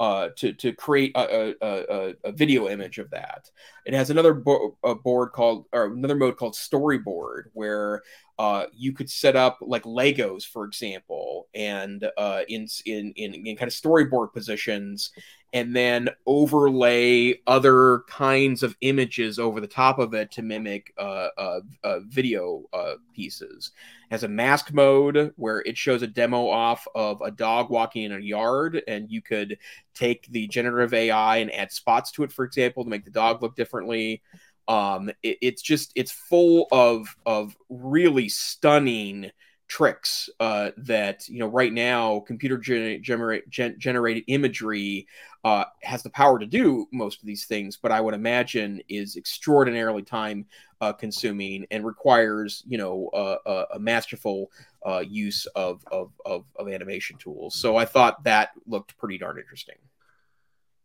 uh, 0.02 0.30
to 0.34 0.52
to 0.52 0.72
create 0.72 1.12
a, 1.14 1.54
a, 1.62 2.14
a, 2.24 2.32
video 2.32 2.68
image 2.68 2.98
of 2.98 3.08
that. 3.10 3.48
It 3.86 3.94
has 3.94 4.10
another 4.10 4.34
bo- 4.34 4.76
board 5.04 5.30
called 5.30 5.66
or 5.72 5.84
another 5.84 6.16
mode 6.16 6.36
called 6.36 6.54
Storyboard, 6.54 7.44
where 7.52 8.02
uh, 8.36 8.66
you 8.72 8.92
could 8.94 9.08
set 9.08 9.36
up 9.36 9.58
like 9.60 9.84
Legos, 9.84 10.42
for 10.42 10.64
example, 10.64 11.46
and 11.54 12.04
uh, 12.18 12.40
in, 12.48 12.66
in 12.84 13.12
in 13.14 13.46
in 13.46 13.56
kind 13.56 13.68
of 13.68 13.74
storyboard 13.74 14.32
positions, 14.32 15.12
and 15.52 15.76
then 15.76 16.08
overlay 16.26 17.38
other 17.46 18.00
kinds 18.08 18.62
of 18.62 18.76
images 18.80 19.38
over 19.38 19.60
the 19.60 19.66
top 19.66 19.98
of 19.98 20.14
it 20.14 20.30
to 20.32 20.42
mimic 20.42 20.94
uh, 20.98 21.28
uh, 21.36 21.60
uh 21.84 22.00
video 22.06 22.64
uh, 22.72 22.94
pieces. 23.14 23.72
It 24.10 24.14
has 24.14 24.24
a 24.24 24.28
mask 24.28 24.72
mode 24.72 25.32
where 25.36 25.60
it 25.60 25.76
shows 25.76 26.02
a 26.02 26.06
demo 26.06 26.48
off 26.48 26.86
of 26.94 27.20
a 27.20 27.30
dog 27.30 27.70
walking 27.70 28.04
in 28.04 28.12
a 28.12 28.18
yard, 28.18 28.82
and 28.88 29.10
you 29.10 29.20
could 29.20 29.58
take 29.94 30.26
the 30.28 30.48
generative 30.48 30.94
AI 30.94 31.38
and 31.38 31.52
add 31.52 31.72
spots 31.72 32.10
to 32.12 32.22
it, 32.22 32.32
for 32.32 32.44
example, 32.44 32.84
to 32.84 32.90
make 32.90 33.04
the 33.04 33.10
dog 33.10 33.42
look 33.42 33.56
differently 33.56 34.22
um 34.68 35.08
it, 35.24 35.38
it's 35.42 35.60
just 35.60 35.90
it's 35.96 36.12
full 36.12 36.68
of 36.70 37.16
of 37.26 37.56
really 37.68 38.28
stunning 38.28 39.28
tricks 39.72 40.28
uh, 40.38 40.70
that 40.76 41.26
you 41.30 41.38
know 41.38 41.46
right 41.46 41.72
now 41.72 42.20
computer 42.26 42.58
generate 42.58 43.48
gen- 43.48 43.74
generated 43.78 44.22
imagery 44.26 45.06
uh, 45.44 45.64
has 45.82 46.02
the 46.02 46.10
power 46.10 46.38
to 46.38 46.46
do 46.46 46.86
most 46.92 47.20
of 47.20 47.26
these 47.26 47.46
things 47.46 47.76
but 47.76 47.90
i 47.90 48.00
would 48.00 48.14
imagine 48.14 48.80
is 48.88 49.16
extraordinarily 49.16 50.02
time 50.02 50.46
uh, 50.80 50.92
consuming 50.92 51.66
and 51.70 51.84
requires 51.84 52.62
you 52.66 52.78
know 52.78 53.10
a, 53.12 53.64
a 53.74 53.78
masterful 53.78 54.50
uh, 54.86 55.02
use 55.06 55.46
of, 55.54 55.84
of, 55.90 56.12
of 56.24 56.44
of 56.56 56.68
animation 56.68 57.16
tools 57.18 57.54
so 57.54 57.76
i 57.76 57.84
thought 57.84 58.22
that 58.24 58.50
looked 58.66 58.96
pretty 58.98 59.18
darn 59.18 59.38
interesting 59.38 59.76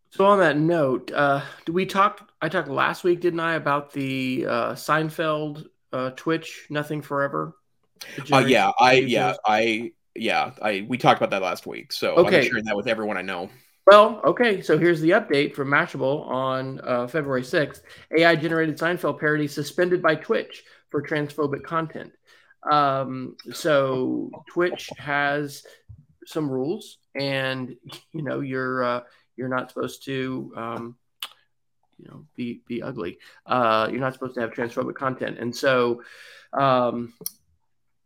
so 0.10 0.26
on 0.26 0.40
that 0.40 0.58
note, 0.58 1.12
uh, 1.12 1.42
did 1.66 1.76
we 1.76 1.86
talk? 1.86 2.32
I 2.42 2.50
talked 2.50 2.70
last 2.70 3.04
week, 3.04 3.20
didn't 3.20 3.40
I, 3.40 3.56
about 3.56 3.92
the 3.92 4.46
uh, 4.48 4.74
Seinfeld 4.74 5.66
uh, 5.92 6.12
Twitch 6.12 6.66
Nothing 6.70 7.02
Forever? 7.02 7.56
Uh, 8.32 8.40
yeah, 8.40 8.72
I 8.80 8.94
yeah 8.94 9.36
I 9.46 9.92
yeah 10.16 10.52
I 10.62 10.86
we 10.88 10.98
talked 10.98 11.20
about 11.20 11.32
that 11.32 11.42
last 11.42 11.68
week, 11.68 11.92
so 11.92 12.16
okay. 12.16 12.38
I'm 12.38 12.46
sharing 12.46 12.66
that 12.66 12.78
with 12.78 12.88
everyone 12.88 13.18
I 13.18 13.22
know. 13.22 13.50
Well, 13.88 14.20
okay, 14.26 14.60
so 14.60 14.78
here's 14.78 15.00
the 15.00 15.12
update 15.12 15.56
from 15.56 15.70
Mashable 15.70 16.28
on 16.28 16.82
uh, 16.84 17.08
February 17.08 17.44
6th. 17.44 17.84
AI 18.18 18.36
generated 18.36 18.78
Seinfeld 18.78 19.18
parody 19.18 19.48
suspended 19.48 20.02
by 20.02 20.16
Twitch 20.16 20.66
for 20.90 21.02
transphobic 21.02 21.64
content. 21.64 22.12
Um, 22.70 23.38
so 23.54 24.30
Twitch 24.50 24.90
has 24.98 25.64
some 26.26 26.52
rules, 26.52 26.98
and 27.16 27.78
you 28.12 28.24
know 28.24 28.42
you're 28.42 28.84
uh, 28.84 29.02
you're 29.38 29.48
not 29.48 29.70
supposed 29.70 30.04
to, 30.04 30.52
um, 30.58 30.98
you 31.98 32.10
know, 32.10 32.26
be 32.36 32.60
be 32.68 32.82
ugly. 32.82 33.20
Uh, 33.46 33.88
you're 33.90 34.02
not 34.02 34.12
supposed 34.12 34.36
to 34.36 34.42
have 34.42 34.52
transphobic 34.52 34.96
content, 34.96 35.40
and 35.40 35.56
so 35.56 36.04
um, 36.52 37.14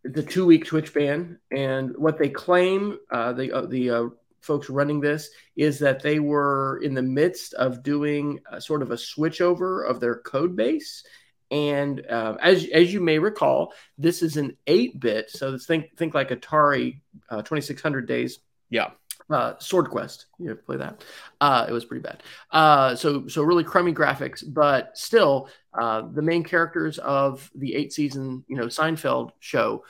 a 0.05 0.21
two 0.21 0.45
week 0.45 0.65
Twitch 0.65 0.93
ban. 0.93 1.39
And 1.49 1.97
what 1.97 2.19
they 2.19 2.29
claim, 2.29 2.99
uh, 3.09 3.33
the 3.33 3.51
uh, 3.51 3.65
the 3.65 3.89
uh, 3.89 4.03
folks 4.41 4.69
running 4.69 4.99
this, 4.99 5.29
is 5.55 5.79
that 5.79 6.01
they 6.01 6.19
were 6.19 6.79
in 6.83 6.93
the 6.93 7.01
midst 7.01 7.53
of 7.53 7.83
doing 7.83 8.39
a, 8.51 8.59
sort 8.59 8.81
of 8.81 8.91
a 8.91 8.95
switchover 8.95 9.87
of 9.89 9.99
their 9.99 10.15
code 10.15 10.55
base. 10.55 11.03
And 11.49 12.05
uh, 12.09 12.37
as 12.41 12.65
as 12.73 12.93
you 12.93 13.01
may 13.01 13.19
recall, 13.19 13.73
this 13.97 14.21
is 14.21 14.37
an 14.37 14.55
eight 14.67 14.99
bit, 14.99 15.29
so 15.29 15.57
think 15.57 15.97
think 15.97 16.13
like 16.13 16.29
Atari 16.29 17.01
uh, 17.29 17.41
2600 17.41 18.07
days. 18.07 18.39
Yeah 18.69 18.91
uh, 19.31 19.53
Sword 19.59 19.89
Quest. 19.89 20.25
You 20.39 20.49
have 20.49 20.57
to 20.57 20.63
play 20.63 20.77
that. 20.77 21.03
Uh, 21.39 21.65
it 21.67 21.71
was 21.71 21.85
pretty 21.85 22.01
bad. 22.01 22.23
Uh, 22.51 22.95
so 22.95 23.27
so 23.27 23.43
really 23.43 23.63
crummy 23.63 23.93
graphics, 23.93 24.43
but 24.45 24.97
still 24.97 25.49
uh, 25.79 26.03
the 26.11 26.21
main 26.21 26.43
characters 26.43 26.97
of 26.97 27.49
the 27.55 27.75
eight 27.75 27.93
season 27.93 28.43
you 28.47 28.57
know 28.57 28.65
Seinfeld 28.65 29.31
show 29.39 29.83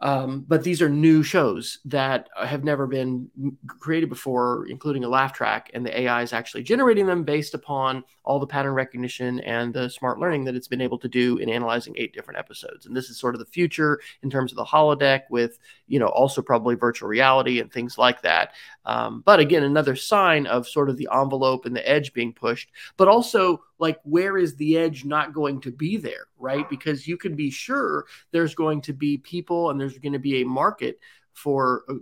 um, 0.00 0.44
but 0.48 0.64
these 0.64 0.80
are 0.80 0.88
new 0.88 1.22
shows 1.22 1.78
that 1.84 2.28
have 2.42 2.64
never 2.64 2.86
been 2.86 3.30
created 3.66 4.08
before, 4.08 4.66
including 4.68 5.04
a 5.04 5.08
laugh 5.08 5.32
track, 5.32 5.70
and 5.74 5.84
the 5.84 6.00
AI 6.00 6.22
is 6.22 6.32
actually 6.32 6.62
generating 6.62 7.06
them 7.06 7.22
based 7.22 7.52
upon 7.52 8.02
all 8.24 8.38
the 8.38 8.46
pattern 8.46 8.72
recognition 8.72 9.40
and 9.40 9.74
the 9.74 9.90
smart 9.90 10.18
learning 10.18 10.44
that 10.44 10.54
it's 10.54 10.68
been 10.68 10.80
able 10.80 10.98
to 10.98 11.08
do 11.08 11.36
in 11.38 11.50
analyzing 11.50 11.94
eight 11.98 12.14
different 12.14 12.38
episodes. 12.38 12.86
And 12.86 12.96
this 12.96 13.10
is 13.10 13.18
sort 13.18 13.34
of 13.34 13.40
the 13.40 13.46
future 13.46 14.00
in 14.22 14.30
terms 14.30 14.52
of 14.52 14.56
the 14.56 14.64
holodeck, 14.64 15.22
with 15.28 15.58
you 15.86 15.98
know 15.98 16.08
also 16.08 16.40
probably 16.40 16.76
virtual 16.76 17.08
reality 17.08 17.60
and 17.60 17.70
things 17.70 17.98
like 17.98 18.22
that. 18.22 18.52
Um, 18.86 19.22
but 19.26 19.38
again, 19.38 19.64
another 19.64 19.96
sign 19.96 20.46
of 20.46 20.66
sort 20.66 20.88
of 20.88 20.96
the 20.96 21.08
envelope 21.12 21.66
and 21.66 21.76
the 21.76 21.86
edge 21.86 22.14
being 22.14 22.32
pushed, 22.32 22.70
but 22.96 23.08
also 23.08 23.62
like 23.80 23.98
where 24.04 24.36
is 24.36 24.54
the 24.56 24.76
edge 24.76 25.04
not 25.04 25.32
going 25.32 25.60
to 25.62 25.72
be 25.72 25.96
there, 25.96 26.26
right? 26.38 26.68
Because 26.68 27.08
you 27.08 27.16
can 27.16 27.34
be 27.34 27.50
sure 27.50 28.04
there's 28.30 28.54
going 28.54 28.82
to 28.82 28.92
be 28.92 29.18
people 29.18 29.70
and 29.70 29.80
there's 29.80 29.98
going 29.98 30.12
to 30.12 30.18
be 30.18 30.42
a 30.42 30.46
market 30.46 31.00
for 31.32 31.84
uh, 31.88 31.94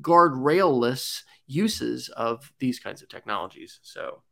guardrailless 0.00 1.24
uses 1.46 2.08
of 2.10 2.50
these 2.58 2.78
kinds 2.78 3.02
of 3.02 3.08
technologies. 3.08 3.80
So 3.82 4.22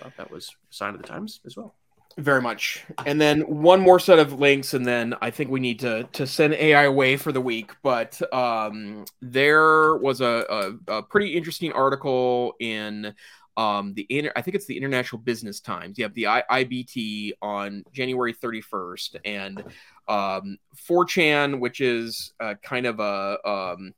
I 0.00 0.04
thought 0.04 0.16
that 0.16 0.30
was 0.30 0.54
a 0.70 0.74
sign 0.74 0.94
of 0.94 1.02
the 1.02 1.08
times 1.08 1.40
as 1.44 1.56
well. 1.56 1.74
Very 2.18 2.40
much. 2.40 2.82
And 3.04 3.20
then 3.20 3.42
one 3.42 3.80
more 3.80 4.00
set 4.00 4.18
of 4.18 4.40
links, 4.40 4.72
and 4.72 4.86
then 4.86 5.14
I 5.20 5.30
think 5.30 5.50
we 5.50 5.60
need 5.60 5.80
to 5.80 6.08
to 6.12 6.26
send 6.26 6.54
AI 6.54 6.84
away 6.84 7.18
for 7.18 7.30
the 7.30 7.42
week. 7.42 7.72
But 7.82 8.20
um, 8.32 9.04
there 9.20 9.96
was 9.96 10.22
a, 10.22 10.46
a, 10.88 10.94
a 10.94 11.02
pretty 11.02 11.34
interesting 11.34 11.72
article 11.72 12.54
in 12.58 13.14
um, 13.56 13.94
the 13.94 14.06
inter- 14.10 14.32
I 14.36 14.42
think 14.42 14.54
it's 14.54 14.66
the 14.66 14.76
International 14.76 15.20
Business 15.20 15.60
Times. 15.60 15.98
You 15.98 16.04
have 16.04 16.14
the 16.14 16.26
I- 16.26 16.44
IBT 16.50 17.32
on 17.40 17.84
January 17.92 18.34
31st, 18.34 19.16
and 19.24 19.64
um, 20.08 20.58
4chan, 20.88 21.60
which 21.60 21.80
is 21.80 22.32
uh, 22.38 22.54
kind 22.62 22.86
of 22.86 23.00
a 23.00 23.48
um, 23.48 23.94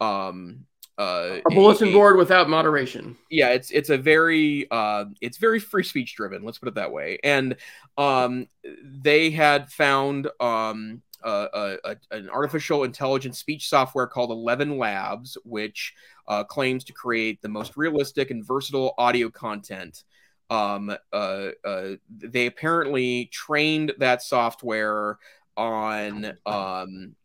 um, 0.00 0.66
uh, 0.98 1.38
a 1.48 1.54
bulletin 1.54 1.88
a, 1.88 1.92
board 1.92 2.16
without 2.16 2.48
moderation. 2.48 3.16
Yeah, 3.30 3.50
it's 3.50 3.70
it's 3.70 3.90
a 3.90 3.96
very 3.96 4.68
uh, 4.70 5.04
it's 5.20 5.38
very 5.38 5.60
free 5.60 5.84
speech 5.84 6.16
driven. 6.16 6.42
Let's 6.42 6.58
put 6.58 6.68
it 6.68 6.74
that 6.74 6.90
way. 6.90 7.18
And 7.22 7.56
um, 7.96 8.48
they 8.82 9.30
had 9.30 9.70
found 9.70 10.28
um, 10.40 11.02
a, 11.22 11.76
a, 11.84 11.96
an 12.10 12.28
artificial 12.28 12.82
intelligence 12.82 13.38
speech 13.38 13.68
software 13.68 14.08
called 14.08 14.30
Eleven 14.30 14.76
Labs, 14.76 15.38
which 15.44 15.94
uh, 16.28 16.44
claims 16.44 16.84
to 16.84 16.92
create 16.92 17.42
the 17.42 17.48
most 17.48 17.76
realistic 17.76 18.30
and 18.30 18.46
versatile 18.46 18.94
audio 18.98 19.30
content. 19.30 20.04
Um, 20.50 20.94
uh, 21.12 21.48
uh, 21.64 21.88
they 22.08 22.46
apparently 22.46 23.26
trained 23.26 23.92
that 23.98 24.22
software 24.22 25.18
on 25.56 26.36
um, 26.46 27.16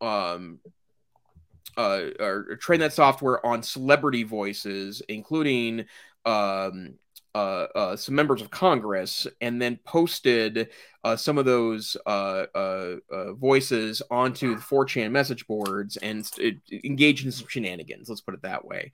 um, 0.00 0.60
uh, 1.76 2.00
or 2.20 2.56
train 2.60 2.80
that 2.80 2.92
software 2.92 3.44
on 3.44 3.62
celebrity 3.62 4.22
voices, 4.22 5.02
including 5.08 5.84
um, 6.24 6.94
uh, 7.34 7.66
uh, 7.74 7.96
some 7.96 8.14
members 8.14 8.40
of 8.40 8.50
Congress, 8.50 9.26
and 9.40 9.60
then 9.60 9.78
posted 9.84 10.70
uh, 11.04 11.14
some 11.14 11.36
of 11.36 11.44
those 11.44 11.96
uh, 12.06 12.46
uh, 12.54 12.96
uh, 13.12 13.32
voices 13.34 14.00
onto 14.10 14.54
the 14.54 14.60
4chan 14.60 15.10
message 15.10 15.46
boards 15.46 15.98
and 15.98 16.24
st- 16.24 16.62
engage 16.82 17.24
in 17.24 17.30
some 17.30 17.46
shenanigans. 17.46 18.08
Let's 18.08 18.22
put 18.22 18.34
it 18.34 18.42
that 18.42 18.64
way. 18.64 18.90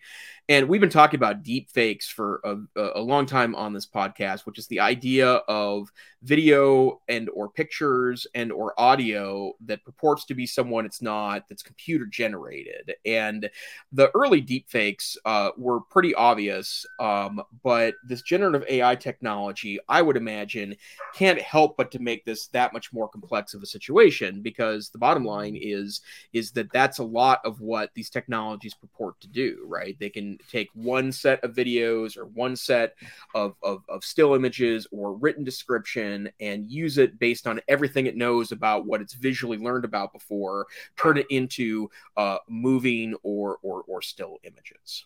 And 0.48 0.68
we've 0.68 0.80
been 0.80 0.90
talking 0.90 1.18
about 1.18 1.44
deep 1.44 1.70
fakes 1.70 2.08
for 2.08 2.40
a, 2.44 2.82
a 2.96 3.00
long 3.00 3.26
time 3.26 3.54
on 3.54 3.72
this 3.72 3.86
podcast, 3.86 4.40
which 4.40 4.58
is 4.58 4.66
the 4.66 4.80
idea 4.80 5.28
of 5.28 5.88
video 6.22 7.00
and 7.08 7.30
or 7.30 7.48
pictures 7.48 8.26
and 8.34 8.52
or 8.52 8.78
audio 8.78 9.54
that 9.64 9.84
purports 9.84 10.26
to 10.26 10.34
be 10.34 10.46
someone 10.46 10.84
it's 10.84 11.00
not 11.00 11.48
that's 11.48 11.62
computer 11.62 12.04
generated 12.04 12.94
and 13.06 13.48
the 13.92 14.10
early 14.14 14.40
deep 14.40 14.68
fakes 14.68 15.16
uh, 15.24 15.50
were 15.56 15.80
pretty 15.80 16.14
obvious 16.14 16.84
um, 16.98 17.40
but 17.62 17.94
this 18.04 18.20
generative 18.20 18.64
ai 18.68 18.94
technology 18.94 19.78
i 19.88 20.02
would 20.02 20.16
imagine 20.16 20.76
can't 21.14 21.40
help 21.40 21.76
but 21.76 21.90
to 21.90 21.98
make 22.00 22.24
this 22.24 22.48
that 22.48 22.72
much 22.72 22.92
more 22.92 23.08
complex 23.08 23.54
of 23.54 23.62
a 23.62 23.66
situation 23.66 24.42
because 24.42 24.90
the 24.90 24.98
bottom 24.98 25.24
line 25.24 25.56
is 25.60 26.00
is 26.32 26.50
that 26.52 26.72
that's 26.72 26.98
a 26.98 27.04
lot 27.04 27.40
of 27.44 27.60
what 27.60 27.90
these 27.94 28.10
technologies 28.10 28.74
purport 28.74 29.20
to 29.20 29.28
do 29.28 29.64
right 29.66 29.96
they 29.98 30.10
can 30.10 30.38
take 30.50 30.68
one 30.74 31.12
set 31.12 31.42
of 31.44 31.54
videos 31.54 32.16
or 32.16 32.26
one 32.26 32.56
set 32.56 32.94
of, 33.34 33.54
of, 33.62 33.82
of 33.88 34.04
still 34.04 34.34
images 34.34 34.86
or 34.90 35.14
written 35.14 35.44
description 35.44 36.30
and 36.40 36.70
use 36.70 36.98
it 36.98 37.18
based 37.18 37.46
on 37.46 37.60
everything 37.68 38.06
it 38.06 38.16
knows 38.16 38.52
about 38.52 38.86
what 38.86 39.00
it's 39.00 39.14
visually 39.14 39.58
learned 39.58 39.84
about 39.84 40.12
before 40.12 40.66
turn 40.96 41.16
it 41.16 41.26
into 41.30 41.90
uh, 42.16 42.38
moving 42.48 43.14
or, 43.22 43.58
or 43.62 43.82
or 43.86 44.02
still 44.02 44.38
images 44.44 45.04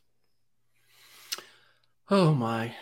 Oh 2.11 2.35
my. 2.35 2.75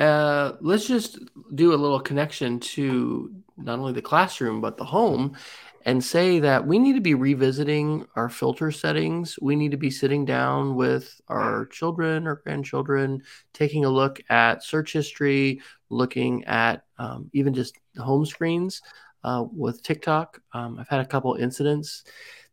Uh, 0.00 0.56
let's 0.62 0.86
just 0.86 1.18
do 1.54 1.74
a 1.74 1.76
little 1.76 2.00
connection 2.00 2.58
to 2.58 3.30
not 3.58 3.78
only 3.78 3.92
the 3.92 4.00
classroom 4.00 4.62
but 4.62 4.78
the 4.78 4.84
home 4.84 5.36
and 5.84 6.02
say 6.02 6.40
that 6.40 6.66
we 6.66 6.78
need 6.78 6.94
to 6.94 7.02
be 7.02 7.14
revisiting 7.14 8.06
our 8.16 8.30
filter 8.30 8.70
settings. 8.70 9.38
We 9.42 9.56
need 9.56 9.72
to 9.72 9.76
be 9.76 9.90
sitting 9.90 10.24
down 10.24 10.74
with 10.74 11.20
our 11.28 11.66
children 11.66 12.26
or 12.26 12.36
grandchildren, 12.36 13.22
taking 13.52 13.84
a 13.84 13.90
look 13.90 14.20
at 14.30 14.64
search 14.64 14.94
history, 14.94 15.60
looking 15.90 16.44
at 16.44 16.84
um, 16.98 17.30
even 17.34 17.52
just 17.52 17.76
home 17.98 18.24
screens 18.24 18.80
uh, 19.22 19.44
with 19.52 19.82
TikTok. 19.82 20.40
Um, 20.54 20.78
I've 20.78 20.88
had 20.88 21.00
a 21.00 21.06
couple 21.06 21.34
incidents 21.34 22.04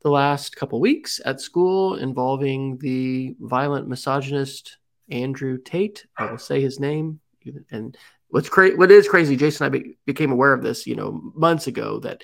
the 0.02 0.10
last 0.10 0.56
couple 0.58 0.82
weeks 0.82 1.22
at 1.24 1.40
school 1.40 1.96
involving 1.96 2.78
the 2.80 3.38
violent 3.40 3.88
misogynist 3.88 4.80
Andrew 5.10 5.58
Tate. 5.58 6.06
I 6.18 6.30
will 6.30 6.38
say 6.38 6.62
his 6.62 6.80
name. 6.80 7.22
And 7.72 7.98
what's 8.30 8.50
crazy, 8.50 8.76
what 8.76 8.92
is 8.92 9.08
crazy, 9.08 9.36
Jason, 9.36 9.66
I 9.66 9.70
be- 9.70 9.98
became 10.06 10.32
aware 10.32 10.54
of 10.54 10.64
this, 10.64 10.88
you 10.88 10.96
know, 10.96 11.32
months 11.36 11.68
ago 11.68 12.00
that 12.00 12.24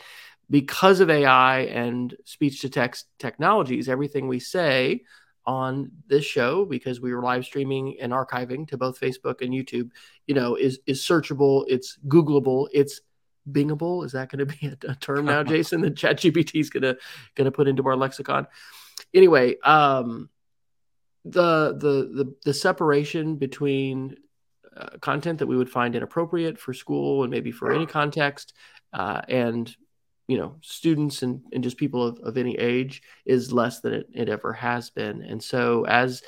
because 0.49 0.99
of 0.99 1.09
AI 1.09 1.61
and 1.61 2.15
speech 2.25 2.61
to 2.61 2.69
text 2.69 3.07
technologies, 3.19 3.89
everything 3.89 4.27
we 4.27 4.39
say 4.39 5.01
on 5.45 5.91
this 6.07 6.25
show, 6.25 6.65
because 6.65 7.01
we 7.01 7.13
were 7.13 7.21
live 7.21 7.45
streaming 7.45 7.97
and 7.99 8.13
archiving 8.13 8.67
to 8.67 8.77
both 8.77 8.99
Facebook 8.99 9.41
and 9.41 9.51
YouTube, 9.53 9.89
you 10.27 10.35
know, 10.35 10.55
is 10.55 10.79
is 10.85 11.01
searchable, 11.01 11.65
it's 11.67 11.97
Googleable, 12.07 12.67
it's 12.71 13.01
Bingable. 13.49 14.05
Is 14.05 14.13
that 14.13 14.29
going 14.29 14.47
to 14.47 14.53
be 14.53 14.67
a, 14.67 14.91
a 14.91 14.95
term 14.95 15.25
now, 15.25 15.43
Jason? 15.43 15.81
that 15.81 15.95
ChatGPT 15.95 16.59
is 16.59 16.69
going 16.69 16.83
to 16.83 16.97
going 17.35 17.45
to 17.45 17.51
put 17.51 17.67
into 17.67 17.85
our 17.87 17.95
lexicon. 17.95 18.47
Anyway, 19.13 19.59
um, 19.61 20.29
the 21.25 21.73
the 21.73 22.23
the, 22.23 22.35
the 22.45 22.53
separation 22.53 23.35
between 23.37 24.15
uh, 24.75 24.97
content 24.99 25.39
that 25.39 25.47
we 25.47 25.57
would 25.57 25.69
find 25.69 25.95
inappropriate 25.95 26.59
for 26.59 26.73
school 26.73 27.23
and 27.23 27.31
maybe 27.31 27.51
for 27.51 27.71
any 27.71 27.85
context 27.85 28.53
uh, 28.93 29.21
and 29.27 29.75
you 30.27 30.37
know 30.37 30.55
students 30.61 31.21
and, 31.21 31.41
and 31.51 31.63
just 31.63 31.77
people 31.77 32.05
of, 32.05 32.19
of 32.19 32.37
any 32.37 32.57
age 32.57 33.01
is 33.25 33.51
less 33.51 33.81
than 33.81 33.93
it, 33.93 34.09
it 34.13 34.29
ever 34.29 34.53
has 34.53 34.89
been. 34.89 35.21
And 35.21 35.43
so 35.43 35.85
as 35.85 36.23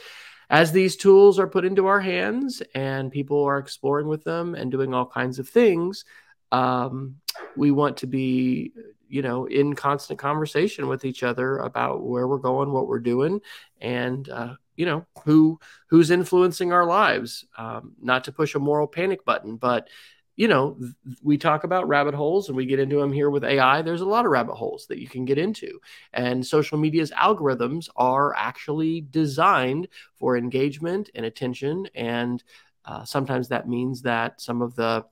as 0.49 0.71
these 0.71 0.95
tools 0.95 1.39
are 1.39 1.47
put 1.47 1.65
into 1.65 1.87
our 1.87 1.99
hands 1.99 2.61
and 2.75 3.11
people 3.11 3.43
are 3.43 3.57
exploring 3.57 4.07
with 4.07 4.23
them 4.23 4.53
and 4.53 4.71
doing 4.71 4.93
all 4.93 5.05
kinds 5.05 5.39
of 5.39 5.49
things 5.49 6.05
um, 6.51 7.15
we 7.55 7.71
want 7.71 7.97
to 7.97 8.07
be 8.07 8.71
you 9.07 9.21
know 9.21 9.45
in 9.45 9.75
constant 9.75 10.19
conversation 10.19 10.87
with 10.87 11.05
each 11.05 11.23
other 11.23 11.57
about 11.57 12.03
where 12.03 12.27
we're 12.27 12.37
going 12.37 12.71
what 12.71 12.87
we're 12.87 12.99
doing 12.99 13.39
and 13.81 14.29
uh, 14.29 14.55
you 14.75 14.85
know 14.85 15.05
who 15.23 15.59
who's 15.87 16.11
influencing 16.11 16.71
our 16.71 16.85
lives. 16.85 17.45
Um, 17.57 17.93
not 18.01 18.23
to 18.25 18.31
push 18.31 18.55
a 18.55 18.59
moral 18.59 18.87
panic 18.87 19.23
button 19.25 19.57
but 19.57 19.89
you 20.35 20.47
know 20.47 20.77
we 21.21 21.37
talk 21.37 21.63
about 21.63 21.87
rabbit 21.87 22.13
holes 22.13 22.47
and 22.47 22.57
we 22.57 22.65
get 22.65 22.79
into 22.79 22.99
them 22.99 23.11
here 23.11 23.29
with 23.29 23.43
ai 23.43 23.81
there's 23.81 24.01
a 24.01 24.05
lot 24.05 24.25
of 24.25 24.31
rabbit 24.31 24.55
holes 24.55 24.85
that 24.87 24.99
you 24.99 25.07
can 25.07 25.25
get 25.25 25.37
into 25.37 25.79
and 26.13 26.45
social 26.45 26.77
media's 26.77 27.11
algorithms 27.11 27.89
are 27.95 28.33
actually 28.35 29.01
designed 29.01 29.87
for 30.15 30.37
engagement 30.37 31.09
and 31.15 31.25
attention 31.25 31.87
and 31.95 32.43
uh, 32.85 33.03
sometimes 33.03 33.47
that 33.47 33.67
means 33.67 34.01
that 34.03 34.39
some 34.39 34.61
of 34.61 34.75
the 34.75 35.03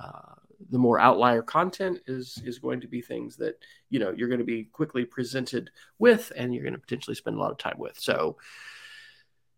uh, 0.00 0.33
the 0.70 0.78
more 0.78 0.98
outlier 0.98 1.42
content 1.42 2.00
is 2.06 2.40
is 2.44 2.58
going 2.58 2.80
to 2.80 2.88
be 2.88 3.00
things 3.00 3.36
that 3.36 3.58
you 3.90 3.98
know 3.98 4.12
you're 4.16 4.28
going 4.28 4.38
to 4.38 4.44
be 4.44 4.64
quickly 4.64 5.04
presented 5.04 5.70
with 5.98 6.32
and 6.36 6.54
you're 6.54 6.62
going 6.62 6.74
to 6.74 6.78
potentially 6.78 7.14
spend 7.14 7.36
a 7.36 7.40
lot 7.40 7.50
of 7.50 7.58
time 7.58 7.78
with 7.78 7.98
so 7.98 8.36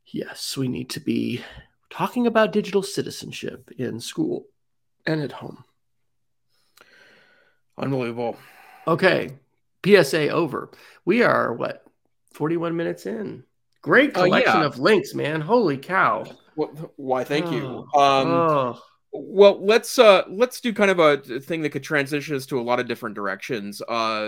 yes, 0.06 0.56
we 0.56 0.68
need 0.68 0.90
to 0.90 1.00
be 1.00 1.42
talking 1.90 2.26
about 2.26 2.52
digital 2.52 2.82
citizenship 2.82 3.70
in 3.78 4.00
school 4.00 4.46
and 5.06 5.20
at 5.20 5.32
home. 5.32 5.64
Unbelievable. 7.78 8.36
Okay. 8.86 9.30
PSA 9.84 10.28
over. 10.30 10.70
We 11.04 11.22
are 11.22 11.52
what 11.52 11.84
41 12.32 12.76
minutes 12.76 13.06
in. 13.06 13.44
Great 13.82 14.14
collection 14.14 14.56
uh, 14.56 14.60
yeah. 14.60 14.66
of 14.66 14.78
links, 14.78 15.14
man. 15.14 15.40
Holy 15.40 15.78
cow. 15.78 16.24
Well, 16.56 16.92
why 16.96 17.24
thank 17.24 17.46
oh. 17.46 17.52
you. 17.52 18.00
Um 18.00 18.28
oh. 18.28 18.82
Well, 19.18 19.64
let's 19.64 19.98
uh 19.98 20.24
let's 20.28 20.60
do 20.60 20.72
kind 20.74 20.90
of 20.90 20.98
a 20.98 21.16
thing 21.40 21.62
that 21.62 21.70
could 21.70 21.82
transition 21.82 22.36
us 22.36 22.44
to 22.46 22.60
a 22.60 22.62
lot 22.62 22.80
of 22.80 22.86
different 22.86 23.14
directions. 23.14 23.80
Uh, 23.80 24.26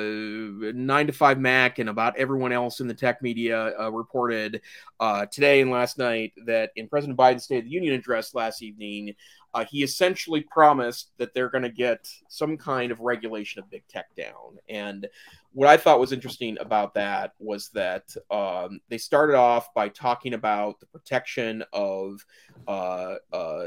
nine 0.74 1.07
to 1.07 1.12
five 1.12 1.39
Mac 1.39 1.78
and 1.78 1.91
about 1.91 2.16
everyone 2.16 2.53
else 2.53 2.80
in 2.80 2.89
the 2.89 2.95
tech 2.95 3.20
media 3.20 3.74
uh, 3.78 3.91
reported 3.91 4.62
uh, 4.99 5.26
today 5.26 5.61
and 5.61 5.70
last 5.70 5.99
night 5.99 6.32
that 6.47 6.70
in 6.76 6.89
President 6.89 7.18
Biden's 7.18 7.45
State 7.45 7.59
of 7.59 7.64
the 7.64 7.70
Union 7.70 7.95
address 7.95 8.34
last 8.34 8.62
evening, 8.62 9.14
uh, 9.53 9.64
he 9.64 9.82
essentially 9.82 10.41
promised 10.41 11.12
that 11.18 11.34
they're 11.34 11.51
going 11.51 11.62
to 11.62 11.70
get 11.70 12.09
some 12.28 12.57
kind 12.57 12.91
of 12.91 13.01
regulation 13.01 13.62
of 13.62 13.70
big 13.70 13.86
tech 13.89 14.07
down. 14.16 14.59
And 14.68 15.07
what 15.53 15.68
I 15.68 15.76
thought 15.76 16.01
was 16.01 16.12
interesting 16.12 16.57
about 16.61 16.95
that 16.95 17.32
was 17.39 17.68
that 17.70 18.14
um, 18.30 18.80
they 18.89 18.99
started 18.99 19.36
off 19.36 19.72
by 19.74 19.89
talking 19.89 20.34
about 20.34 20.80
the 20.80 20.86
protection 20.86 21.64
of 21.72 22.24
uh, 22.66 23.16
uh, 23.32 23.66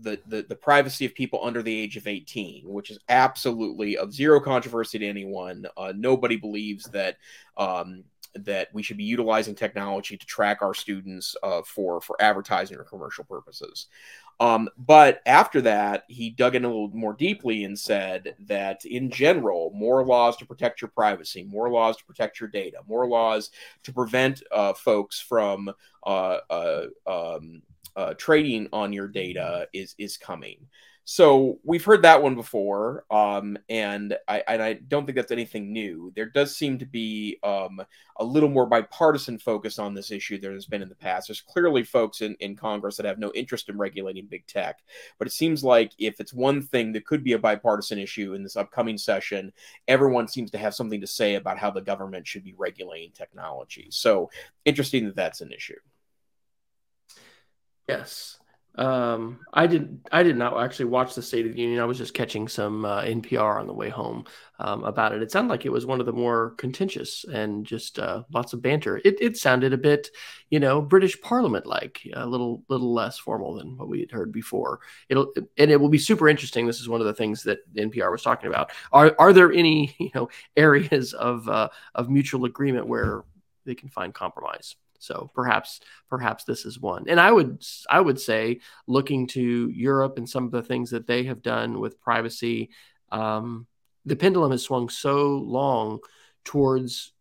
the, 0.00 0.20
the, 0.26 0.42
the 0.48 0.56
privacy 0.56 1.04
of 1.04 1.14
people 1.14 1.40
under 1.42 1.62
the 1.62 1.78
age 1.78 1.96
of 1.96 2.06
18, 2.06 2.68
which 2.68 2.90
is 2.90 2.98
absolutely 3.08 3.96
of 3.96 4.12
zero 4.12 4.40
controversy 4.40 4.98
to 4.98 5.06
anyone. 5.06 5.66
Uh, 5.76 5.92
nobody 5.96 6.36
believes 6.36 6.84
that 6.86 7.16
um, 7.56 8.04
that 8.34 8.68
we 8.72 8.82
should 8.82 8.96
be 8.96 9.04
utilizing 9.04 9.54
technology 9.54 10.16
to 10.16 10.26
track 10.26 10.62
our 10.62 10.74
students 10.74 11.34
uh, 11.42 11.62
for 11.62 12.00
for 12.00 12.20
advertising 12.20 12.76
or 12.76 12.84
commercial 12.84 13.24
purposes. 13.24 13.86
Um, 14.40 14.68
but 14.76 15.20
after 15.26 15.60
that, 15.62 16.04
he 16.06 16.30
dug 16.30 16.54
in 16.54 16.64
a 16.64 16.68
little 16.68 16.90
more 16.90 17.12
deeply 17.12 17.64
and 17.64 17.76
said 17.76 18.36
that 18.46 18.84
in 18.84 19.10
general, 19.10 19.72
more 19.74 20.04
laws 20.04 20.36
to 20.36 20.46
protect 20.46 20.80
your 20.80 20.90
privacy, 20.90 21.42
more 21.42 21.68
laws 21.68 21.96
to 21.96 22.04
protect 22.04 22.38
your 22.38 22.48
data, 22.48 22.78
more 22.86 23.08
laws 23.08 23.50
to 23.82 23.92
prevent 23.92 24.42
uh, 24.52 24.74
folks 24.74 25.18
from 25.18 25.72
uh, 26.06 26.38
uh 26.50 26.86
um, 27.06 27.62
uh, 27.98 28.14
trading 28.14 28.68
on 28.72 28.92
your 28.92 29.08
data 29.08 29.66
is 29.74 29.94
is 29.98 30.16
coming. 30.16 30.68
So 31.10 31.58
we've 31.64 31.84
heard 31.84 32.02
that 32.02 32.22
one 32.22 32.34
before, 32.34 33.06
um, 33.10 33.56
and 33.70 34.14
I 34.28 34.44
and 34.46 34.62
I 34.62 34.74
don't 34.74 35.06
think 35.06 35.16
that's 35.16 35.32
anything 35.32 35.72
new. 35.72 36.12
There 36.14 36.28
does 36.28 36.54
seem 36.54 36.78
to 36.78 36.86
be 36.86 37.38
um, 37.42 37.80
a 38.18 38.24
little 38.24 38.50
more 38.50 38.66
bipartisan 38.66 39.38
focus 39.38 39.78
on 39.78 39.94
this 39.94 40.10
issue 40.10 40.38
than 40.38 40.50
there's 40.50 40.66
been 40.66 40.82
in 40.82 40.90
the 40.90 40.94
past. 40.94 41.26
There's 41.26 41.40
clearly 41.40 41.82
folks 41.82 42.20
in, 42.20 42.36
in 42.40 42.56
Congress 42.56 42.98
that 42.98 43.06
have 43.06 43.18
no 43.18 43.32
interest 43.34 43.70
in 43.70 43.78
regulating 43.78 44.26
big 44.26 44.46
tech, 44.46 44.80
but 45.18 45.26
it 45.26 45.32
seems 45.32 45.64
like 45.64 45.92
if 45.98 46.20
it's 46.20 46.34
one 46.34 46.60
thing 46.60 46.92
that 46.92 47.06
could 47.06 47.24
be 47.24 47.32
a 47.32 47.38
bipartisan 47.38 47.98
issue 47.98 48.34
in 48.34 48.42
this 48.42 48.56
upcoming 48.56 48.98
session, 48.98 49.50
everyone 49.88 50.28
seems 50.28 50.50
to 50.50 50.58
have 50.58 50.74
something 50.74 51.00
to 51.00 51.06
say 51.06 51.36
about 51.36 51.58
how 51.58 51.70
the 51.70 51.80
government 51.80 52.26
should 52.26 52.44
be 52.44 52.54
regulating 52.58 53.12
technology. 53.12 53.88
So 53.90 54.30
interesting 54.66 55.06
that 55.06 55.16
that's 55.16 55.40
an 55.40 55.52
issue. 55.52 55.80
Yes. 57.88 58.38
Um, 58.74 59.40
I 59.52 59.66
did. 59.66 60.06
I 60.12 60.22
did 60.22 60.36
not 60.36 60.62
actually 60.62 60.84
watch 60.84 61.16
the 61.16 61.22
State 61.22 61.46
of 61.46 61.52
the 61.52 61.60
Union. 61.60 61.80
I 61.80 61.84
was 61.84 61.98
just 61.98 62.14
catching 62.14 62.46
some 62.46 62.84
uh, 62.84 63.02
NPR 63.02 63.58
on 63.58 63.66
the 63.66 63.72
way 63.72 63.88
home 63.88 64.24
um, 64.60 64.84
about 64.84 65.12
it. 65.12 65.20
It 65.20 65.32
sounded 65.32 65.50
like 65.50 65.66
it 65.66 65.72
was 65.72 65.84
one 65.84 65.98
of 65.98 66.06
the 66.06 66.12
more 66.12 66.50
contentious 66.58 67.24
and 67.24 67.66
just 67.66 67.98
uh, 67.98 68.22
lots 68.32 68.52
of 68.52 68.62
banter. 68.62 68.98
It, 69.04 69.20
it 69.20 69.36
sounded 69.36 69.72
a 69.72 69.78
bit, 69.78 70.10
you 70.50 70.60
know, 70.60 70.80
British 70.80 71.20
Parliament 71.20 71.66
like, 71.66 72.06
a 72.14 72.24
little 72.24 72.62
little 72.68 72.94
less 72.94 73.18
formal 73.18 73.54
than 73.56 73.76
what 73.76 73.88
we 73.88 73.98
had 73.98 74.12
heard 74.12 74.30
before. 74.30 74.78
It'll 75.08 75.32
and 75.56 75.72
it 75.72 75.80
will 75.80 75.88
be 75.88 75.98
super 75.98 76.28
interesting. 76.28 76.64
This 76.64 76.80
is 76.80 76.88
one 76.88 77.00
of 77.00 77.06
the 77.08 77.14
things 77.14 77.42
that 77.44 77.58
NPR 77.74 78.12
was 78.12 78.22
talking 78.22 78.48
about. 78.48 78.70
Are 78.92 79.12
are 79.18 79.32
there 79.32 79.50
any 79.52 79.96
you 79.98 80.10
know 80.14 80.28
areas 80.56 81.14
of 81.14 81.48
uh, 81.48 81.70
of 81.96 82.10
mutual 82.10 82.44
agreement 82.44 82.86
where 82.86 83.24
they 83.64 83.74
can 83.74 83.88
find 83.88 84.14
compromise? 84.14 84.76
So 84.98 85.30
perhaps 85.34 85.80
perhaps 86.08 86.44
this 86.44 86.64
is 86.64 86.80
one. 86.80 87.04
And 87.08 87.20
I 87.20 87.30
would 87.30 87.64
I 87.88 88.00
would 88.00 88.20
say 88.20 88.60
looking 88.86 89.26
to 89.28 89.68
Europe 89.68 90.18
and 90.18 90.28
some 90.28 90.44
of 90.44 90.50
the 90.50 90.62
things 90.62 90.90
that 90.90 91.06
they 91.06 91.24
have 91.24 91.42
done 91.42 91.80
with 91.80 92.00
privacy, 92.00 92.70
um, 93.10 93.66
the 94.04 94.16
pendulum 94.16 94.50
has 94.52 94.62
swung 94.62 94.88
so 94.88 95.36
long 95.38 96.00
towards 96.44 97.12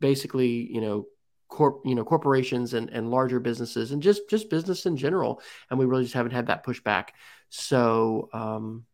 basically 0.00 0.72
you 0.72 0.80
know 0.80 1.06
corp 1.48 1.82
you 1.84 1.94
know 1.94 2.04
corporations 2.04 2.74
and, 2.74 2.90
and 2.90 3.10
larger 3.10 3.40
businesses 3.40 3.90
and 3.90 4.02
just 4.02 4.22
just 4.30 4.48
business 4.48 4.86
in 4.86 4.96
general 4.96 5.42
and 5.68 5.78
we 5.78 5.84
really 5.84 6.04
just 6.04 6.14
haven't 6.14 6.30
had 6.30 6.46
that 6.46 6.64
pushback 6.64 7.08
so 7.48 8.28
um 8.32 8.86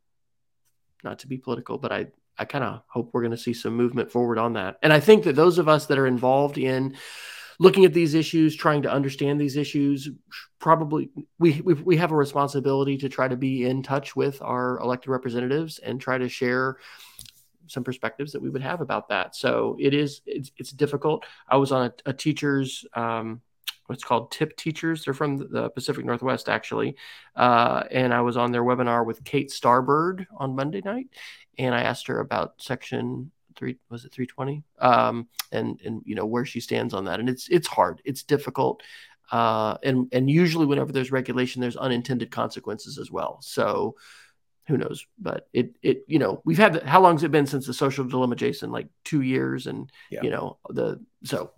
not 1.07 1.21
to 1.21 1.29
be 1.29 1.39
political, 1.39 1.79
but 1.79 1.93
I 1.93 2.09
I 2.39 2.45
kind 2.45 2.65
of 2.65 2.83
hope 2.87 3.11
we're 3.13 3.23
going 3.23 3.31
to 3.31 3.39
see 3.39 3.55
some 3.55 3.75
movement 3.75 4.13
forward 4.13 4.37
on 4.37 4.53
that. 4.55 4.77
And 4.83 4.93
I 4.93 5.01
think 5.01 5.25
that 5.25 5.37
those 5.37 5.59
of 5.59 5.69
us 5.69 5.87
that 5.87 5.99
are 5.99 6.07
involved 6.07 6.59
in 6.59 6.95
looking 7.59 7.85
at 7.85 7.93
these 7.93 8.15
issues, 8.15 8.55
trying 8.57 8.83
to 8.83 8.91
understand 8.91 9.41
these 9.41 9.57
issues, 9.57 10.11
probably 10.59 11.11
we, 11.39 11.61
we, 11.63 11.75
we 11.75 11.97
have 11.97 12.13
a 12.13 12.17
responsibility 12.17 12.97
to 12.99 13.09
try 13.09 13.29
to 13.29 13.37
be 13.37 13.65
in 13.65 13.83
touch 13.83 14.15
with 14.15 14.43
our 14.43 14.79
elected 14.81 15.09
representatives 15.09 15.79
and 15.79 16.01
try 16.01 16.19
to 16.19 16.29
share 16.29 16.79
some 17.67 17.85
perspectives 17.85 18.33
that 18.33 18.43
we 18.43 18.51
would 18.51 18.63
have 18.63 18.81
about 18.81 19.09
that. 19.09 19.35
So 19.35 19.77
it 19.81 19.95
is 19.95 20.21
it's, 20.27 20.53
it's 20.57 20.71
difficult. 20.71 21.25
I 21.49 21.57
was 21.57 21.73
on 21.73 21.87
a, 21.87 22.11
a 22.11 22.13
teacher's 22.13 22.85
um, 22.95 23.41
what's 23.87 24.05
called 24.05 24.31
tip 24.31 24.57
teachers. 24.57 25.05
They're 25.05 25.15
from 25.15 25.39
the 25.39 25.71
Pacific 25.71 26.05
Northwest 26.05 26.49
actually, 26.49 26.97
uh, 27.35 27.85
and 27.91 28.13
I 28.13 28.21
was 28.21 28.37
on 28.37 28.53
their 28.53 28.63
webinar 28.63 29.05
with 29.05 29.25
Kate 29.25 29.51
Starbird 29.51 30.27
on 30.37 30.57
Monday 30.57 30.83
night, 30.85 31.09
and 31.59 31.75
I 31.75 31.83
asked 31.83 32.09
her 32.09 32.21
about 32.21 32.55
section 32.59 33.31
three 33.57 33.79
was 33.91 34.05
it 34.05 34.13
320 34.13 34.63
um, 34.81 35.29
and 35.53 35.81
and 35.85 36.03
you 36.05 36.15
know 36.15 36.27
where 36.27 36.45
she 36.45 36.61
stands 36.61 36.95
on 36.95 37.05
that. 37.07 37.21
And 37.21 37.29
it's 37.29 37.49
it's 37.49 37.67
hard. 37.67 38.01
It's 38.05 38.23
difficult. 38.23 38.83
Uh, 39.31 39.77
and 39.83 40.09
and 40.13 40.31
usually 40.31 40.67
whenever 40.67 40.93
there's 40.93 41.11
regulation 41.11 41.61
there's 41.61 41.77
unintended 41.77 42.31
consequences 42.31 42.99
as 42.99 43.11
well. 43.11 43.39
So 43.43 43.97
who 44.69 44.77
knows? 44.77 45.07
But 45.19 45.49
it 45.53 45.77
it 45.83 46.05
you 46.07 46.19
know 46.19 46.43
we've 46.45 46.59
had 46.59 46.75
the, 46.75 46.87
how 46.87 47.01
long 47.01 47.15
has 47.15 47.23
it 47.23 47.31
been 47.31 47.47
since 47.47 47.67
the 47.67 47.75
social 47.75 48.05
dilemma 48.05 48.37
jason? 48.37 48.71
Like 48.71 48.89
two 49.05 49.23
years 49.23 49.67
and 49.67 49.91
yeah. 50.11 50.23
you 50.23 50.31
know 50.31 50.59
the 50.69 51.01
so 51.25 51.53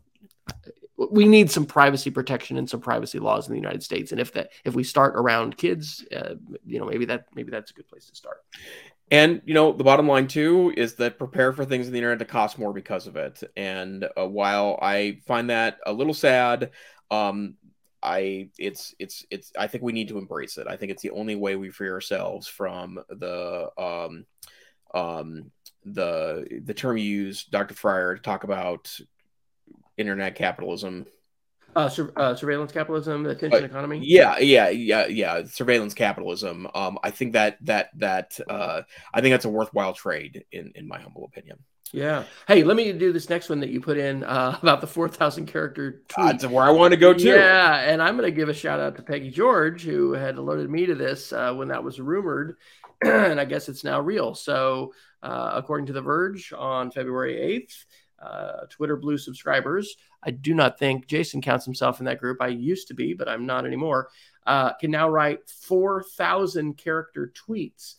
we 0.98 1.26
need 1.26 1.50
some 1.50 1.64
privacy 1.64 2.10
protection 2.10 2.56
and 2.56 2.68
some 2.68 2.80
privacy 2.80 3.18
laws 3.20 3.46
in 3.46 3.52
the 3.52 3.60
United 3.60 3.82
States. 3.82 4.10
And 4.10 4.20
if 4.20 4.32
that 4.32 4.50
if 4.64 4.74
we 4.74 4.82
start 4.82 5.14
around 5.16 5.56
kids, 5.56 6.04
uh, 6.14 6.34
you 6.66 6.78
know, 6.78 6.86
maybe 6.86 7.04
that 7.06 7.26
maybe 7.34 7.50
that's 7.50 7.70
a 7.70 7.74
good 7.74 7.86
place 7.86 8.06
to 8.06 8.16
start. 8.16 8.38
And 9.10 9.40
you 9.46 9.54
know, 9.54 9.72
the 9.72 9.84
bottom 9.84 10.06
line 10.06 10.28
too 10.28 10.72
is 10.76 10.94
that 10.96 11.18
prepare 11.18 11.52
for 11.52 11.64
things 11.64 11.86
in 11.86 11.92
the 11.92 11.98
internet 11.98 12.18
to 12.18 12.24
cost 12.24 12.58
more 12.58 12.72
because 12.72 13.06
of 13.06 13.16
it. 13.16 13.42
And 13.56 14.08
uh, 14.16 14.28
while 14.28 14.78
I 14.82 15.20
find 15.26 15.48
that 15.50 15.78
a 15.86 15.92
little 15.92 16.14
sad, 16.14 16.70
um, 17.10 17.54
I 18.02 18.50
it's 18.58 18.94
it's 18.98 19.24
it's 19.30 19.52
I 19.58 19.66
think 19.66 19.82
we 19.82 19.92
need 19.92 20.08
to 20.08 20.18
embrace 20.18 20.58
it. 20.58 20.66
I 20.68 20.76
think 20.76 20.92
it's 20.92 21.02
the 21.02 21.10
only 21.10 21.36
way 21.36 21.56
we 21.56 21.70
free 21.70 21.90
ourselves 21.90 22.46
from 22.46 23.00
the 23.08 23.70
um 23.78 24.26
um 24.94 25.50
the 25.84 26.60
the 26.64 26.74
term 26.74 26.96
you 26.98 27.04
use, 27.04 27.44
Dr. 27.44 27.74
Fryer, 27.74 28.16
to 28.16 28.22
talk 28.22 28.44
about 28.44 28.94
internet 29.96 30.36
capitalism 30.36 31.06
uh, 31.78 31.88
sur- 31.88 32.12
uh, 32.16 32.34
surveillance 32.34 32.72
capitalism, 32.72 33.22
the 33.22 33.30
attention 33.30 33.64
economy. 33.64 34.00
Yeah, 34.02 34.38
yeah, 34.38 34.68
yeah, 34.68 35.06
yeah. 35.06 35.44
Surveillance 35.44 35.94
capitalism. 35.94 36.66
Um, 36.74 36.98
I 37.04 37.12
think 37.12 37.34
that 37.34 37.58
that 37.66 37.90
that 37.98 38.38
uh, 38.48 38.82
I 39.14 39.20
think 39.20 39.32
that's 39.32 39.44
a 39.44 39.48
worthwhile 39.48 39.92
trade 39.92 40.44
in 40.50 40.72
in 40.74 40.88
my 40.88 40.98
humble 40.98 41.24
opinion. 41.24 41.58
Yeah. 41.92 42.24
Hey, 42.48 42.64
let 42.64 42.76
me 42.76 42.92
do 42.92 43.12
this 43.12 43.30
next 43.30 43.48
one 43.48 43.60
that 43.60 43.70
you 43.70 43.80
put 43.80 43.96
in 43.96 44.24
uh, 44.24 44.58
about 44.62 44.82
the 44.82 44.86
4,000 44.86 45.46
character 45.46 46.02
tweet. 46.08 46.26
That's 46.26 46.46
where 46.46 46.64
I 46.64 46.70
want 46.70 46.92
to 46.92 46.98
go 46.98 47.14
too. 47.14 47.30
Yeah. 47.30 47.76
And 47.76 48.02
I'm 48.02 48.18
going 48.18 48.30
to 48.30 48.36
give 48.36 48.50
a 48.50 48.54
shout 48.54 48.78
out 48.78 48.96
to 48.96 49.02
Peggy 49.02 49.30
George, 49.30 49.84
who 49.84 50.12
had 50.12 50.36
alerted 50.36 50.68
me 50.68 50.84
to 50.84 50.94
this 50.94 51.32
uh, 51.32 51.54
when 51.54 51.68
that 51.68 51.82
was 51.82 51.98
rumored. 51.98 52.56
and 53.04 53.40
I 53.40 53.46
guess 53.46 53.70
it's 53.70 53.84
now 53.84 54.00
real. 54.00 54.34
So, 54.34 54.92
uh, 55.22 55.52
according 55.54 55.86
to 55.86 55.94
The 55.94 56.02
Verge 56.02 56.52
on 56.52 56.90
February 56.90 57.36
8th, 57.36 57.84
uh, 58.20 58.66
Twitter 58.68 58.96
Blue 58.96 59.16
subscribers. 59.16 59.96
I 60.22 60.30
do 60.30 60.54
not 60.54 60.78
think 60.78 61.06
Jason 61.06 61.40
counts 61.40 61.64
himself 61.64 62.00
in 62.00 62.06
that 62.06 62.18
group. 62.18 62.38
I 62.40 62.48
used 62.48 62.88
to 62.88 62.94
be, 62.94 63.14
but 63.14 63.28
I'm 63.28 63.46
not 63.46 63.64
anymore. 63.66 64.08
Uh, 64.46 64.72
can 64.74 64.90
now 64.90 65.08
write 65.08 65.48
4,000 65.48 66.76
character 66.76 67.32
tweets. 67.34 67.94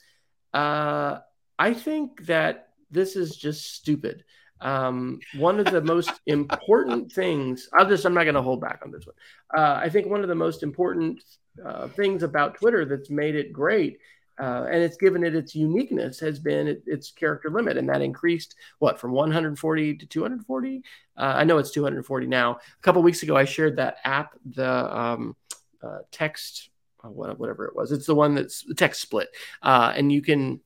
Uh, 0.53 1.19
I 1.57 1.73
think 1.73 2.25
that 2.25 2.69
this 2.91 3.15
is 3.15 3.35
just 3.35 3.73
stupid. 3.73 4.23
Um, 4.61 5.19
one 5.37 5.59
of 5.59 5.67
the 5.67 5.81
most 5.81 6.11
important 6.25 7.11
things, 7.11 7.69
I'll 7.73 7.87
just, 7.87 8.05
I'm 8.05 8.13
not 8.13 8.23
going 8.23 8.35
to 8.35 8.41
hold 8.41 8.61
back 8.61 8.81
on 8.83 8.91
this 8.91 9.05
one. 9.05 9.15
Uh, 9.55 9.79
I 9.79 9.89
think 9.89 10.07
one 10.07 10.21
of 10.21 10.27
the 10.27 10.35
most 10.35 10.63
important 10.63 11.21
uh, 11.63 11.87
things 11.89 12.23
about 12.23 12.55
Twitter 12.55 12.85
that's 12.85 13.09
made 13.09 13.35
it 13.35 13.53
great 13.53 13.99
uh, 14.39 14.65
and 14.71 14.81
it's 14.81 14.97
given 14.97 15.23
it 15.23 15.35
its 15.35 15.53
uniqueness 15.53 16.19
has 16.19 16.39
been 16.39 16.67
it, 16.67 16.83
its 16.85 17.11
character 17.11 17.49
limit, 17.49 17.77
and 17.77 17.89
that 17.89 18.01
increased 18.01 18.55
what 18.79 18.99
from 18.99 19.11
140 19.11 19.95
to 19.97 20.05
240. 20.05 20.83
Uh, 21.17 21.21
I 21.21 21.43
know 21.43 21.57
it's 21.57 21.71
240 21.71 22.27
now. 22.27 22.53
A 22.53 22.81
couple 22.81 23.01
weeks 23.01 23.21
ago, 23.21 23.35
I 23.35 23.45
shared 23.45 23.75
that 23.75 23.97
app, 24.05 24.33
the 24.45 24.97
um, 24.97 25.35
uh, 25.83 25.99
text, 26.11 26.69
uh, 27.03 27.09
whatever 27.09 27.65
it 27.65 27.75
was. 27.75 27.91
It's 27.91 28.05
the 28.05 28.15
one 28.15 28.35
that's 28.35 28.63
the 28.63 28.75
text 28.75 29.01
split, 29.01 29.27
uh, 29.61 29.93
and 29.95 30.11
you 30.11 30.21
can. 30.21 30.61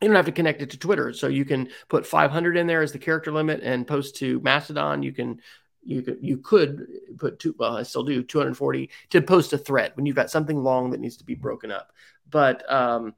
You 0.00 0.08
don't 0.08 0.16
have 0.16 0.26
to 0.26 0.32
connect 0.32 0.62
it 0.62 0.70
to 0.70 0.78
Twitter, 0.78 1.12
so 1.12 1.28
you 1.28 1.44
can 1.44 1.68
put 1.88 2.04
500 2.04 2.56
in 2.56 2.66
there 2.66 2.82
as 2.82 2.90
the 2.90 2.98
character 2.98 3.30
limit 3.30 3.60
and 3.62 3.86
post 3.86 4.16
to 4.16 4.40
Mastodon. 4.40 5.04
You 5.04 5.12
can 5.12 5.40
you 5.84 6.02
could 6.02 6.18
you 6.20 6.38
could 6.38 6.86
put 7.18 7.38
two 7.38 7.54
well 7.58 7.76
i 7.76 7.82
still 7.82 8.04
do 8.04 8.22
240 8.22 8.88
to 9.10 9.20
post 9.20 9.52
a 9.52 9.58
thread 9.58 9.92
when 9.94 10.06
you've 10.06 10.16
got 10.16 10.30
something 10.30 10.62
long 10.62 10.90
that 10.90 11.00
needs 11.00 11.16
to 11.16 11.24
be 11.24 11.34
broken 11.34 11.70
up 11.72 11.92
but 12.32 12.70
um, 12.72 13.14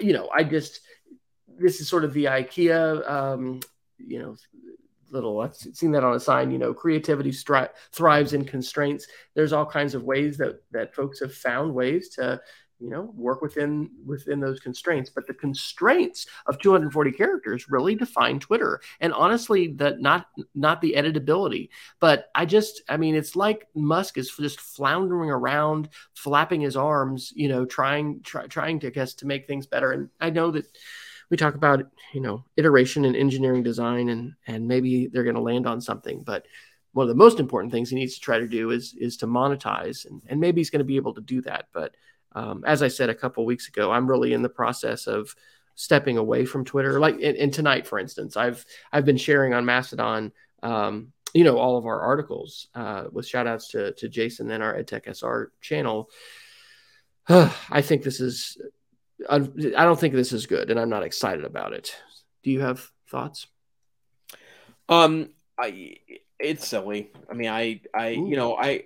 you 0.00 0.12
know, 0.12 0.28
I 0.34 0.44
just 0.44 0.80
this 1.58 1.80
is 1.80 1.88
sort 1.88 2.04
of 2.04 2.12
the 2.12 2.26
IKEA, 2.26 3.08
um, 3.10 3.60
you 3.98 4.18
know, 4.18 4.36
little. 5.10 5.40
I've 5.40 5.56
seen 5.56 5.92
that 5.92 6.04
on 6.04 6.14
a 6.14 6.20
sign. 6.20 6.50
You 6.50 6.58
know, 6.58 6.74
creativity 6.74 7.30
stri- 7.30 7.70
thrives 7.92 8.34
in 8.34 8.44
constraints. 8.44 9.06
There's 9.34 9.52
all 9.52 9.66
kinds 9.66 9.94
of 9.94 10.04
ways 10.04 10.36
that 10.38 10.60
that 10.72 10.94
folks 10.94 11.20
have 11.20 11.34
found 11.34 11.74
ways 11.74 12.10
to 12.10 12.40
you 12.80 12.90
know 12.90 13.12
work 13.16 13.42
within 13.42 13.90
within 14.04 14.40
those 14.40 14.60
constraints. 14.60 15.10
But 15.10 15.26
the 15.26 15.34
constraints 15.34 16.26
of 16.46 16.58
240 16.58 17.12
characters 17.12 17.68
really 17.68 17.94
define 17.94 18.38
twitter. 18.38 18.80
And 19.00 19.12
honestly 19.12 19.68
that 19.74 20.00
not 20.00 20.26
not 20.54 20.80
the 20.80 20.94
editability. 20.96 21.70
But 22.00 22.30
i 22.34 22.44
just 22.44 22.82
i 22.88 22.96
mean 22.96 23.14
it's 23.14 23.36
like 23.36 23.68
musk 23.74 24.18
is 24.18 24.30
just 24.36 24.60
floundering 24.60 25.30
around 25.30 25.88
flapping 26.14 26.60
his 26.60 26.76
arms 26.76 27.32
you 27.34 27.48
know 27.48 27.64
trying 27.64 28.20
try, 28.22 28.46
trying 28.46 28.80
to 28.80 28.90
guess 28.90 29.14
to 29.14 29.26
make 29.26 29.46
things 29.46 29.66
better. 29.66 29.92
And 29.92 30.08
i 30.20 30.30
know 30.30 30.50
that 30.52 30.66
we 31.30 31.36
talk 31.36 31.54
about 31.54 31.84
you 32.12 32.20
know 32.20 32.44
iteration 32.56 33.04
and 33.04 33.16
engineering 33.16 33.62
design 33.62 34.08
and 34.08 34.34
and 34.46 34.66
maybe 34.66 35.08
they're 35.08 35.24
going 35.24 35.36
to 35.36 35.42
land 35.42 35.66
on 35.66 35.80
something. 35.80 36.22
But 36.22 36.46
one 36.92 37.04
of 37.04 37.08
the 37.08 37.14
most 37.14 37.38
important 37.38 37.72
things 37.72 37.90
he 37.90 37.96
needs 37.96 38.14
to 38.14 38.20
try 38.20 38.38
to 38.38 38.48
do 38.48 38.70
is 38.70 38.94
is 38.98 39.16
to 39.18 39.26
monetize. 39.26 40.06
And, 40.06 40.22
and 40.26 40.40
maybe 40.40 40.60
he's 40.60 40.70
going 40.70 40.80
to 40.80 40.84
be 40.84 40.96
able 40.96 41.14
to 41.14 41.20
do 41.20 41.42
that. 41.42 41.66
But 41.72 41.94
um, 42.32 42.64
as 42.66 42.82
I 42.82 42.88
said 42.88 43.10
a 43.10 43.14
couple 43.14 43.44
weeks 43.44 43.68
ago, 43.68 43.90
I'm 43.90 44.08
really 44.08 44.32
in 44.32 44.42
the 44.42 44.48
process 44.48 45.06
of 45.06 45.34
stepping 45.74 46.18
away 46.18 46.44
from 46.44 46.64
Twitter. 46.64 46.98
Like 47.00 47.20
and, 47.22 47.52
tonight, 47.52 47.86
for 47.86 47.98
instance, 47.98 48.36
I've 48.36 48.64
I've 48.92 49.04
been 49.04 49.16
sharing 49.16 49.54
on 49.54 49.64
Mastodon, 49.64 50.32
um, 50.62 51.12
you 51.32 51.44
know, 51.44 51.58
all 51.58 51.78
of 51.78 51.86
our 51.86 52.00
articles 52.00 52.68
uh, 52.74 53.04
with 53.10 53.26
shout 53.26 53.46
outs 53.46 53.68
to 53.68 53.92
to 53.94 54.08
Jason 54.08 54.50
and 54.50 54.62
our 54.62 54.74
EdTech 54.74 55.06
SR 55.06 55.52
channel. 55.60 56.10
I 57.28 57.82
think 57.82 58.02
this 58.02 58.20
is 58.20 58.58
I 59.28 59.38
don't 59.38 59.98
think 59.98 60.14
this 60.14 60.32
is 60.32 60.46
good, 60.46 60.70
and 60.70 60.78
I'm 60.78 60.90
not 60.90 61.02
excited 61.02 61.44
about 61.44 61.72
it. 61.72 61.94
Do 62.42 62.50
you 62.50 62.60
have 62.60 62.90
thoughts? 63.10 63.46
Um, 64.88 65.30
I 65.58 65.96
it's 66.38 66.66
silly. 66.66 67.10
I 67.30 67.34
mean, 67.34 67.48
I 67.48 67.80
I 67.94 68.12
Ooh. 68.12 68.28
you 68.28 68.36
know 68.36 68.56
I 68.56 68.84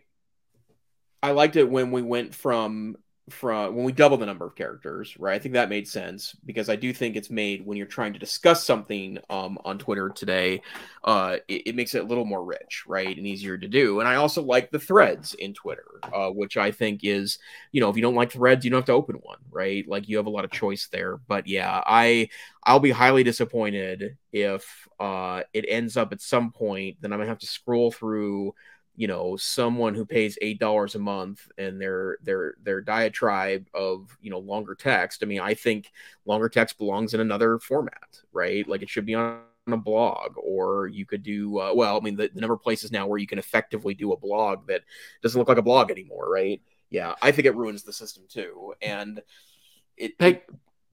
I 1.23 1.33
liked 1.33 1.57
it 1.57 1.71
when 1.71 1.91
we 1.91 2.03
went 2.03 2.35
from 2.35 2.97
from 3.31 3.77
when 3.77 3.85
we 3.85 3.93
double 3.93 4.17
the 4.17 4.27
number 4.27 4.45
of 4.45 4.57
characters, 4.57 5.17
right? 5.19 5.35
I 5.35 5.39
think 5.39 5.55
that 5.55 5.69
made 5.69 5.87
sense 5.87 6.35
because 6.45 6.69
I 6.69 6.75
do 6.75 6.93
think 6.93 7.15
it's 7.15 7.31
made 7.31 7.65
when 7.65 7.79
you're 7.79 7.87
trying 7.87 8.13
to 8.15 8.19
discuss 8.19 8.65
something 8.65 9.19
um, 9.31 9.59
on 9.65 9.79
Twitter 9.79 10.09
today, 10.09 10.61
uh, 11.05 11.37
it, 11.47 11.63
it, 11.67 11.75
makes 11.77 11.95
it 11.95 12.03
a 12.03 12.07
little 12.07 12.25
more 12.25 12.45
rich, 12.45 12.85
right, 12.87 13.17
and 13.17 13.27
easier 13.27 13.57
to 13.57 13.69
do. 13.69 14.01
And 14.01 14.09
I 14.09 14.17
also 14.17 14.43
like 14.43 14.71
the 14.71 14.79
threads 14.81 15.35
in 15.35 15.55
Twitter, 15.55 15.85
uh, 16.13 16.31
which 16.31 16.57
I 16.57 16.73
think 16.73 17.01
is, 17.05 17.39
you 17.71 17.81
know, 17.81 17.91
if 17.91 17.97
you 17.97 18.03
don't 18.03 18.17
like 18.17 18.33
threads, 18.33 18.65
you 18.65 18.71
don't 18.73 18.79
have 18.79 18.87
to 18.87 18.93
open 18.93 19.17
one, 19.17 19.39
right? 19.51 19.87
Like 19.87 20.09
you 20.09 20.17
have 20.17 20.27
a 20.27 20.31
lot 20.31 20.45
of 20.45 20.51
choice 20.51 20.89
there. 20.91 21.19
But 21.29 21.47
yeah, 21.47 21.81
I 21.87 22.29
I'll 22.65 22.81
be 22.81 22.91
highly 22.91 23.23
disappointed 23.23 24.17
if 24.33 24.89
uh, 24.99 25.43
it 25.53 25.65
ends 25.69 25.97
up 25.97 26.13
at 26.13 26.21
some 26.21 26.51
point. 26.51 26.97
Then 27.01 27.13
I'm 27.13 27.21
gonna 27.21 27.29
have 27.29 27.39
to 27.39 27.47
scroll 27.47 27.93
through 27.93 28.55
you 28.95 29.07
know 29.07 29.37
someone 29.37 29.95
who 29.95 30.05
pays 30.05 30.39
eight 30.43 30.59
dollars 30.59 30.95
a 30.95 30.99
month 30.99 31.49
and 31.59 31.81
their 31.81 32.19
their 32.23 32.55
their 32.63 32.81
diatribe 32.81 33.67
of 33.73 34.17
you 34.21 34.31
know 34.31 34.39
longer 34.39 34.75
text 34.75 35.23
i 35.23 35.27
mean 35.27 35.41
i 35.41 35.55
think 35.55 35.91
longer 36.27 36.49
text 36.49 36.79
belongs 36.79 37.15
in 37.15 37.21
another 37.21 37.59
format 37.59 38.21
right? 38.33 38.67
Like 38.67 38.83
it 38.83 38.91
should 38.91 39.07
be 39.07 39.15
on 39.15 39.41
a 39.69 39.77
blog 39.77 40.33
or 40.37 40.89
you 40.89 41.07
could 41.07 41.23
do 41.23 41.57
uh, 41.61 41.73
well 41.73 41.97
i 41.97 42.01
mean 42.01 42.17
the, 42.17 42.29
the 42.35 42.41
number 42.41 42.55
of 42.55 42.61
places 42.61 42.91
now 42.91 43.07
where 43.07 43.21
you 43.21 43.29
can 43.29 43.39
effectively 43.39 43.95
do 43.95 44.13
a 44.13 44.17
blog 44.17 44.67
that 44.67 44.83
doesn't 45.23 45.39
look 45.39 45.47
like 45.47 45.57
a 45.57 45.63
blog 45.63 45.89
anymore 45.89 46.29
right? 46.29 46.61
Yeah 46.91 47.15
i 47.23 47.31
think 47.31 47.47
it 47.47 47.55
ruins 47.55 47.85
the 47.85 47.93
system 47.93 48.25
too 48.29 48.75
and 48.83 49.23
it, 49.97 50.19
Peg, 50.19 50.43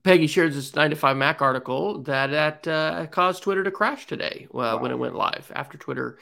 Peggy 0.04 0.28
shared 0.28 0.52
this 0.52 0.76
9 0.76 0.90
to 0.90 0.96
5 0.96 1.16
Mac 1.16 1.42
article 1.42 2.02
that 2.02 2.28
that 2.28 2.68
uh, 2.68 3.06
caused 3.08 3.42
Twitter 3.42 3.64
to 3.64 3.72
crash 3.72 4.06
today 4.06 4.46
uh, 4.46 4.56
wow. 4.56 4.78
when 4.78 4.92
it 4.92 4.98
went 4.98 5.16
live. 5.16 5.50
After 5.54 5.76
Twitter 5.76 6.18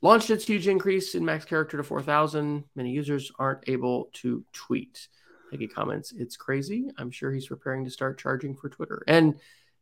launched 0.00 0.30
its 0.30 0.46
huge 0.46 0.68
increase 0.68 1.14
in 1.14 1.24
max 1.24 1.44
character 1.44 1.76
to 1.76 1.82
4,000. 1.82 2.64
Many 2.74 2.90
users 2.90 3.32
aren't 3.38 3.68
able 3.68 4.10
to 4.14 4.44
tweet. 4.52 5.08
Peggy 5.50 5.66
comments, 5.66 6.12
it's 6.12 6.36
crazy. 6.36 6.90
I'm 6.98 7.10
sure 7.10 7.32
he's 7.32 7.46
preparing 7.46 7.84
to 7.84 7.90
start 7.90 8.18
charging 8.18 8.54
for 8.54 8.68
Twitter. 8.68 9.02
And 9.06 9.40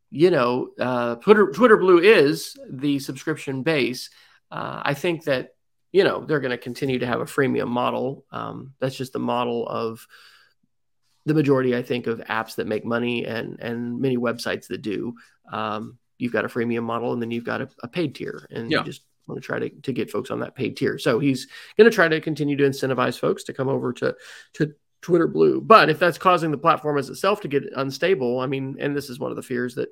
you 0.09 0.31
know, 0.31 0.69
uh, 0.79 1.15
Twitter 1.15 1.51
Twitter 1.51 1.77
Blue 1.77 1.99
is 1.99 2.57
the 2.69 2.99
subscription 2.99 3.63
base. 3.63 4.09
Uh, 4.49 4.81
I 4.83 4.93
think 4.93 5.25
that 5.25 5.55
you 5.91 6.03
know 6.03 6.23
they're 6.25 6.39
going 6.39 6.51
to 6.51 6.57
continue 6.57 6.99
to 6.99 7.07
have 7.07 7.19
a 7.19 7.25
freemium 7.25 7.67
model. 7.67 8.25
Um, 8.31 8.73
that's 8.79 8.95
just 8.95 9.13
the 9.13 9.19
model 9.19 9.67
of 9.67 10.07
the 11.25 11.33
majority, 11.33 11.75
I 11.75 11.83
think, 11.83 12.07
of 12.07 12.19
apps 12.19 12.55
that 12.55 12.67
make 12.67 12.85
money 12.85 13.25
and 13.25 13.59
and 13.59 13.99
many 13.99 14.17
websites 14.17 14.67
that 14.67 14.81
do. 14.81 15.15
Um, 15.51 15.97
you've 16.17 16.31
got 16.31 16.45
a 16.45 16.49
freemium 16.49 16.83
model, 16.83 17.11
and 17.11 17.21
then 17.21 17.31
you've 17.31 17.43
got 17.43 17.61
a, 17.61 17.69
a 17.83 17.89
paid 17.89 18.15
tier, 18.15 18.47
and 18.49 18.71
yeah. 18.71 18.79
you 18.79 18.85
just 18.85 19.01
want 19.27 19.41
to 19.41 19.45
try 19.45 19.59
to, 19.59 19.69
to 19.69 19.93
get 19.93 20.11
folks 20.11 20.31
on 20.31 20.39
that 20.39 20.55
paid 20.55 20.77
tier. 20.77 20.97
So 20.97 21.19
he's 21.19 21.47
going 21.77 21.89
to 21.89 21.95
try 21.95 22.07
to 22.07 22.21
continue 22.21 22.55
to 22.57 22.63
incentivize 22.63 23.19
folks 23.19 23.43
to 23.45 23.53
come 23.53 23.67
over 23.67 23.93
to 23.93 24.15
to 24.53 24.73
Twitter 25.01 25.27
Blue. 25.27 25.61
But 25.61 25.89
if 25.89 25.99
that's 25.99 26.17
causing 26.17 26.51
the 26.51 26.57
platform 26.57 26.97
as 26.97 27.09
itself 27.09 27.41
to 27.41 27.47
get 27.47 27.63
unstable, 27.75 28.39
I 28.39 28.47
mean, 28.47 28.77
and 28.79 28.95
this 28.95 29.09
is 29.09 29.19
one 29.19 29.31
of 29.31 29.37
the 29.37 29.43
fears 29.43 29.75
that 29.75 29.89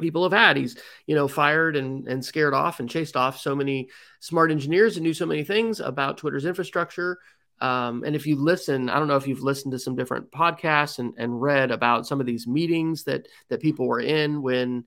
people 0.00 0.22
have 0.22 0.32
had. 0.32 0.56
He's, 0.56 0.76
you 1.06 1.14
know, 1.14 1.28
fired 1.28 1.76
and, 1.76 2.08
and 2.08 2.24
scared 2.24 2.54
off 2.54 2.80
and 2.80 2.90
chased 2.90 3.16
off 3.16 3.38
so 3.38 3.54
many 3.54 3.90
smart 4.20 4.50
engineers 4.50 4.96
and 4.96 5.04
knew 5.04 5.14
so 5.14 5.26
many 5.26 5.44
things 5.44 5.78
about 5.78 6.18
Twitter's 6.18 6.46
infrastructure. 6.46 7.18
Um, 7.60 8.02
and 8.04 8.16
if 8.16 8.26
you 8.26 8.36
listen, 8.36 8.90
I 8.90 8.98
don't 8.98 9.06
know 9.06 9.16
if 9.16 9.28
you've 9.28 9.44
listened 9.44 9.72
to 9.72 9.78
some 9.78 9.94
different 9.94 10.32
podcasts 10.32 10.98
and, 10.98 11.14
and 11.16 11.40
read 11.40 11.70
about 11.70 12.06
some 12.06 12.18
of 12.18 12.26
these 12.26 12.46
meetings 12.46 13.04
that 13.04 13.28
that 13.48 13.60
people 13.60 13.86
were 13.86 14.00
in 14.00 14.42
when, 14.42 14.84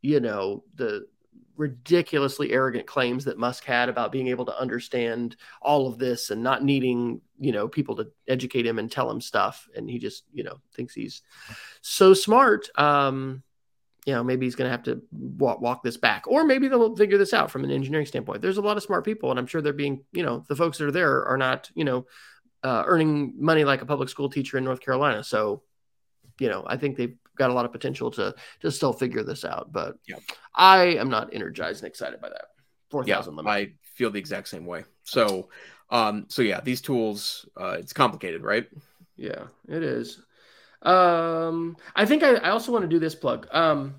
you 0.00 0.20
know, 0.20 0.64
the 0.76 1.06
ridiculously 1.56 2.52
arrogant 2.52 2.86
claims 2.86 3.24
that 3.24 3.38
Musk 3.38 3.64
had 3.64 3.88
about 3.88 4.12
being 4.12 4.28
able 4.28 4.44
to 4.46 4.58
understand 4.58 5.36
all 5.62 5.86
of 5.86 5.98
this 5.98 6.30
and 6.30 6.42
not 6.42 6.62
needing, 6.62 7.20
you 7.38 7.52
know, 7.52 7.68
people 7.68 7.96
to 7.96 8.08
educate 8.28 8.66
him 8.66 8.78
and 8.78 8.90
tell 8.90 9.10
him 9.10 9.20
stuff. 9.20 9.68
And 9.74 9.88
he 9.88 9.98
just, 9.98 10.24
you 10.32 10.44
know, 10.44 10.60
thinks 10.74 10.94
he's 10.94 11.22
so 11.80 12.14
smart. 12.14 12.68
Um, 12.78 13.42
you 14.06 14.12
know, 14.12 14.22
maybe 14.22 14.46
he's 14.46 14.54
going 14.54 14.68
to 14.68 14.70
have 14.70 14.84
to 14.84 15.02
walk, 15.10 15.60
walk 15.60 15.82
this 15.82 15.96
back, 15.96 16.28
or 16.28 16.44
maybe 16.44 16.68
they'll 16.68 16.94
figure 16.94 17.18
this 17.18 17.34
out 17.34 17.50
from 17.50 17.64
an 17.64 17.72
engineering 17.72 18.06
standpoint. 18.06 18.40
There's 18.40 18.56
a 18.56 18.62
lot 18.62 18.76
of 18.76 18.84
smart 18.84 19.04
people, 19.04 19.30
and 19.30 19.38
I'm 19.38 19.48
sure 19.48 19.60
they're 19.60 19.72
being, 19.72 20.04
you 20.12 20.22
know, 20.22 20.44
the 20.48 20.54
folks 20.54 20.78
that 20.78 20.86
are 20.86 20.92
there 20.92 21.26
are 21.26 21.36
not, 21.36 21.68
you 21.74 21.84
know, 21.84 22.06
uh, 22.62 22.84
earning 22.86 23.34
money 23.36 23.64
like 23.64 23.82
a 23.82 23.86
public 23.86 24.08
school 24.08 24.30
teacher 24.30 24.58
in 24.58 24.64
North 24.64 24.80
Carolina. 24.80 25.24
So, 25.24 25.62
you 26.38 26.48
know, 26.48 26.64
I 26.66 26.76
think 26.76 26.96
they've 26.96 27.16
got 27.36 27.50
a 27.50 27.52
lot 27.54 27.64
of 27.64 27.72
potential 27.72 28.10
to 28.12 28.34
to 28.60 28.70
still 28.70 28.92
figure 28.92 29.22
this 29.22 29.44
out. 29.44 29.72
But 29.72 29.96
yeah. 30.06 30.16
I 30.54 30.96
am 30.96 31.10
not 31.10 31.32
energized 31.32 31.82
and 31.82 31.88
excited 31.88 32.20
by 32.20 32.30
that. 32.30 32.46
Four 32.90 33.04
thousand 33.04 33.34
yeah, 33.34 33.36
limit. 33.36 33.50
I 33.50 33.72
feel 33.94 34.10
the 34.10 34.18
exact 34.18 34.48
same 34.48 34.66
way. 34.66 34.84
So, 35.04 35.48
um, 35.90 36.26
so 36.28 36.42
yeah, 36.42 36.60
these 36.60 36.80
tools, 36.80 37.46
uh, 37.56 37.76
it's 37.78 37.92
complicated, 37.92 38.42
right? 38.42 38.66
Yeah, 39.16 39.44
it 39.68 39.82
is. 39.82 40.20
Um, 40.82 41.76
I 41.94 42.04
think 42.04 42.22
I, 42.22 42.34
I 42.34 42.50
also 42.50 42.72
want 42.72 42.82
to 42.82 42.88
do 42.88 42.98
this 42.98 43.14
plug. 43.14 43.48
Um, 43.50 43.96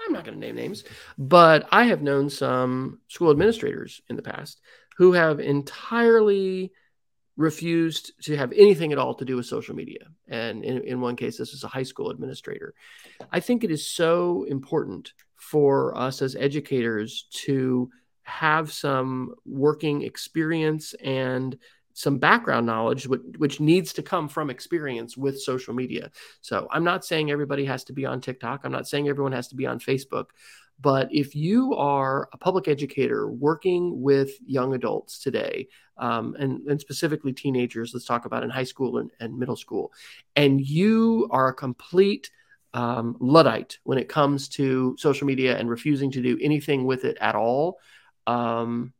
I'm 0.00 0.12
not 0.12 0.24
going 0.24 0.38
to 0.38 0.46
name 0.46 0.54
names, 0.54 0.84
but 1.16 1.66
I 1.72 1.84
have 1.84 2.02
known 2.02 2.30
some 2.30 3.00
school 3.08 3.30
administrators 3.30 4.00
in 4.08 4.16
the 4.16 4.22
past 4.22 4.60
who 4.96 5.12
have 5.12 5.40
entirely 5.40 6.72
refused 7.38 8.20
to 8.24 8.36
have 8.36 8.52
anything 8.52 8.92
at 8.92 8.98
all 8.98 9.14
to 9.14 9.24
do 9.24 9.36
with 9.36 9.46
social 9.46 9.74
media. 9.74 10.08
And 10.26 10.64
in, 10.64 10.82
in 10.82 11.00
one 11.00 11.14
case, 11.14 11.38
this 11.38 11.54
is 11.54 11.62
a 11.62 11.68
high 11.68 11.84
school 11.84 12.10
administrator. 12.10 12.74
I 13.30 13.38
think 13.38 13.62
it 13.62 13.70
is 13.70 13.86
so 13.86 14.44
important 14.48 15.12
for 15.36 15.96
us 15.96 16.20
as 16.20 16.34
educators 16.34 17.28
to 17.30 17.88
have 18.24 18.72
some 18.72 19.34
working 19.46 20.02
experience 20.02 20.94
and 20.94 21.56
some 21.94 22.18
background 22.18 22.66
knowledge 22.66 23.06
which, 23.06 23.22
which, 23.38 23.60
needs 23.60 23.92
to 23.92 24.02
come 24.02 24.28
from 24.28 24.50
experience 24.50 25.16
with 25.16 25.40
social 25.40 25.74
media. 25.74 26.10
So 26.40 26.66
I'm 26.70 26.84
not 26.84 27.04
saying 27.04 27.30
everybody 27.30 27.64
has 27.64 27.84
to 27.84 27.92
be 27.92 28.04
on 28.04 28.20
TikTok. 28.20 28.60
I'm 28.64 28.72
not 28.72 28.88
saying 28.88 29.08
everyone 29.08 29.32
has 29.32 29.48
to 29.48 29.56
be 29.56 29.66
on 29.66 29.78
Facebook. 29.78 30.26
But 30.80 31.08
if 31.12 31.34
you 31.34 31.74
are 31.74 32.28
a 32.32 32.38
public 32.38 32.68
educator 32.68 33.28
working 33.28 34.00
with 34.00 34.30
young 34.46 34.74
adults 34.74 35.18
today, 35.18 35.68
um, 35.96 36.36
and, 36.38 36.66
and, 36.68 36.80
specifically 36.80 37.32
teenagers, 37.32 37.92
let's 37.92 38.06
talk 38.06 38.24
about 38.24 38.44
in 38.44 38.50
high 38.50 38.64
school 38.64 38.98
and, 38.98 39.10
and 39.18 39.36
middle 39.36 39.56
school, 39.56 39.92
and 40.36 40.60
you 40.60 41.26
are 41.32 41.48
a 41.48 41.54
complete 41.54 42.30
um, 42.74 43.16
Luddite 43.18 43.78
when 43.82 43.98
it 43.98 44.08
comes 44.08 44.48
to 44.50 44.94
social 44.98 45.26
media 45.26 45.58
and 45.58 45.68
refusing 45.68 46.12
to 46.12 46.22
do 46.22 46.38
anything 46.40 46.84
with 46.84 47.04
it 47.04 47.18
at 47.20 47.34
all, 47.34 47.78
um, 48.28 48.92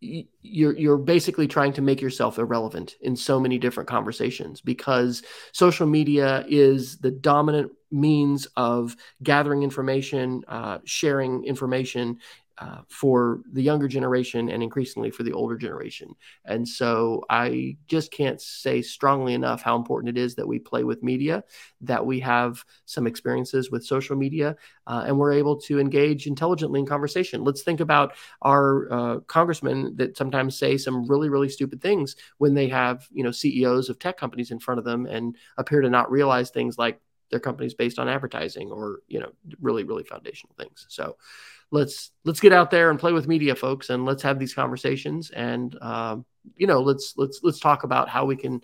you're 0.00 0.76
you're 0.76 0.98
basically 0.98 1.48
trying 1.48 1.72
to 1.72 1.82
make 1.82 2.00
yourself 2.00 2.38
irrelevant 2.38 2.96
in 3.00 3.16
so 3.16 3.40
many 3.40 3.58
different 3.58 3.88
conversations 3.88 4.60
because 4.60 5.22
social 5.52 5.86
media 5.86 6.44
is 6.48 6.98
the 6.98 7.10
dominant 7.10 7.72
means 7.90 8.46
of 8.56 8.96
gathering 9.22 9.62
information, 9.62 10.42
uh, 10.48 10.78
sharing 10.84 11.44
information, 11.44 12.18
uh, 12.58 12.78
for 12.88 13.40
the 13.52 13.62
younger 13.62 13.86
generation 13.86 14.48
and 14.48 14.62
increasingly 14.62 15.10
for 15.10 15.22
the 15.22 15.32
older 15.32 15.56
generation. 15.58 16.14
And 16.46 16.66
so 16.66 17.22
I 17.28 17.76
just 17.86 18.10
can't 18.10 18.40
say 18.40 18.80
strongly 18.80 19.34
enough 19.34 19.60
how 19.60 19.76
important 19.76 20.16
it 20.16 20.20
is 20.20 20.34
that 20.36 20.48
we 20.48 20.58
play 20.58 20.82
with 20.82 21.02
media, 21.02 21.44
that 21.82 22.06
we 22.06 22.20
have 22.20 22.64
some 22.86 23.06
experiences 23.06 23.70
with 23.70 23.84
social 23.84 24.16
media, 24.16 24.56
uh, 24.86 25.04
and 25.06 25.18
we're 25.18 25.32
able 25.32 25.56
to 25.62 25.78
engage 25.78 26.26
intelligently 26.26 26.80
in 26.80 26.86
conversation. 26.86 27.44
Let's 27.44 27.62
think 27.62 27.80
about 27.80 28.14
our 28.40 28.90
uh, 28.90 29.20
congressmen 29.26 29.94
that 29.96 30.16
sometimes 30.16 30.58
say 30.58 30.78
some 30.78 31.06
really, 31.06 31.28
really 31.28 31.50
stupid 31.50 31.82
things 31.82 32.16
when 32.38 32.54
they 32.54 32.68
have, 32.68 33.06
you 33.12 33.22
know, 33.22 33.32
CEOs 33.32 33.90
of 33.90 33.98
tech 33.98 34.16
companies 34.16 34.50
in 34.50 34.60
front 34.60 34.78
of 34.78 34.84
them 34.84 35.04
and 35.04 35.36
appear 35.58 35.82
to 35.82 35.90
not 35.90 36.10
realize 36.10 36.48
things 36.48 36.78
like 36.78 37.00
their 37.30 37.40
companies 37.40 37.74
based 37.74 37.98
on 37.98 38.08
advertising 38.08 38.70
or, 38.70 39.00
you 39.08 39.20
know, 39.20 39.30
really, 39.60 39.84
really 39.84 40.04
foundational 40.04 40.54
things. 40.58 40.86
So, 40.88 41.16
let's 41.70 42.12
let's 42.24 42.40
get 42.40 42.52
out 42.52 42.70
there 42.70 42.90
and 42.90 42.98
play 42.98 43.12
with 43.12 43.26
media 43.26 43.54
folks 43.54 43.90
and 43.90 44.04
let's 44.04 44.22
have 44.22 44.38
these 44.38 44.54
conversations 44.54 45.30
and 45.30 45.76
um, 45.82 46.24
you 46.56 46.66
know 46.66 46.80
let's 46.80 47.14
let's 47.16 47.40
let's 47.42 47.58
talk 47.58 47.84
about 47.84 48.08
how 48.08 48.24
we 48.24 48.36
can 48.36 48.62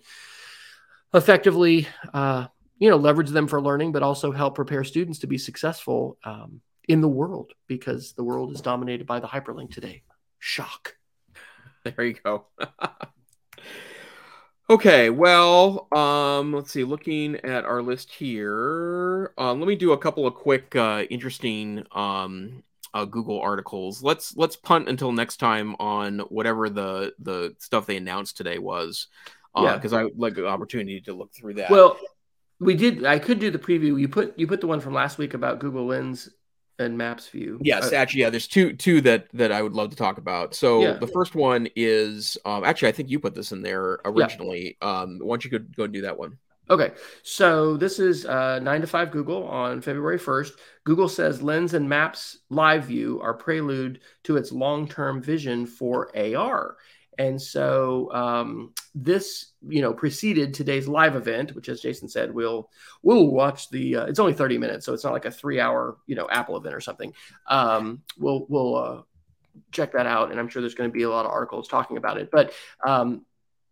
effectively 1.13 1.87
uh, 2.13 2.47
you 2.77 2.89
know 2.89 2.97
leverage 2.97 3.29
them 3.29 3.47
for 3.47 3.61
learning 3.61 3.91
but 3.91 4.03
also 4.03 4.31
help 4.31 4.55
prepare 4.55 4.83
students 4.83 5.19
to 5.19 5.27
be 5.27 5.37
successful 5.37 6.17
um, 6.23 6.61
in 6.87 7.01
the 7.01 7.09
world 7.09 7.53
because 7.67 8.13
the 8.13 8.23
world 8.23 8.51
is 8.51 8.61
dominated 8.61 9.05
by 9.05 9.19
the 9.19 9.27
hyperlink 9.27 9.71
today. 9.71 10.03
Shock. 10.39 10.95
There 11.83 12.05
you 12.05 12.15
go 12.23 12.45
okay 14.69 15.09
well 15.09 15.87
um 15.93 16.53
let's 16.53 16.71
see 16.71 16.83
looking 16.83 17.35
at 17.43 17.65
our 17.65 17.81
list 17.81 18.11
here 18.11 19.33
um, 19.37 19.59
let 19.59 19.67
me 19.67 19.75
do 19.75 19.91
a 19.91 19.97
couple 19.97 20.25
of 20.25 20.33
quick 20.33 20.75
uh, 20.75 21.03
interesting 21.09 21.83
um 21.91 22.63
uh, 22.93 23.05
Google 23.05 23.41
articles. 23.41 24.03
Let's 24.03 24.37
let's 24.37 24.55
punt 24.55 24.87
until 24.87 25.11
next 25.11 25.37
time 25.37 25.75
on 25.79 26.19
whatever 26.29 26.69
the 26.69 27.13
the 27.19 27.55
stuff 27.57 27.87
they 27.87 27.97
announced 27.97 28.37
today 28.37 28.59
was, 28.59 29.07
uh, 29.55 29.63
yeah. 29.63 29.75
Because 29.75 29.93
I 29.93 30.03
would 30.03 30.17
like 30.17 30.37
an 30.37 30.45
opportunity 30.45 31.01
to 31.01 31.13
look 31.13 31.33
through 31.33 31.55
that. 31.55 31.69
Well, 31.69 31.97
we 32.59 32.75
did. 32.75 33.05
I 33.05 33.19
could 33.19 33.39
do 33.39 33.51
the 33.51 33.59
preview. 33.59 33.99
You 33.99 34.07
put 34.07 34.37
you 34.37 34.47
put 34.47 34.61
the 34.61 34.67
one 34.67 34.79
from 34.79 34.93
last 34.93 35.17
week 35.17 35.33
about 35.33 35.59
Google 35.59 35.87
Lens 35.87 36.29
and 36.83 36.97
Maps 36.97 37.27
View. 37.29 37.59
Yes, 37.61 37.91
uh, 37.91 37.95
actually, 37.95 38.21
yeah. 38.21 38.29
There's 38.29 38.47
two 38.47 38.73
two 38.73 39.01
that 39.01 39.27
that 39.33 39.51
I 39.51 39.61
would 39.61 39.73
love 39.73 39.89
to 39.89 39.95
talk 39.95 40.17
about. 40.17 40.53
So 40.53 40.81
yeah. 40.81 40.93
the 40.93 41.07
first 41.07 41.35
one 41.35 41.67
is 41.75 42.37
um, 42.45 42.63
actually 42.63 42.89
I 42.89 42.91
think 42.93 43.09
you 43.09 43.19
put 43.19 43.35
this 43.35 43.51
in 43.51 43.61
there 43.61 43.99
originally. 44.05 44.77
Yeah. 44.81 45.01
Um, 45.01 45.19
why 45.19 45.35
don't 45.35 45.45
you 45.45 45.51
go 45.51 45.59
go 45.59 45.83
and 45.85 45.93
do 45.93 46.01
that 46.01 46.17
one? 46.17 46.37
Okay, 46.69 46.91
so 47.23 47.75
this 47.75 47.99
is 47.99 48.25
uh, 48.25 48.57
9 48.59 48.81
to 48.81 48.87
5 48.87 49.11
Google 49.11 49.45
on 49.45 49.81
February 49.81 50.17
1st. 50.17 50.51
Google 50.85 51.09
says 51.09 51.41
Lens 51.41 51.73
and 51.73 51.89
Maps 51.89 52.37
Live 52.49 52.85
View 52.85 53.19
are 53.21 53.33
prelude 53.33 53.99
to 54.23 54.37
its 54.37 54.53
long 54.53 54.87
term 54.87 55.21
vision 55.21 55.65
for 55.65 56.09
AR. 56.17 56.77
And 57.17 57.41
so 57.41 58.11
um, 58.13 58.73
this, 58.95 59.51
you 59.67 59.81
know, 59.81 59.93
preceded 59.93 60.53
today's 60.53 60.87
live 60.87 61.15
event, 61.15 61.55
which, 61.55 61.69
as 61.69 61.81
Jason 61.81 62.09
said, 62.09 62.33
we'll 62.33 62.69
we'll 63.01 63.27
watch 63.27 63.69
the. 63.69 63.97
Uh, 63.97 64.05
it's 64.05 64.19
only 64.19 64.33
thirty 64.33 64.57
minutes, 64.57 64.85
so 64.85 64.93
it's 64.93 65.03
not 65.03 65.13
like 65.13 65.25
a 65.25 65.31
three-hour, 65.31 65.97
you 66.07 66.15
know, 66.15 66.27
Apple 66.29 66.57
event 66.57 66.75
or 66.75 66.81
something. 66.81 67.13
Um, 67.47 68.01
we'll 68.17 68.45
we'll 68.49 68.75
uh, 68.75 69.01
check 69.71 69.93
that 69.93 70.05
out, 70.05 70.31
and 70.31 70.39
I'm 70.39 70.49
sure 70.49 70.61
there's 70.61 70.75
going 70.75 70.89
to 70.89 70.93
be 70.93 71.03
a 71.03 71.09
lot 71.09 71.25
of 71.25 71.31
articles 71.31 71.67
talking 71.67 71.97
about 71.97 72.17
it. 72.17 72.29
But 72.31 72.53
um, 72.85 73.25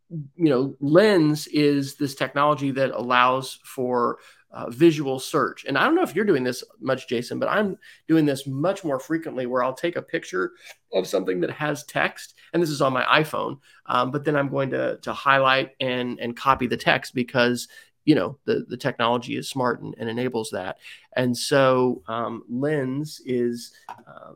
you 0.10 0.50
know, 0.50 0.76
Lens 0.80 1.48
is 1.48 1.96
this 1.96 2.16
technology 2.16 2.72
that 2.72 2.92
allows 2.92 3.60
for 3.64 4.20
uh, 4.52 4.70
visual 4.70 5.20
search. 5.20 5.66
And 5.66 5.78
I 5.78 5.86
don't 5.86 5.96
know 5.96 6.04
if 6.04 6.16
you're 6.16 6.26
doing 6.26 6.44
this 6.44 6.64
much, 6.80 7.08
Jason, 7.08 7.40
but 7.40 7.50
I'm 7.50 7.78
doing 8.08 8.26
this 8.26 8.46
much 8.46 8.84
more 8.84 9.00
frequently 9.00 9.46
where 9.46 9.64
I'll 9.64 9.74
take 9.74 9.96
a 9.96 10.02
picture 10.02 10.52
of 10.94 11.08
something 11.08 11.40
that 11.42 11.52
has 11.52 11.84
text, 11.86 12.36
and 12.54 12.62
this 12.62 12.70
is 12.70 12.82
on 12.82 12.94
my 12.94 13.04
iPhone, 13.04 13.60
um, 13.86 14.12
but 14.12 14.26
then 14.26 14.36
I'm 14.36 14.50
going 14.50 14.70
to, 14.72 14.98
to 14.98 15.14
highlight 15.14 15.72
and, 15.80 16.20
and 16.20 16.36
copy 16.36 16.68
the 16.68 16.78
text 16.78 17.16
because 17.16 17.68
you 18.04 18.16
know 18.16 18.38
the, 18.46 18.66
the 18.68 18.78
technology 18.78 19.38
is 19.38 19.48
smart 19.48 19.82
and, 19.82 19.94
and 20.00 20.10
enables 20.10 20.50
that 20.50 20.80
and 21.16 21.38
so 21.38 22.02
um, 22.08 22.44
lens 22.50 23.22
is 23.26 23.74
uh, 23.90 24.32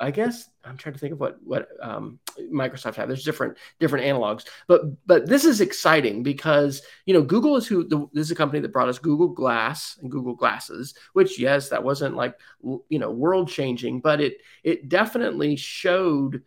I 0.00 0.10
guess 0.10 0.48
I'm 0.64 0.76
trying 0.76 0.94
to 0.94 0.98
think 0.98 1.12
of 1.12 1.20
what 1.20 1.38
what 1.42 1.68
um, 1.80 2.18
Microsoft 2.52 2.96
have. 2.96 3.08
There's 3.08 3.24
different 3.24 3.56
different 3.78 4.04
analogs, 4.04 4.46
but 4.66 4.82
but 5.06 5.26
this 5.26 5.44
is 5.44 5.60
exciting 5.60 6.22
because 6.22 6.82
you 7.06 7.14
know 7.14 7.22
Google 7.22 7.56
is 7.56 7.66
who 7.66 7.84
the, 7.84 8.06
this 8.12 8.26
is 8.26 8.30
a 8.30 8.36
company 8.36 8.60
that 8.60 8.72
brought 8.72 8.88
us 8.88 8.98
Google 8.98 9.28
Glass 9.28 9.98
and 10.00 10.10
Google 10.10 10.34
Glasses, 10.34 10.94
which 11.12 11.38
yes, 11.38 11.68
that 11.68 11.82
wasn't 11.82 12.16
like 12.16 12.38
you 12.62 12.98
know 12.98 13.10
world 13.10 13.48
changing, 13.48 14.00
but 14.00 14.20
it 14.20 14.38
it 14.64 14.88
definitely 14.88 15.56
showed 15.56 16.42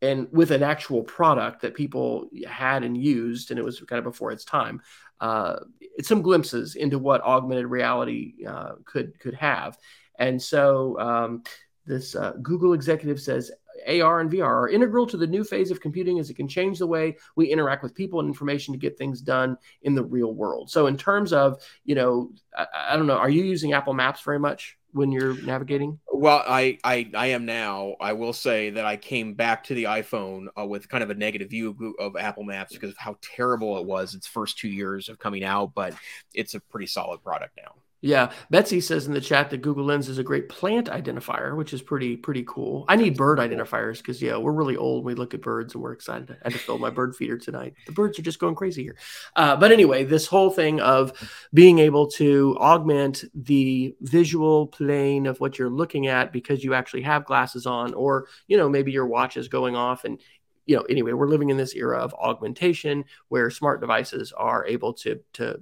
and 0.00 0.28
with 0.30 0.50
an 0.52 0.62
actual 0.62 1.02
product 1.02 1.62
that 1.62 1.74
people 1.74 2.28
had 2.46 2.84
and 2.84 2.96
used, 2.96 3.50
and 3.50 3.58
it 3.58 3.64
was 3.64 3.80
kind 3.80 3.98
of 3.98 4.04
before 4.04 4.30
its 4.30 4.44
time. 4.44 4.80
Uh, 5.20 5.56
some 6.02 6.22
glimpses 6.22 6.76
into 6.76 6.98
what 6.98 7.22
augmented 7.22 7.66
reality 7.66 8.34
uh, 8.46 8.72
could 8.84 9.18
could 9.18 9.34
have, 9.34 9.76
and 10.16 10.40
so 10.40 10.98
um, 11.00 11.42
this 11.88 12.14
uh, 12.14 12.32
Google 12.42 12.74
executive 12.74 13.20
says 13.20 13.50
AR 13.86 14.20
and 14.20 14.30
VR 14.30 14.44
are 14.44 14.68
integral 14.68 15.06
to 15.06 15.16
the 15.16 15.26
new 15.26 15.44
phase 15.44 15.70
of 15.70 15.80
computing 15.80 16.18
as 16.18 16.30
it 16.30 16.34
can 16.34 16.48
change 16.48 16.78
the 16.78 16.86
way 16.86 17.16
we 17.36 17.46
interact 17.46 17.82
with 17.82 17.94
people 17.94 18.20
and 18.20 18.28
information 18.28 18.72
to 18.74 18.78
get 18.78 18.98
things 18.98 19.20
done 19.20 19.56
in 19.82 19.94
the 19.94 20.04
real 20.04 20.34
world. 20.34 20.70
So, 20.70 20.86
in 20.86 20.96
terms 20.96 21.32
of, 21.32 21.62
you 21.84 21.94
know, 21.94 22.30
I, 22.56 22.66
I 22.90 22.96
don't 22.96 23.06
know, 23.06 23.16
are 23.16 23.30
you 23.30 23.44
using 23.44 23.72
Apple 23.72 23.94
Maps 23.94 24.22
very 24.22 24.38
much? 24.38 24.78
when 24.92 25.12
you're 25.12 25.40
navigating? 25.42 25.98
Well, 26.10 26.42
I, 26.46 26.78
I 26.82 27.10
I 27.14 27.26
am 27.28 27.44
now. 27.44 27.94
I 28.00 28.14
will 28.14 28.32
say 28.32 28.70
that 28.70 28.84
I 28.84 28.96
came 28.96 29.34
back 29.34 29.64
to 29.64 29.74
the 29.74 29.84
iPhone 29.84 30.46
uh, 30.58 30.66
with 30.66 30.88
kind 30.88 31.04
of 31.04 31.10
a 31.10 31.14
negative 31.14 31.50
view 31.50 31.70
of, 31.98 32.14
of, 32.14 32.16
Apple 32.16 32.44
Maps 32.44 32.72
because 32.72 32.90
of 32.90 32.96
how 32.98 33.16
terrible 33.20 33.78
it 33.78 33.84
was 33.84 34.14
its 34.14 34.26
first 34.26 34.58
two 34.58 34.68
years 34.68 35.08
of 35.08 35.18
coming 35.18 35.44
out, 35.44 35.74
but 35.74 35.94
it's 36.34 36.54
a 36.54 36.60
pretty 36.60 36.86
solid 36.86 37.22
product 37.22 37.58
now. 37.62 37.74
Yeah, 38.00 38.30
Betsy 38.48 38.80
says 38.80 39.08
in 39.08 39.12
the 39.12 39.20
chat 39.20 39.50
that 39.50 39.62
Google 39.62 39.84
Lens 39.84 40.08
is 40.08 40.18
a 40.18 40.22
great 40.22 40.48
plant 40.48 40.86
identifier, 40.86 41.56
which 41.56 41.72
is 41.72 41.82
pretty 41.82 42.16
pretty 42.16 42.44
cool. 42.46 42.84
I 42.88 42.94
need 42.94 43.16
bird 43.16 43.40
identifiers 43.40 43.98
because 43.98 44.22
yeah, 44.22 44.36
we're 44.36 44.52
really 44.52 44.76
old. 44.76 45.04
We 45.04 45.14
look 45.14 45.34
at 45.34 45.42
birds 45.42 45.74
and 45.74 45.82
we're 45.82 45.92
excited. 45.92 46.30
I 46.30 46.36
had 46.44 46.52
to 46.52 46.58
fill 46.60 46.78
my 46.78 46.90
bird 46.90 47.16
feeder 47.16 47.36
tonight. 47.36 47.74
The 47.86 47.92
birds 47.92 48.16
are 48.18 48.22
just 48.22 48.38
going 48.38 48.54
crazy 48.54 48.84
here. 48.84 48.96
Uh, 49.34 49.56
but 49.56 49.72
anyway, 49.72 50.04
this 50.04 50.26
whole 50.26 50.50
thing 50.50 50.80
of 50.80 51.12
being 51.52 51.80
able 51.80 52.08
to 52.12 52.56
augment 52.60 53.24
the 53.34 53.96
visual 54.02 54.68
plane 54.68 55.26
of 55.26 55.40
what 55.40 55.58
you're 55.58 55.68
looking 55.68 56.06
at 56.06 56.32
because 56.32 56.62
you 56.62 56.74
actually 56.74 57.02
have 57.02 57.24
glasses 57.24 57.66
on, 57.66 57.94
or 57.94 58.28
you 58.46 58.56
know 58.56 58.68
maybe 58.68 58.92
your 58.92 59.06
watch 59.06 59.36
is 59.36 59.48
going 59.48 59.74
off 59.74 60.04
and 60.04 60.20
you 60.66 60.76
know 60.76 60.82
anyway 60.82 61.12
we're 61.12 61.26
living 61.26 61.50
in 61.50 61.56
this 61.56 61.74
era 61.74 61.98
of 61.98 62.14
augmentation 62.14 63.04
where 63.28 63.50
smart 63.50 63.80
devices 63.80 64.32
are 64.32 64.64
able 64.66 64.92
to 64.92 65.18
to 65.32 65.60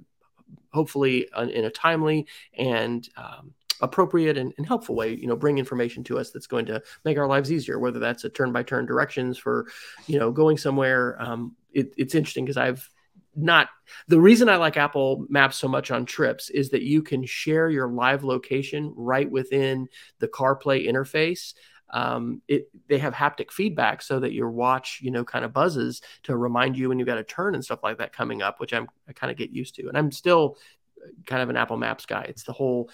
hopefully 0.77 1.27
uh, 1.33 1.47
in 1.47 1.65
a 1.65 1.71
timely 1.71 2.27
and 2.57 3.09
um, 3.17 3.53
appropriate 3.81 4.37
and, 4.37 4.53
and, 4.57 4.65
helpful 4.65 4.95
way 4.95 5.15
you 5.15 5.27
know 5.27 5.35
bring 5.35 5.57
information 5.57 6.03
to 6.03 6.17
us 6.19 6.31
that's 6.31 6.47
going 6.47 6.65
to 6.65 6.81
make 7.03 7.17
our 7.17 7.27
lives 7.27 7.51
easier 7.51 7.79
whether 7.79 7.99
that's 7.99 8.23
a 8.23 8.29
turn 8.29 8.51
by 8.51 8.63
turn 8.63 8.85
directions 8.85 9.37
for 9.37 9.67
you 10.07 10.19
know 10.19 10.31
going 10.31 10.57
somewhere. 10.57 11.19
Um, 11.19 11.55
it, 11.73 11.93
it's 11.97 12.15
interesting 12.15 12.45
because 12.45 12.57
i've 12.57 12.89
not 13.35 13.69
the 14.07 14.19
reason 14.19 14.49
i 14.49 14.55
like 14.55 14.77
apple 14.77 15.25
maps 15.29 15.57
so 15.57 15.67
much 15.67 15.91
on 15.91 16.05
trips 16.05 16.49
is 16.49 16.69
that 16.69 16.81
you 16.81 17.01
can 17.03 17.25
share 17.25 17.69
your 17.69 17.87
live 17.87 18.23
location 18.23 18.93
right 18.95 19.29
within 19.29 19.87
the 20.19 20.27
carplay 20.27 20.87
interface 20.87 21.53
um, 21.89 22.41
it 22.47 22.69
they 22.87 22.97
have 22.97 23.13
haptic 23.13 23.51
feedback 23.51 24.01
so 24.01 24.19
that 24.19 24.33
your 24.33 24.49
watch 24.49 24.99
you 25.01 25.11
know 25.11 25.23
kind 25.23 25.45
of 25.45 25.53
buzzes 25.53 26.01
to 26.23 26.35
remind 26.35 26.77
you 26.77 26.89
when 26.89 26.99
you 26.99 27.05
got 27.05 27.17
a 27.17 27.23
turn 27.23 27.55
and 27.55 27.63
stuff 27.63 27.79
like 27.83 27.97
that 27.97 28.13
coming 28.13 28.41
up 28.41 28.59
which 28.59 28.73
i'm 28.73 28.87
i 29.07 29.13
kind 29.13 29.31
of 29.31 29.37
get 29.37 29.51
used 29.51 29.75
to. 29.75 29.87
And 29.87 29.97
i'm 29.97 30.11
still 30.11 30.57
uh, 31.03 31.09
kind 31.25 31.41
of 31.41 31.49
an 31.49 31.57
apple 31.57 31.77
maps 31.77 32.05
guy. 32.05 32.23
It's 32.23 32.43
the 32.43 32.53
whole 32.53 32.89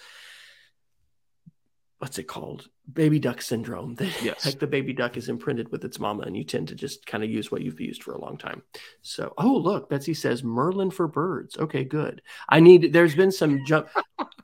what's 1.98 2.18
it 2.18 2.24
called? 2.24 2.68
Baby 2.92 3.18
duck 3.18 3.40
syndrome. 3.40 3.96
Yes. 4.22 4.44
like 4.44 4.58
the 4.58 4.66
baby 4.66 4.92
duck 4.92 5.16
is 5.16 5.28
imprinted 5.30 5.70
with 5.70 5.84
its 5.84 5.98
mama 5.98 6.24
and 6.24 6.36
you 6.36 6.44
tend 6.44 6.68
to 6.68 6.74
just 6.74 7.06
kind 7.06 7.24
of 7.24 7.30
use 7.30 7.50
what 7.50 7.62
you've 7.62 7.80
used 7.80 8.02
for 8.02 8.12
a 8.12 8.20
long 8.20 8.36
time. 8.36 8.62
So 9.00 9.32
oh 9.38 9.56
look 9.56 9.88
betsy 9.88 10.14
says 10.14 10.44
merlin 10.44 10.90
for 10.90 11.08
birds. 11.08 11.56
Okay 11.56 11.84
good. 11.84 12.20
I 12.48 12.60
need 12.60 12.92
there's 12.92 13.14
been 13.14 13.32
some 13.32 13.64
jump 13.64 13.88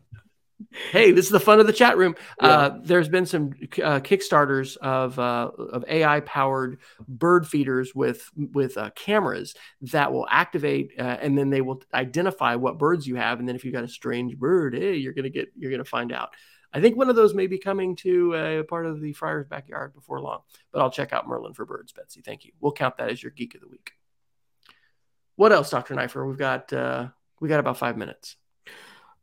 hey, 0.93 1.11
this 1.13 1.27
is 1.27 1.31
the 1.31 1.41
fun 1.41 1.61
of 1.61 1.67
the 1.67 1.73
chat 1.73 1.97
room. 1.97 2.15
Yeah. 2.41 2.49
Uh, 2.49 2.79
there's 2.83 3.09
been 3.09 3.27
some 3.27 3.53
uh, 3.83 4.01
kickstarters 4.01 4.77
of 4.77 5.19
uh, 5.19 5.51
of 5.57 5.85
AI 5.89 6.21
powered 6.21 6.79
bird 7.09 7.47
feeders 7.47 7.95
with 7.95 8.31
with 8.37 8.77
uh, 8.77 8.91
cameras 8.95 9.55
that 9.83 10.13
will 10.13 10.27
activate, 10.31 10.93
uh, 10.99 11.03
and 11.21 11.37
then 11.37 11.51
they 11.51 11.61
will 11.61 11.83
identify 11.93 12.55
what 12.57 12.79
birds 12.79 13.07
you 13.07 13.17
have, 13.17 13.39
and 13.39 13.49
then 13.49 13.57
if 13.57 13.65
you 13.65 13.73
got 13.73 13.85
a 13.85 13.89
strange 13.89 14.37
bird, 14.37 14.75
hey, 14.75 14.97
you're 14.97 15.15
gonna 15.15 15.31
get 15.31 15.53
you're 15.57 15.71
gonna 15.71 15.85
find 15.85 16.13
out. 16.13 16.31
I 16.73 16.81
think 16.81 16.97
one 16.97 17.11
of 17.11 17.17
those 17.17 17.35
may 17.35 17.49
be 17.49 17.59
coming 17.59 17.97
to 17.97 18.35
a 18.35 18.63
part 18.63 18.87
of 18.87 19.01
the 19.01 19.13
Fryer's 19.13 19.47
backyard 19.49 19.93
before 19.93 20.21
long, 20.21 20.41
but 20.73 20.81
I'll 20.81 20.91
check 20.91 21.13
out 21.13 21.27
Merlin 21.27 21.53
for 21.53 21.65
birds, 21.65 21.93
Betsy. 21.93 22.21
Thank 22.21 22.45
you. 22.45 22.53
We'll 22.61 22.73
count 22.73 22.97
that 22.99 23.11
as 23.11 23.23
your 23.23 23.33
geek 23.33 23.57
of 23.57 23.61
the 23.61 23.69
week. 23.69 23.93
What 25.35 25.53
else, 25.53 25.71
Doctor 25.71 25.95
Neiffer? 25.95 26.25
We've 26.27 26.39
got 26.39 26.73
uh, 26.73 27.09
we 27.41 27.49
got 27.49 27.61
about 27.61 27.79
five 27.79 27.97
minutes. 27.97 28.37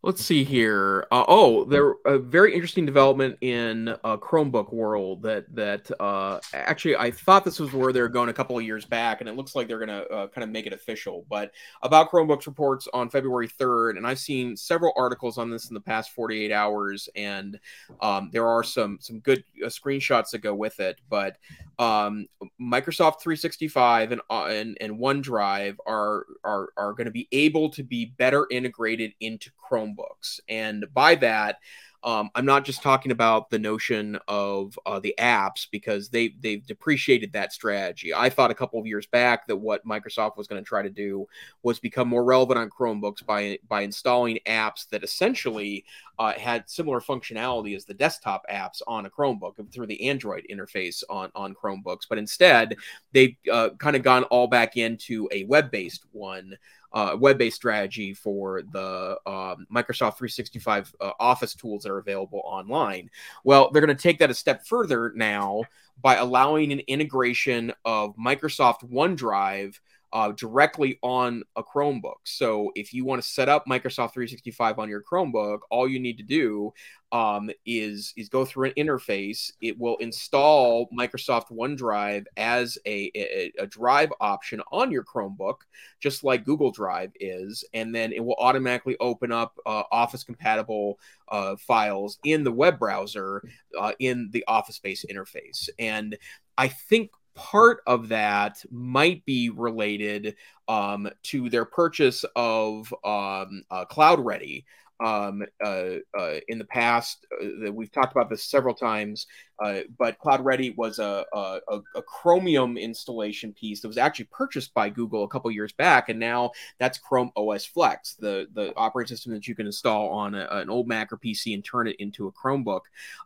Let's 0.03 0.23
see 0.23 0.43
here. 0.43 1.07
Uh, 1.11 1.25
oh, 1.27 1.65
there 1.65 1.95
a 2.05 2.19
very 2.19 2.53
interesting 2.53 2.85
development 2.85 3.35
in 3.41 3.89
uh, 4.03 4.17
Chromebook 4.17 4.71
world 4.71 5.23
that 5.23 5.53
that 5.55 5.89
uh, 5.99 6.39
actually 6.53 6.95
I 6.95 7.09
thought 7.09 7.43
this 7.43 7.59
was 7.59 7.73
where 7.73 7.91
they're 7.91 8.07
going 8.07 8.29
a 8.29 8.33
couple 8.33 8.55
of 8.55 8.63
years 8.63 8.85
back, 8.85 9.21
and 9.21 9.27
it 9.29 9.35
looks 9.35 9.55
like 9.55 9.67
they're 9.67 9.83
going 9.83 9.89
to 9.89 10.07
uh, 10.09 10.27
kind 10.27 10.43
of 10.43 10.51
make 10.51 10.67
it 10.67 10.71
official. 10.71 11.25
But 11.27 11.51
about 11.81 12.11
Chromebooks 12.11 12.45
reports 12.45 12.87
on 12.93 13.09
February 13.09 13.47
third, 13.47 13.97
and 13.97 14.05
I've 14.05 14.19
seen 14.19 14.55
several 14.55 14.93
articles 14.95 15.39
on 15.39 15.49
this 15.49 15.69
in 15.69 15.73
the 15.73 15.81
past 15.81 16.11
forty 16.11 16.45
eight 16.45 16.51
hours, 16.51 17.09
and 17.15 17.59
um, 17.99 18.29
there 18.31 18.47
are 18.47 18.63
some 18.63 18.99
some 19.01 19.19
good 19.21 19.43
uh, 19.65 19.67
screenshots 19.67 20.29
that 20.29 20.39
go 20.39 20.53
with 20.53 20.79
it. 20.79 21.01
But 21.09 21.37
um, 21.79 22.27
Microsoft 22.61 23.19
365 23.21 24.11
and, 24.11 24.21
uh, 24.29 24.45
and 24.45 24.77
and 24.79 24.99
OneDrive 24.99 25.77
are 25.85 26.25
are 26.43 26.69
are 26.77 26.93
going 26.93 27.05
to 27.05 27.11
be 27.11 27.27
able 27.31 27.69
to 27.71 27.83
be 27.83 28.05
better 28.05 28.45
integrated 28.51 29.13
into 29.19 29.49
Chrome 29.57 29.86
Chromebooks. 29.95 30.39
And 30.49 30.85
by 30.93 31.15
that, 31.15 31.57
um, 32.03 32.29
I'm 32.35 32.45
not 32.45 32.63
just 32.63 32.83
talking 32.83 33.11
about 33.11 33.49
the 33.49 33.57
notion 33.57 34.19
of 34.27 34.77
uh, 34.85 34.99
the 34.99 35.15
apps 35.19 35.67
because 35.69 36.09
they 36.09 36.35
they've 36.39 36.65
depreciated 36.65 37.33
that 37.33 37.51
strategy. 37.51 38.13
I 38.13 38.29
thought 38.29 38.51
a 38.51 38.55
couple 38.55 38.79
of 38.79 38.85
years 38.85 39.07
back 39.07 39.47
that 39.47 39.55
what 39.55 39.85
Microsoft 39.85 40.37
was 40.37 40.47
going 40.47 40.63
to 40.63 40.67
try 40.67 40.83
to 40.83 40.91
do 40.91 41.27
was 41.63 41.79
become 41.79 42.07
more 42.07 42.23
relevant 42.23 42.59
on 42.59 42.69
Chromebooks 42.69 43.25
by 43.25 43.57
by 43.67 43.81
installing 43.81 44.39
apps 44.45 44.87
that 44.89 45.03
essentially 45.03 45.85
uh, 46.19 46.33
had 46.33 46.69
similar 46.69 47.01
functionality 47.01 47.75
as 47.75 47.85
the 47.85 47.95
desktop 47.95 48.43
apps 48.49 48.81
on 48.87 49.07
a 49.07 49.09
Chromebook 49.09 49.55
through 49.73 49.87
the 49.87 50.07
Android 50.07 50.45
interface 50.51 51.03
on 51.09 51.31
on 51.33 51.55
Chromebooks. 51.55 52.07
But 52.07 52.19
instead, 52.19 52.77
they've 53.11 53.35
uh, 53.51 53.71
kind 53.79 53.95
of 53.95 54.03
gone 54.03 54.23
all 54.25 54.47
back 54.47 54.77
into 54.77 55.27
a 55.31 55.45
web 55.45 55.71
based 55.71 56.05
one 56.11 56.57
uh, 56.93 57.15
web-based 57.19 57.55
strategy 57.55 58.13
for 58.13 58.61
the 58.71 59.17
um, 59.25 59.67
Microsoft 59.73 60.17
365 60.17 60.95
uh, 60.99 61.11
Office 61.19 61.53
tools 61.53 61.83
that 61.83 61.91
are 61.91 61.97
available 61.97 62.41
online. 62.45 63.09
Well, 63.43 63.71
they're 63.71 63.85
going 63.85 63.95
to 63.95 64.01
take 64.01 64.19
that 64.19 64.31
a 64.31 64.35
step 64.35 64.65
further 64.65 65.11
now 65.15 65.63
by 66.01 66.15
allowing 66.15 66.71
an 66.71 66.81
integration 66.87 67.73
of 67.83 68.15
Microsoft 68.15 68.89
OneDrive 68.89 69.79
uh, 70.13 70.31
directly 70.31 70.97
on 71.01 71.43
a 71.55 71.63
Chromebook. 71.63 72.17
So 72.23 72.71
if 72.75 72.93
you 72.93 73.05
want 73.05 73.21
to 73.21 73.27
set 73.27 73.49
up 73.49 73.65
Microsoft 73.65 74.13
365 74.13 74.79
on 74.79 74.89
your 74.89 75.03
Chromebook, 75.03 75.59
all 75.69 75.87
you 75.87 75.99
need 75.99 76.17
to 76.17 76.23
do 76.23 76.73
um, 77.11 77.49
is 77.65 78.13
is 78.17 78.29
go 78.29 78.43
through 78.43 78.67
an 78.67 78.73
interface. 78.77 79.51
It 79.61 79.77
will 79.77 79.97
install 79.97 80.89
Microsoft 80.97 81.51
OneDrive 81.51 82.25
as 82.35 82.77
a, 82.85 83.11
a, 83.15 83.51
a 83.59 83.67
drive 83.67 84.11
option 84.19 84.61
on 84.71 84.91
your 84.91 85.03
Chromebook, 85.03 85.57
just 85.99 86.23
like 86.23 86.45
Google 86.45 86.71
Drive 86.71 87.11
is, 87.19 87.63
and 87.73 87.93
then 87.93 88.11
it 88.11 88.23
will 88.23 88.35
automatically 88.39 88.97
open 88.99 89.31
up 89.31 89.57
uh, 89.65 89.83
Office 89.91 90.23
compatible 90.23 90.99
uh, 91.29 91.55
files 91.55 92.17
in 92.23 92.43
the 92.43 92.51
web 92.51 92.79
browser 92.79 93.41
uh, 93.79 93.93
in 93.99 94.29
the 94.31 94.43
Office 94.47 94.75
Space 94.75 95.05
interface. 95.09 95.69
And 95.79 96.17
I 96.57 96.67
think 96.69 97.11
part 97.37 97.81
of 97.87 98.09
that 98.09 98.65
might 98.71 99.23
be 99.25 99.49
related 99.49 100.35
um, 100.67 101.07
to 101.23 101.49
their 101.49 101.65
purchase 101.65 102.25
of 102.35 102.93
um, 103.05 103.63
uh, 103.71 103.85
Cloud 103.85 104.19
Ready 104.19 104.65
um, 104.99 105.43
uh, 105.63 105.95
uh, 106.17 106.35
in 106.47 106.57
the 106.57 106.65
past. 106.65 107.25
Uh, 107.41 107.71
we've 107.71 107.91
talked 107.91 108.11
about 108.11 108.29
this 108.29 108.43
several 108.43 108.73
times, 108.73 109.27
uh, 109.59 109.79
but 109.97 110.19
Cloud 110.19 110.45
Ready 110.45 110.71
was 110.71 110.99
a, 110.99 111.25
a, 111.33 111.59
a, 111.95 112.01
Chromium 112.03 112.77
installation 112.77 113.53
piece 113.53 113.81
that 113.81 113.87
was 113.87 113.97
actually 113.97 114.25
purchased 114.25 114.73
by 114.73 114.89
Google 114.89 115.23
a 115.23 115.27
couple 115.27 115.49
years 115.49 115.71
back, 115.73 116.09
and 116.09 116.19
now 116.19 116.51
that's 116.77 116.99
Chrome 116.99 117.31
OS 117.35 117.65
Flex, 117.65 118.15
the 118.15 118.47
the 118.53 118.75
operating 118.75 119.15
system 119.15 119.33
that 119.33 119.47
you 119.47 119.55
can 119.55 119.65
install 119.65 120.09
on 120.09 120.35
a, 120.35 120.47
an 120.51 120.69
old 120.69 120.87
Mac 120.87 121.11
or 121.11 121.17
PC 121.17 121.53
and 121.55 121.65
turn 121.65 121.87
it 121.87 121.95
into 121.97 122.27
a 122.27 122.31
Chromebook. 122.31 122.81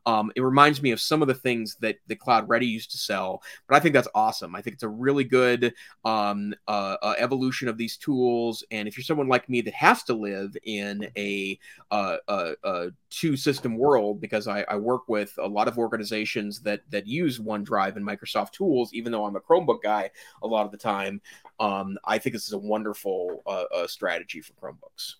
Um, 0.05 0.31
it 0.35 0.41
reminds 0.41 0.81
me 0.81 0.91
of 0.91 1.01
some 1.01 1.21
of 1.21 1.27
the 1.27 1.33
things 1.33 1.75
that 1.81 1.97
the 2.07 2.15
Cloud 2.15 2.47
Ready 2.47 2.67
used 2.67 2.91
to 2.91 2.97
sell, 2.97 3.43
but 3.67 3.75
I 3.75 3.79
think 3.79 3.93
that's 3.93 4.07
awesome. 4.15 4.55
I 4.55 4.61
think 4.61 4.75
it's 4.75 4.83
a 4.83 4.89
really 4.89 5.25
good 5.25 5.73
um, 6.05 6.53
uh, 6.67 6.95
uh, 7.01 7.15
evolution 7.17 7.67
of 7.67 7.77
these 7.77 7.97
tools, 7.97 8.63
and 8.71 8.87
if 8.87 8.97
you're 8.97 9.03
someone 9.03 9.27
like 9.27 9.49
me 9.49 9.61
that 9.61 9.73
has 9.73 10.03
to 10.03 10.13
live 10.13 10.55
in 10.63 11.09
a 11.17 11.59
uh, 11.91 12.17
uh, 12.27 12.87
two 13.09 13.35
system 13.35 13.77
world 13.77 14.21
because 14.21 14.47
I, 14.47 14.61
I, 14.69 14.77
work 14.77 15.09
with 15.09 15.33
a 15.37 15.47
lot 15.47 15.67
of 15.67 15.77
organizations 15.77 16.20
that 16.61 16.81
that 16.89 17.07
use 17.07 17.39
OneDrive 17.39 17.95
and 17.95 18.05
Microsoft 18.05 18.51
tools. 18.51 18.93
Even 18.93 19.11
though 19.11 19.25
I'm 19.25 19.35
a 19.35 19.41
Chromebook 19.41 19.81
guy 19.81 20.11
a 20.41 20.47
lot 20.47 20.65
of 20.65 20.71
the 20.71 20.77
time, 20.77 21.21
um, 21.59 21.97
I 22.05 22.17
think 22.17 22.33
this 22.33 22.47
is 22.47 22.53
a 22.53 22.57
wonderful 22.57 23.43
uh, 23.45 23.65
uh, 23.73 23.87
strategy 23.87 24.41
for 24.41 24.53
Chromebooks 24.53 25.15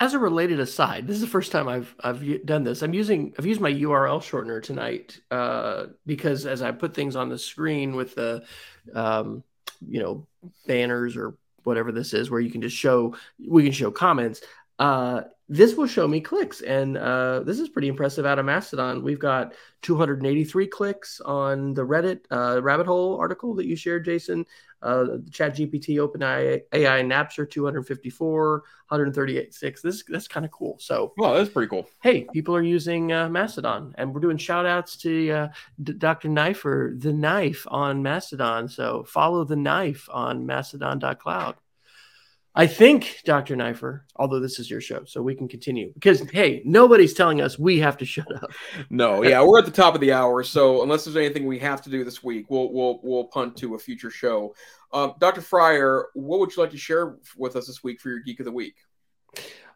as 0.00 0.14
a 0.14 0.18
related 0.18 0.58
aside, 0.60 1.06
this 1.06 1.14
is 1.14 1.20
the 1.20 1.26
first 1.26 1.52
time 1.52 1.68
I've 1.68 1.94
I've 2.00 2.46
done 2.46 2.64
this. 2.64 2.82
I'm 2.82 2.94
using 2.94 3.34
I've 3.38 3.44
used 3.44 3.60
my 3.60 3.70
URL 3.70 4.20
shortener 4.20 4.62
tonight 4.62 5.20
uh, 5.30 5.86
because 6.06 6.46
as 6.46 6.62
I 6.62 6.72
put 6.72 6.94
things 6.94 7.16
on 7.16 7.28
the 7.28 7.38
screen 7.38 7.94
with 7.94 8.14
the 8.14 8.42
um, 8.94 9.44
you 9.86 10.00
know 10.00 10.26
banners 10.66 11.16
or 11.16 11.36
whatever 11.64 11.92
this 11.92 12.14
is, 12.14 12.30
where 12.30 12.40
you 12.40 12.50
can 12.50 12.62
just 12.62 12.76
show 12.76 13.14
we 13.46 13.62
can 13.62 13.72
show 13.72 13.90
comments. 13.90 14.40
Uh, 14.78 15.22
this 15.50 15.74
will 15.74 15.88
show 15.88 16.06
me 16.06 16.20
clicks, 16.20 16.60
and 16.60 16.96
uh, 16.96 17.40
this 17.40 17.58
is 17.58 17.68
pretty 17.68 17.88
impressive 17.88 18.24
out 18.24 18.38
of 18.38 18.44
Mastodon. 18.46 19.02
We've 19.02 19.18
got 19.18 19.52
283 19.82 20.68
clicks 20.68 21.20
on 21.20 21.74
the 21.74 21.84
Reddit 21.84 22.20
uh, 22.30 22.62
rabbit 22.62 22.86
hole 22.86 23.18
article 23.18 23.56
that 23.56 23.66
you 23.66 23.74
shared, 23.74 24.04
Jason. 24.04 24.46
Uh, 24.80 25.18
Chat 25.32 25.56
GPT, 25.56 25.96
OpenAI, 25.96 26.62
AI, 26.72 27.02
Napster, 27.02 27.50
254, 27.50 28.62
138.6. 28.92 29.82
This 29.82 30.04
that's 30.04 30.28
kind 30.28 30.46
of 30.46 30.52
cool. 30.52 30.76
So, 30.78 31.12
well, 31.18 31.34
that's 31.34 31.50
pretty 31.50 31.68
cool. 31.68 31.86
Hey, 32.00 32.28
people 32.32 32.54
are 32.54 32.62
using 32.62 33.12
uh, 33.12 33.28
Mastodon, 33.28 33.92
and 33.98 34.14
we're 34.14 34.20
doing 34.20 34.38
shout 34.38 34.66
outs 34.66 34.96
to 34.98 35.30
uh, 35.32 35.48
D- 35.82 35.94
Dr. 35.94 36.28
Knife 36.28 36.64
or 36.64 36.94
the 36.96 37.12
Knife 37.12 37.66
on 37.68 38.04
Mastodon. 38.04 38.68
So, 38.68 39.02
follow 39.02 39.42
the 39.42 39.56
Knife 39.56 40.08
on 40.12 40.46
Mastodon.cloud. 40.46 41.56
I 42.54 42.66
think, 42.66 43.20
Dr. 43.24 43.54
Neiffer, 43.54 44.06
although 44.16 44.40
this 44.40 44.58
is 44.58 44.68
your 44.68 44.80
show, 44.80 45.04
so 45.04 45.22
we 45.22 45.36
can 45.36 45.46
continue 45.46 45.92
because, 45.94 46.20
hey, 46.30 46.62
nobody's 46.64 47.14
telling 47.14 47.40
us 47.40 47.58
we 47.58 47.78
have 47.78 47.96
to 47.98 48.04
shut 48.04 48.26
up. 48.34 48.50
No, 48.90 49.22
yeah, 49.22 49.42
we're 49.42 49.58
at 49.58 49.66
the 49.66 49.70
top 49.70 49.94
of 49.94 50.00
the 50.00 50.12
hour. 50.12 50.42
So 50.42 50.82
unless 50.82 51.04
there's 51.04 51.16
anything 51.16 51.46
we 51.46 51.60
have 51.60 51.80
to 51.82 51.90
do 51.90 52.02
this 52.02 52.24
week, 52.24 52.50
we'll 52.50 52.72
we'll 52.72 52.98
we'll 53.02 53.24
punt 53.24 53.56
to 53.58 53.74
a 53.74 53.78
future 53.78 54.10
show. 54.10 54.54
Um, 54.92 55.14
Dr. 55.20 55.42
Fryer, 55.42 56.06
what 56.14 56.40
would 56.40 56.54
you 56.54 56.62
like 56.62 56.72
to 56.72 56.78
share 56.78 57.16
with 57.36 57.54
us 57.54 57.66
this 57.66 57.84
week 57.84 58.00
for 58.00 58.08
your 58.08 58.20
Geek 58.20 58.40
of 58.40 58.46
the 58.46 58.52
Week? 58.52 58.74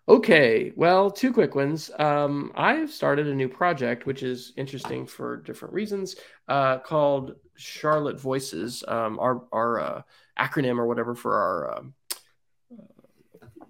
Okay, 0.06 0.72
well, 0.76 1.10
two 1.10 1.32
quick 1.32 1.54
ones. 1.54 1.90
Um, 1.98 2.52
I've 2.54 2.90
started 2.90 3.26
a 3.26 3.34
new 3.34 3.48
project, 3.48 4.04
which 4.04 4.22
is 4.22 4.52
interesting 4.56 5.06
for 5.06 5.38
different 5.38 5.72
reasons, 5.72 6.16
uh, 6.48 6.78
called 6.78 7.36
Charlotte 7.56 8.20
Voices, 8.20 8.84
um, 8.86 9.18
our, 9.18 9.44
our 9.50 9.80
uh, 9.80 10.02
acronym 10.38 10.78
or 10.78 10.86
whatever 10.86 11.14
for 11.14 11.36
our. 11.36 11.78
Um, 11.78 11.94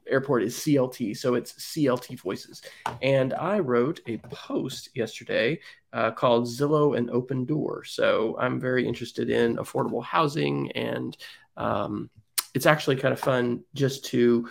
airport 0.09 0.43
is 0.43 0.55
CLT, 0.57 1.17
so 1.17 1.35
it's 1.35 1.53
CLT 1.53 2.21
Voices. 2.21 2.63
And 3.03 3.33
I 3.35 3.59
wrote 3.59 4.01
a 4.07 4.19
post 4.19 4.91
yesterday 4.95 5.61
uh, 5.93 6.11
called 6.11 6.47
Zillow 6.47 6.97
and 6.97 7.09
Opendoor. 7.11 7.87
So 7.87 8.37
I'm 8.39 8.61
very 8.61 8.87
interested 8.87 9.31
in 9.31 9.57
affordable 9.57 10.05
housing, 10.05 10.71
and 10.73 11.17
um, 11.57 12.11
it's 12.55 12.67
actually 12.67 12.97
kind 12.97 13.13
of 13.13 13.21
fun 13.21 13.65
just 13.75 14.05
to 14.07 14.49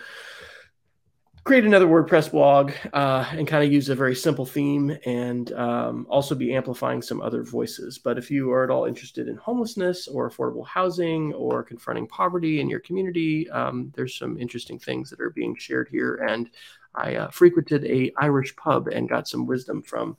create 1.44 1.66
another 1.66 1.86
WordPress 1.86 2.30
blog 2.30 2.72
uh, 2.94 3.26
and 3.32 3.46
kind 3.46 3.62
of 3.62 3.70
use 3.70 3.90
a 3.90 3.94
very 3.94 4.14
simple 4.14 4.46
theme 4.46 4.96
and 5.04 5.52
um, 5.52 6.06
also 6.08 6.34
be 6.34 6.54
amplifying 6.54 7.02
some 7.02 7.20
other 7.20 7.42
voices. 7.42 7.98
But 7.98 8.16
if 8.16 8.30
you 8.30 8.50
are 8.50 8.64
at 8.64 8.70
all 8.70 8.86
interested 8.86 9.28
in 9.28 9.36
homelessness 9.36 10.08
or 10.08 10.30
affordable 10.30 10.66
housing 10.66 11.34
or 11.34 11.62
confronting 11.62 12.06
poverty 12.06 12.60
in 12.60 12.70
your 12.70 12.80
community, 12.80 13.48
um, 13.50 13.92
there's 13.94 14.16
some 14.16 14.38
interesting 14.38 14.78
things 14.78 15.10
that 15.10 15.20
are 15.20 15.30
being 15.30 15.54
shared 15.54 15.88
here. 15.90 16.24
And 16.26 16.48
I 16.94 17.16
uh, 17.16 17.30
frequented 17.30 17.84
a 17.84 18.10
Irish 18.18 18.56
pub 18.56 18.88
and 18.88 19.08
got 19.08 19.28
some 19.28 19.46
wisdom 19.46 19.82
from 19.82 20.16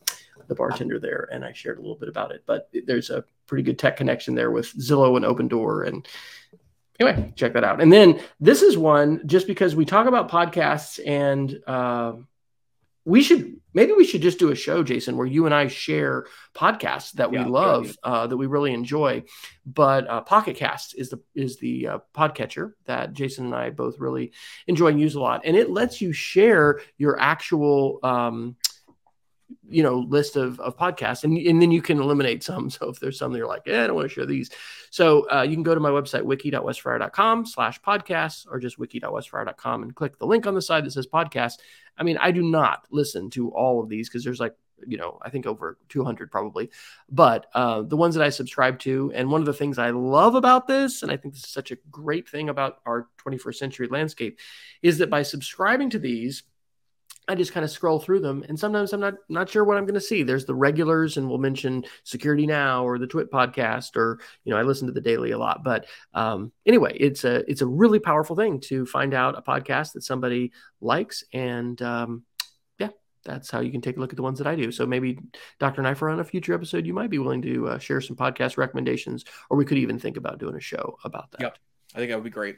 the 0.47 0.55
bartender 0.55 0.99
there, 0.99 1.27
and 1.31 1.43
I 1.43 1.53
shared 1.53 1.79
a 1.79 1.81
little 1.81 1.95
bit 1.95 2.09
about 2.09 2.31
it. 2.31 2.43
But 2.45 2.69
there's 2.85 3.09
a 3.09 3.23
pretty 3.47 3.63
good 3.63 3.79
tech 3.79 3.97
connection 3.97 4.35
there 4.35 4.51
with 4.51 4.77
Zillow 4.77 5.15
and 5.15 5.25
Opendoor 5.25 5.87
and 5.87 6.07
anyway, 6.99 7.33
check 7.35 7.53
that 7.53 7.63
out. 7.63 7.81
And 7.81 7.91
then 7.91 8.19
this 8.39 8.61
is 8.61 8.77
one 8.77 9.27
just 9.27 9.47
because 9.47 9.75
we 9.75 9.85
talk 9.85 10.07
about 10.07 10.29
podcasts 10.29 10.99
and 11.05 11.59
uh, 11.67 12.13
we 13.05 13.21
should 13.21 13.57
maybe 13.75 13.91
we 13.91 14.05
should 14.05 14.21
just 14.21 14.39
do 14.39 14.51
a 14.51 14.55
show, 14.55 14.81
Jason, 14.83 15.15
where 15.15 15.27
you 15.27 15.45
and 15.45 15.53
I 15.53 15.67
share 15.67 16.25
podcasts 16.55 17.11
that 17.13 17.29
we 17.29 17.37
yeah, 17.37 17.45
love, 17.45 17.95
uh, 18.03 18.25
that 18.25 18.37
we 18.37 18.47
really 18.47 18.73
enjoy. 18.73 19.23
But 19.65 20.09
uh, 20.09 20.21
Pocket 20.21 20.55
Cast 20.55 20.97
is 20.97 21.09
the 21.09 21.21
is 21.35 21.57
the 21.57 21.87
uh, 21.87 21.99
podcatcher 22.15 22.73
that 22.85 23.13
Jason 23.13 23.45
and 23.45 23.55
I 23.55 23.69
both 23.69 23.99
really 23.99 24.31
enjoy 24.65 24.87
and 24.87 24.99
use 24.99 25.13
a 25.13 25.19
lot, 25.19 25.41
and 25.45 25.55
it 25.55 25.69
lets 25.69 26.01
you 26.01 26.11
share 26.11 26.81
your 26.97 27.19
actual. 27.19 27.99
Um, 28.01 28.55
you 29.67 29.83
know 29.83 29.99
list 29.99 30.35
of, 30.35 30.59
of 30.59 30.77
podcasts 30.77 31.23
and, 31.23 31.37
and 31.37 31.61
then 31.61 31.71
you 31.71 31.81
can 31.81 31.99
eliminate 31.99 32.43
some. 32.43 32.69
So 32.75 32.89
if 32.89 32.99
there's 32.99 33.17
some 33.17 33.31
that 33.31 33.37
you're 33.37 33.47
like 33.47 33.67
eh, 33.67 33.83
i 33.83 33.87
don't 33.87 33.95
want 33.95 34.09
to 34.09 34.13
share 34.13 34.25
these. 34.25 34.49
So 34.89 35.29
uh, 35.31 35.43
you 35.43 35.55
can 35.55 35.63
go 35.63 35.73
to 35.73 35.79
my 35.79 35.89
website 35.89 36.23
wiki.wesfryer.com 36.23 37.45
slash 37.45 37.81
podcasts 37.81 38.45
or 38.49 38.59
just 38.59 38.77
wiki.wesfryer.com 38.77 39.83
and 39.83 39.95
click 39.95 40.17
the 40.17 40.25
link 40.25 40.47
on 40.47 40.55
the 40.55 40.61
side 40.61 40.85
that 40.85 40.91
says 40.91 41.07
podcast. 41.07 41.59
I 41.97 42.03
mean 42.03 42.17
i 42.17 42.31
do 42.31 42.43
not 42.43 42.85
listen 42.91 43.29
to 43.31 43.49
all 43.51 43.81
of 43.81 43.89
these 43.89 44.09
because 44.09 44.23
there's 44.23 44.39
like 44.39 44.55
you 44.85 44.97
know 44.97 45.17
i 45.21 45.29
think 45.29 45.45
over 45.45 45.77
200 45.89 46.31
probably. 46.31 46.69
But 47.09 47.47
uh, 47.53 47.83
the 47.83 47.97
ones 47.97 48.15
that 48.15 48.23
i 48.23 48.29
subscribe 48.29 48.79
to 48.79 49.11
and 49.15 49.31
one 49.31 49.41
of 49.41 49.45
the 49.45 49.53
things 49.53 49.77
i 49.77 49.91
love 49.91 50.35
about 50.35 50.67
this 50.67 51.03
and 51.03 51.11
i 51.11 51.17
think 51.17 51.33
this 51.33 51.43
is 51.43 51.49
such 51.49 51.71
a 51.71 51.77
great 51.91 52.27
thing 52.27 52.49
about 52.49 52.79
our 52.85 53.07
21st 53.25 53.55
century 53.55 53.87
landscape 53.87 54.39
is 54.81 54.97
that 54.97 55.09
by 55.09 55.23
subscribing 55.23 55.89
to 55.91 55.99
these 55.99 56.43
I 57.27 57.35
just 57.35 57.53
kind 57.53 57.63
of 57.63 57.71
scroll 57.71 57.99
through 57.99 58.19
them, 58.19 58.43
and 58.47 58.59
sometimes 58.59 58.93
I'm 58.93 58.99
not 58.99 59.15
not 59.29 59.49
sure 59.49 59.63
what 59.63 59.77
I'm 59.77 59.85
going 59.85 59.95
to 59.95 60.01
see. 60.01 60.23
There's 60.23 60.45
the 60.45 60.55
regulars, 60.55 61.17
and 61.17 61.27
we'll 61.27 61.37
mention 61.37 61.85
Security 62.03 62.45
Now 62.45 62.85
or 62.85 62.99
the 62.99 63.07
Twit 63.07 63.31
podcast, 63.31 63.95
or 63.95 64.19
you 64.43 64.51
know, 64.51 64.59
I 64.59 64.63
listen 64.63 64.87
to 64.87 64.93
the 64.93 65.01
Daily 65.01 65.31
a 65.31 65.37
lot. 65.37 65.63
But 65.63 65.87
um, 66.13 66.51
anyway, 66.65 66.95
it's 66.99 67.23
a 67.23 67.49
it's 67.49 67.61
a 67.61 67.67
really 67.67 67.99
powerful 67.99 68.35
thing 68.35 68.59
to 68.61 68.85
find 68.85 69.13
out 69.13 69.37
a 69.37 69.41
podcast 69.41 69.93
that 69.93 70.03
somebody 70.03 70.51
likes, 70.81 71.23
and 71.33 71.81
um, 71.81 72.23
yeah, 72.77 72.89
that's 73.23 73.49
how 73.49 73.59
you 73.59 73.71
can 73.71 73.81
take 73.81 73.97
a 73.97 73.99
look 73.99 74.11
at 74.11 74.17
the 74.17 74.23
ones 74.23 74.37
that 74.37 74.47
I 74.47 74.55
do. 74.55 74.71
So 74.71 74.85
maybe 74.85 75.17
Dr. 75.59 75.81
Neiffer 75.81 76.09
on 76.11 76.19
a 76.19 76.23
future 76.23 76.53
episode, 76.53 76.85
you 76.85 76.93
might 76.93 77.09
be 77.09 77.19
willing 77.19 77.41
to 77.41 77.69
uh, 77.69 77.79
share 77.79 78.01
some 78.01 78.15
podcast 78.15 78.57
recommendations, 78.57 79.25
or 79.49 79.57
we 79.57 79.65
could 79.65 79.77
even 79.77 79.97
think 79.99 80.17
about 80.17 80.39
doing 80.39 80.55
a 80.55 80.61
show 80.61 80.97
about 81.03 81.31
that. 81.31 81.41
Yep, 81.41 81.57
I 81.95 81.97
think 81.97 82.11
that 82.11 82.17
would 82.17 82.23
be 82.23 82.29
great. 82.29 82.57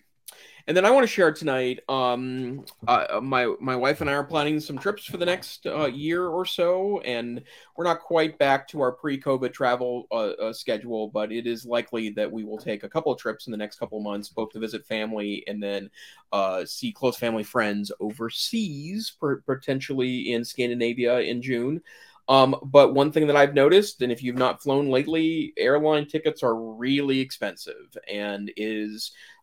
And 0.68 0.76
then 0.76 0.84
I 0.84 0.92
want 0.92 1.04
to 1.04 1.08
share 1.08 1.32
tonight. 1.32 1.80
Um, 1.88 2.66
uh, 2.90 3.22
my 3.24 3.54
my 3.62 3.76
wife 3.76 4.02
and 4.02 4.10
I 4.10 4.14
are 4.14 4.24
planning 4.24 4.60
some 4.60 4.78
trips 4.78 5.06
for 5.06 5.16
the 5.16 5.26
next 5.26 5.66
uh, 5.66 5.86
year 5.86 6.28
or 6.28 6.46
so, 6.46 7.00
and 7.02 7.42
we're 7.78 7.86
not 7.86 8.02
quite 8.02 8.38
back 8.38 8.68
to 8.70 8.82
our 8.82 8.92
pre-COVID 8.92 9.54
travel 9.54 10.08
uh, 10.12 10.32
uh, 10.32 10.52
schedule, 10.52 11.08
but 11.08 11.32
it 11.32 11.48
is 11.48 11.66
likely 11.66 12.10
that 12.10 12.30
we 12.30 12.44
will 12.44 12.58
take 12.58 12.84
a 12.84 12.90
couple 12.90 13.14
of 13.14 13.18
trips 13.18 13.48
in 13.48 13.52
the 13.52 13.58
next 13.58 13.80
couple 13.80 13.98
of 13.98 14.04
months, 14.04 14.28
both 14.28 14.50
to 14.52 14.60
visit 14.60 14.86
family 14.86 15.42
and 15.48 15.64
then 15.64 15.90
uh, 16.34 16.66
see 16.66 16.92
close 16.92 17.16
family 17.16 17.44
friends 17.44 17.90
overseas, 18.02 19.16
potentially 19.46 20.34
in 20.34 20.44
Scandinavia 20.44 21.20
in 21.20 21.42
June. 21.42 21.82
Um, 22.30 22.58
but 22.62 22.94
one 22.94 23.12
thing 23.12 23.26
that 23.28 23.38
I've 23.38 23.54
noticed, 23.54 24.02
and 24.02 24.12
if 24.12 24.22
you've 24.22 24.36
not 24.36 24.62
flown 24.62 24.90
lately, 24.90 25.54
airline 25.56 26.08
tickets 26.08 26.44
are 26.44 26.56
really 26.56 27.22
expensive 27.22 27.98
and 28.12 28.52
is 28.58 29.14
uh, 29.14 29.14
uh, 29.14 29.37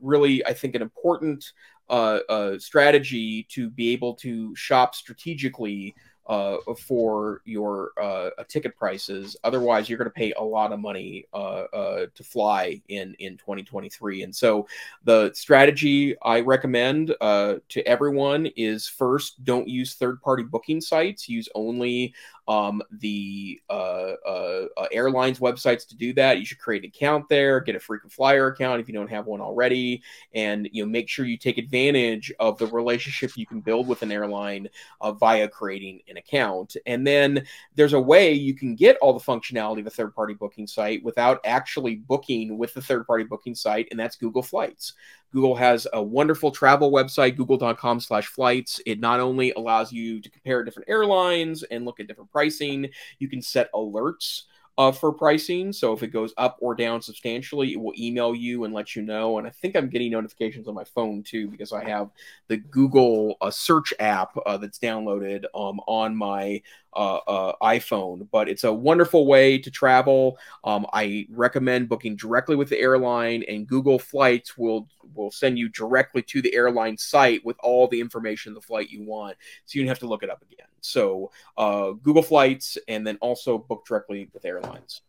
really, 0.00 0.44
I 0.46 0.52
think, 0.52 0.74
an 0.74 0.82
important 0.82 1.52
uh, 1.90 2.20
uh, 2.28 2.58
strategy 2.58 3.46
to 3.50 3.68
be 3.68 3.92
able 3.92 4.14
to 4.14 4.54
shop 4.54 4.94
strategically 4.94 5.94
uh, 6.30 6.58
for 6.78 7.42
your 7.44 7.90
uh, 8.00 8.30
ticket 8.48 8.76
prices. 8.76 9.36
Otherwise, 9.42 9.88
you're 9.88 9.98
going 9.98 10.08
to 10.08 10.14
pay 10.14 10.32
a 10.34 10.42
lot 10.42 10.72
of 10.72 10.78
money 10.78 11.26
uh, 11.34 11.64
uh, 11.74 12.06
to 12.14 12.22
fly 12.22 12.80
in 12.88 13.14
in 13.18 13.36
2023. 13.36 14.22
And 14.22 14.34
so, 14.34 14.68
the 15.02 15.32
strategy 15.34 16.14
I 16.22 16.40
recommend 16.40 17.16
uh, 17.20 17.56
to 17.70 17.84
everyone 17.84 18.46
is 18.56 18.86
first, 18.86 19.44
don't 19.44 19.66
use 19.66 19.94
third 19.94 20.22
party 20.22 20.44
booking 20.44 20.80
sites. 20.80 21.28
Use 21.28 21.48
only 21.56 22.14
um, 22.50 22.82
the 22.90 23.60
uh, 23.70 24.14
uh, 24.26 24.66
uh, 24.76 24.86
airlines 24.90 25.38
websites 25.38 25.86
to 25.86 25.96
do 25.96 26.12
that. 26.14 26.40
You 26.40 26.44
should 26.44 26.58
create 26.58 26.82
an 26.82 26.88
account 26.88 27.28
there, 27.28 27.60
get 27.60 27.76
a 27.76 27.80
frequent 27.80 28.12
flyer 28.12 28.48
account 28.48 28.80
if 28.80 28.88
you 28.88 28.94
don't 28.94 29.08
have 29.08 29.26
one 29.26 29.40
already, 29.40 30.02
and 30.34 30.68
you 30.72 30.84
know 30.84 30.90
make 30.90 31.08
sure 31.08 31.24
you 31.24 31.36
take 31.36 31.58
advantage 31.58 32.32
of 32.40 32.58
the 32.58 32.66
relationship 32.66 33.36
you 33.36 33.46
can 33.46 33.60
build 33.60 33.86
with 33.86 34.02
an 34.02 34.10
airline 34.10 34.68
uh, 35.00 35.12
via 35.12 35.46
creating 35.46 36.00
an 36.08 36.16
account. 36.20 36.76
And 36.86 37.06
then 37.06 37.44
there's 37.74 37.94
a 37.94 38.00
way 38.00 38.32
you 38.32 38.54
can 38.54 38.76
get 38.76 38.96
all 38.98 39.12
the 39.12 39.24
functionality 39.24 39.80
of 39.80 39.86
a 39.86 39.90
third 39.90 40.14
party 40.14 40.34
booking 40.34 40.66
site 40.66 41.02
without 41.02 41.40
actually 41.44 41.96
booking 41.96 42.56
with 42.56 42.72
the 42.74 42.82
third 42.82 43.06
party 43.06 43.24
booking 43.24 43.54
site, 43.54 43.88
and 43.90 43.98
that's 43.98 44.16
Google 44.16 44.42
Flights. 44.42 44.94
Google 45.32 45.54
has 45.54 45.86
a 45.92 46.02
wonderful 46.02 46.50
travel 46.50 46.90
website, 46.90 47.36
google.com 47.36 48.00
slash 48.00 48.26
flights. 48.26 48.80
It 48.86 49.00
not 49.00 49.20
only 49.20 49.52
allows 49.52 49.92
you 49.92 50.20
to 50.20 50.30
compare 50.30 50.64
different 50.64 50.88
airlines 50.88 51.62
and 51.64 51.84
look 51.84 52.00
at 52.00 52.08
different 52.08 52.32
pricing, 52.32 52.88
you 53.18 53.28
can 53.28 53.42
set 53.42 53.72
alerts 53.72 54.42
uh, 54.78 54.92
for 54.92 55.12
pricing. 55.12 55.72
So 55.72 55.92
if 55.92 56.02
it 56.02 56.08
goes 56.08 56.32
up 56.36 56.56
or 56.60 56.74
down 56.74 57.02
substantially, 57.02 57.72
it 57.72 57.80
will 57.80 57.94
email 57.98 58.34
you 58.34 58.64
and 58.64 58.72
let 58.72 58.96
you 58.96 59.02
know. 59.02 59.38
And 59.38 59.46
I 59.46 59.50
think 59.50 59.76
I'm 59.76 59.88
getting 59.88 60.10
notifications 60.10 60.68
on 60.68 60.74
my 60.74 60.84
phone 60.84 61.22
too 61.22 61.48
because 61.48 61.72
I 61.72 61.84
have 61.84 62.10
the 62.48 62.56
Google 62.56 63.36
uh, 63.40 63.50
search 63.50 63.92
app 64.00 64.36
uh, 64.46 64.56
that's 64.56 64.78
downloaded 64.78 65.44
um, 65.54 65.80
on 65.86 66.16
my 66.16 66.62
uh, 66.94 67.16
uh, 67.16 67.52
iPhone. 67.62 68.28
But 68.30 68.48
it's 68.48 68.64
a 68.64 68.72
wonderful 68.72 69.26
way 69.26 69.58
to 69.58 69.70
travel. 69.70 70.38
Um, 70.64 70.86
I 70.92 71.26
recommend 71.30 71.88
booking 71.88 72.16
directly 72.16 72.56
with 72.56 72.68
the 72.68 72.78
airline, 72.78 73.44
and 73.48 73.66
Google 73.66 73.98
Flights 73.98 74.56
will 74.56 74.88
will 75.14 75.30
send 75.30 75.58
you 75.58 75.68
directly 75.68 76.22
to 76.22 76.40
the 76.40 76.54
airline 76.54 76.96
site 76.96 77.44
with 77.44 77.56
all 77.60 77.88
the 77.88 78.00
information 78.00 78.54
the 78.54 78.60
flight 78.60 78.90
you 78.90 79.02
want, 79.02 79.36
so 79.66 79.78
you 79.78 79.82
don't 79.82 79.88
have 79.88 79.98
to 80.00 80.06
look 80.06 80.22
it 80.22 80.30
up 80.30 80.42
again. 80.42 80.66
So 80.80 81.30
uh, 81.56 81.92
Google 81.92 82.22
Flights, 82.22 82.78
and 82.88 83.06
then 83.06 83.18
also 83.20 83.58
book 83.58 83.84
directly 83.86 84.30
with 84.32 84.44
airlines. 84.44 85.02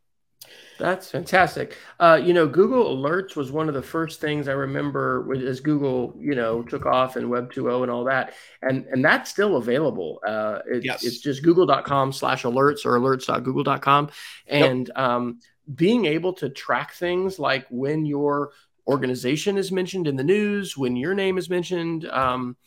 That's 0.81 1.11
fantastic. 1.11 1.77
Uh, 1.99 2.19
you 2.21 2.33
know, 2.33 2.47
Google 2.47 2.97
Alerts 2.97 3.35
was 3.35 3.51
one 3.51 3.67
of 3.67 3.75
the 3.75 3.83
first 3.83 4.19
things 4.19 4.47
I 4.47 4.53
remember 4.53 5.31
as 5.47 5.59
Google, 5.59 6.15
you 6.19 6.33
know, 6.33 6.63
took 6.63 6.87
off 6.87 7.15
and 7.17 7.29
Web 7.29 7.53
2.0 7.53 7.83
and 7.83 7.91
all 7.91 8.03
that. 8.05 8.33
And 8.63 8.85
and 8.87 9.05
that's 9.05 9.29
still 9.29 9.57
available. 9.57 10.19
Uh, 10.25 10.59
it, 10.65 10.83
yes. 10.83 11.03
It's 11.03 11.19
just 11.19 11.43
google.com 11.43 12.11
slash 12.13 12.43
alerts 12.43 12.85
or 12.85 12.99
alerts.google.com. 12.99 14.09
And 14.47 14.87
yep. 14.87 14.97
um, 14.97 15.39
being 15.73 16.05
able 16.05 16.33
to 16.33 16.49
track 16.49 16.93
things 16.93 17.37
like 17.37 17.67
when 17.69 18.05
your 18.05 18.51
organization 18.87 19.59
is 19.59 19.71
mentioned 19.71 20.07
in 20.07 20.15
the 20.15 20.23
news, 20.23 20.75
when 20.75 20.95
your 20.95 21.13
name 21.13 21.37
is 21.37 21.47
mentioned, 21.47 22.05
um, 22.07 22.57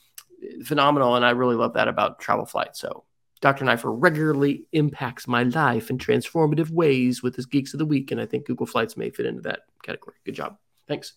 phenomenal. 0.65 1.17
And 1.17 1.25
I 1.25 1.31
really 1.31 1.57
love 1.57 1.75
that 1.75 1.89
about 1.89 2.21
travel 2.21 2.47
flight. 2.47 2.77
So 2.77 3.05
Dr. 3.45 3.67
Neiffer 3.67 3.93
regularly 3.93 4.65
impacts 4.73 5.29
my 5.29 5.43
life 5.43 5.91
in 5.91 5.99
transformative 5.99 6.71
ways 6.71 7.23
with 7.23 7.37
his 7.37 7.45
Geeks 7.45 7.75
of 7.75 7.79
the 7.79 7.85
Week. 7.85 8.11
And 8.11 8.19
I 8.19 8.25
think 8.25 8.47
Google 8.47 8.65
Flights 8.65 8.97
may 8.97 9.11
fit 9.11 9.27
into 9.27 9.43
that 9.43 9.67
category. 9.83 10.17
Good 10.25 10.35
job. 10.35 10.57
Thanks. 10.89 11.13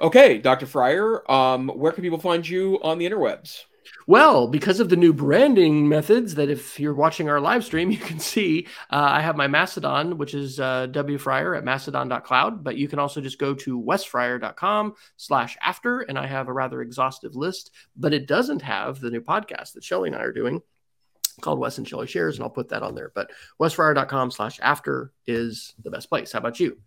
Okay, 0.00 0.38
Dr. 0.38 0.66
Fryer, 0.66 1.30
um, 1.30 1.68
where 1.68 1.92
can 1.92 2.02
people 2.02 2.18
find 2.18 2.48
you 2.48 2.80
on 2.82 2.98
the 2.98 3.08
interwebs? 3.08 3.60
Well, 4.08 4.48
because 4.48 4.80
of 4.80 4.88
the 4.88 4.96
new 4.96 5.12
branding 5.12 5.88
methods 5.88 6.34
that 6.34 6.50
if 6.50 6.80
you're 6.80 6.94
watching 6.94 7.28
our 7.28 7.40
live 7.40 7.64
stream, 7.64 7.92
you 7.92 7.98
can 7.98 8.18
see, 8.18 8.66
uh, 8.90 9.10
I 9.12 9.20
have 9.20 9.36
my 9.36 9.46
Mastodon, 9.46 10.18
which 10.18 10.34
is 10.34 10.58
uh, 10.58 10.88
wfryer 10.90 11.56
at 11.56 11.62
mastodon.cloud, 11.62 12.64
but 12.64 12.76
you 12.76 12.88
can 12.88 12.98
also 12.98 13.20
just 13.20 13.38
go 13.38 13.54
to 13.54 13.80
wesfryer.com 13.80 14.94
slash 15.16 15.56
after, 15.62 16.00
and 16.00 16.18
I 16.18 16.26
have 16.26 16.48
a 16.48 16.52
rather 16.52 16.82
exhaustive 16.82 17.36
list, 17.36 17.70
but 17.96 18.12
it 18.12 18.26
doesn't 18.26 18.62
have 18.62 18.98
the 18.98 19.10
new 19.10 19.20
podcast 19.20 19.74
that 19.74 19.84
Shelly 19.84 20.08
and 20.08 20.16
I 20.16 20.22
are 20.22 20.32
doing 20.32 20.60
called 21.42 21.58
Wes 21.58 21.78
and 21.78 21.86
Shelly 21.86 22.06
Shares, 22.06 22.36
and 22.36 22.44
I'll 22.44 22.50
put 22.50 22.70
that 22.70 22.82
on 22.82 22.94
there. 22.94 23.12
But 23.14 23.30
wesfryer.com 23.60 24.30
slash 24.30 24.58
after 24.62 25.12
is 25.26 25.74
the 25.82 25.90
best 25.90 26.08
place. 26.08 26.32
How 26.32 26.38
about 26.38 26.58
you? 26.58 26.78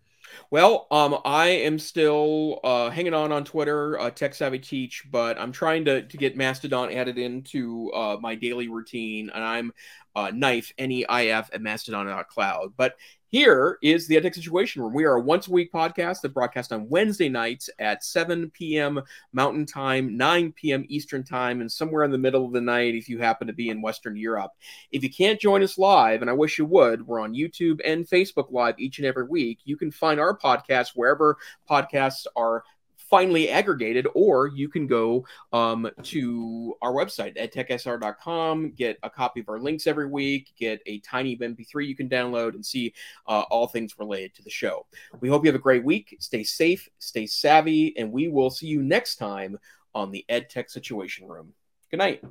Well, 0.52 0.88
um, 0.92 1.18
I 1.24 1.48
am 1.48 1.80
still 1.80 2.60
uh, 2.64 2.90
hanging 2.90 3.14
on 3.14 3.32
on 3.32 3.46
Twitter, 3.46 4.00
uh, 4.00 4.10
Tech 4.10 4.34
Savvy 4.34 4.60
Teach, 4.60 5.04
but 5.10 5.40
I'm 5.40 5.52
trying 5.52 5.86
to, 5.86 6.02
to 6.02 6.18
get 6.18 6.36
Mastodon 6.36 6.92
added 6.92 7.18
into 7.18 7.92
uh, 7.94 8.18
my 8.20 8.36
daily 8.36 8.68
routine, 8.68 9.30
and 9.34 9.44
I'm 9.44 9.72
uh, 10.16 10.28
neif 10.28 10.72
N 10.78 10.92
E 10.92 11.06
I 11.06 11.28
F 11.28 11.50
at 11.54 11.62
Mastodon.cloud. 11.62 12.74
But 12.78 12.96
here 13.36 13.80
is 13.82 14.08
the 14.08 14.16
EdTech 14.16 14.36
Situation 14.36 14.82
Room. 14.82 14.94
We 14.94 15.04
are 15.04 15.16
a 15.16 15.22
once 15.22 15.48
a 15.48 15.52
week 15.52 15.74
podcast 15.74 16.22
that 16.22 16.34
broadcasts 16.34 16.72
on 16.72 16.88
Wednesday 16.88 17.28
nights 17.28 17.70
at 17.80 18.04
7 18.04 18.50
p.m. 18.52 19.02
Mountain 19.34 19.66
Time, 19.66 20.16
9 20.16 20.54
p.m. 20.54 20.86
Eastern 20.88 21.22
Time, 21.22 21.60
and 21.60 21.70
somewhere 21.70 22.06
in 22.06 22.12
the 22.12 22.18
middle 22.18 22.46
of 22.46 22.54
the 22.54 22.62
night 22.62 22.96
if 22.96 23.10
you 23.10 23.20
happen 23.20 23.48
to 23.48 23.54
be 23.54 23.70
in 23.70 23.82
Western 23.82 24.16
Europe. 24.16 24.52
If 24.94 25.04
you 25.04 25.12
can't 25.12 25.38
join 25.38 25.64
us 25.64 25.78
live, 25.78 26.22
and 26.22 26.30
I 26.30 26.34
wish 26.34 26.58
you 26.58 26.66
would, 26.66 27.06
we're 27.06 27.20
on 27.20 27.34
YouTube 27.34 27.82
and 27.84 28.08
Facebook 28.08 28.52
Live 28.52 28.80
each 28.80 29.00
and 29.00 29.06
every 29.06 29.26
week. 29.26 29.60
You 29.66 29.76
can 29.76 29.92
find 29.92 30.18
our 30.18 30.38
podcast 30.38 30.92
wherever 30.96 31.36
podcasts 31.70 32.28
are 32.38 32.64
finally 33.10 33.50
aggregated, 33.50 34.08
or 34.14 34.48
you 34.48 34.68
can 34.68 34.88
go 34.88 35.26
um, 35.54 35.90
to 36.04 36.76
our 36.82 36.92
website 36.92 37.34
at 37.40 37.54
techsr.com, 37.54 38.72
get 38.72 38.98
a 39.04 39.10
copy 39.10 39.40
of 39.40 39.50
our 39.50 39.60
links 39.60 39.88
every 39.88 40.08
week, 40.08 40.54
get 40.58 40.82
a 40.86 41.00
tiny 41.00 41.38
MP3 41.38 41.88
you 41.88 41.96
can 41.96 42.10
download, 42.10 42.56
and 42.56 42.66
see 42.66 42.94
uh, 43.28 43.44
all 43.50 43.68
things 43.68 43.98
related 44.00 44.34
to 44.36 44.44
the 44.44 44.50
show. 44.50 44.86
We 45.20 45.30
hope 45.30 45.44
you 45.44 45.50
have 45.50 45.60
a 45.60 45.64
great 45.64 45.84
week. 45.84 46.18
Stay 46.20 46.44
safe, 46.44 46.90
stay 47.00 47.26
savvy, 47.28 47.98
and 47.98 48.12
we 48.12 48.28
will 48.28 48.50
see 48.50 48.68
you 48.68 48.82
next 48.82 49.18
time 49.18 49.58
on 49.94 50.12
the 50.12 50.26
EdTech 50.30 50.70
Situation 50.70 51.28
Room. 51.28 51.54
Good 51.90 51.98
night. 51.98 52.24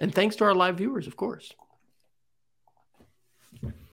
And 0.00 0.14
thanks 0.14 0.36
to 0.36 0.44
our 0.44 0.54
live 0.54 0.78
viewers, 0.78 1.06
of 1.06 1.16
course. 1.16 1.52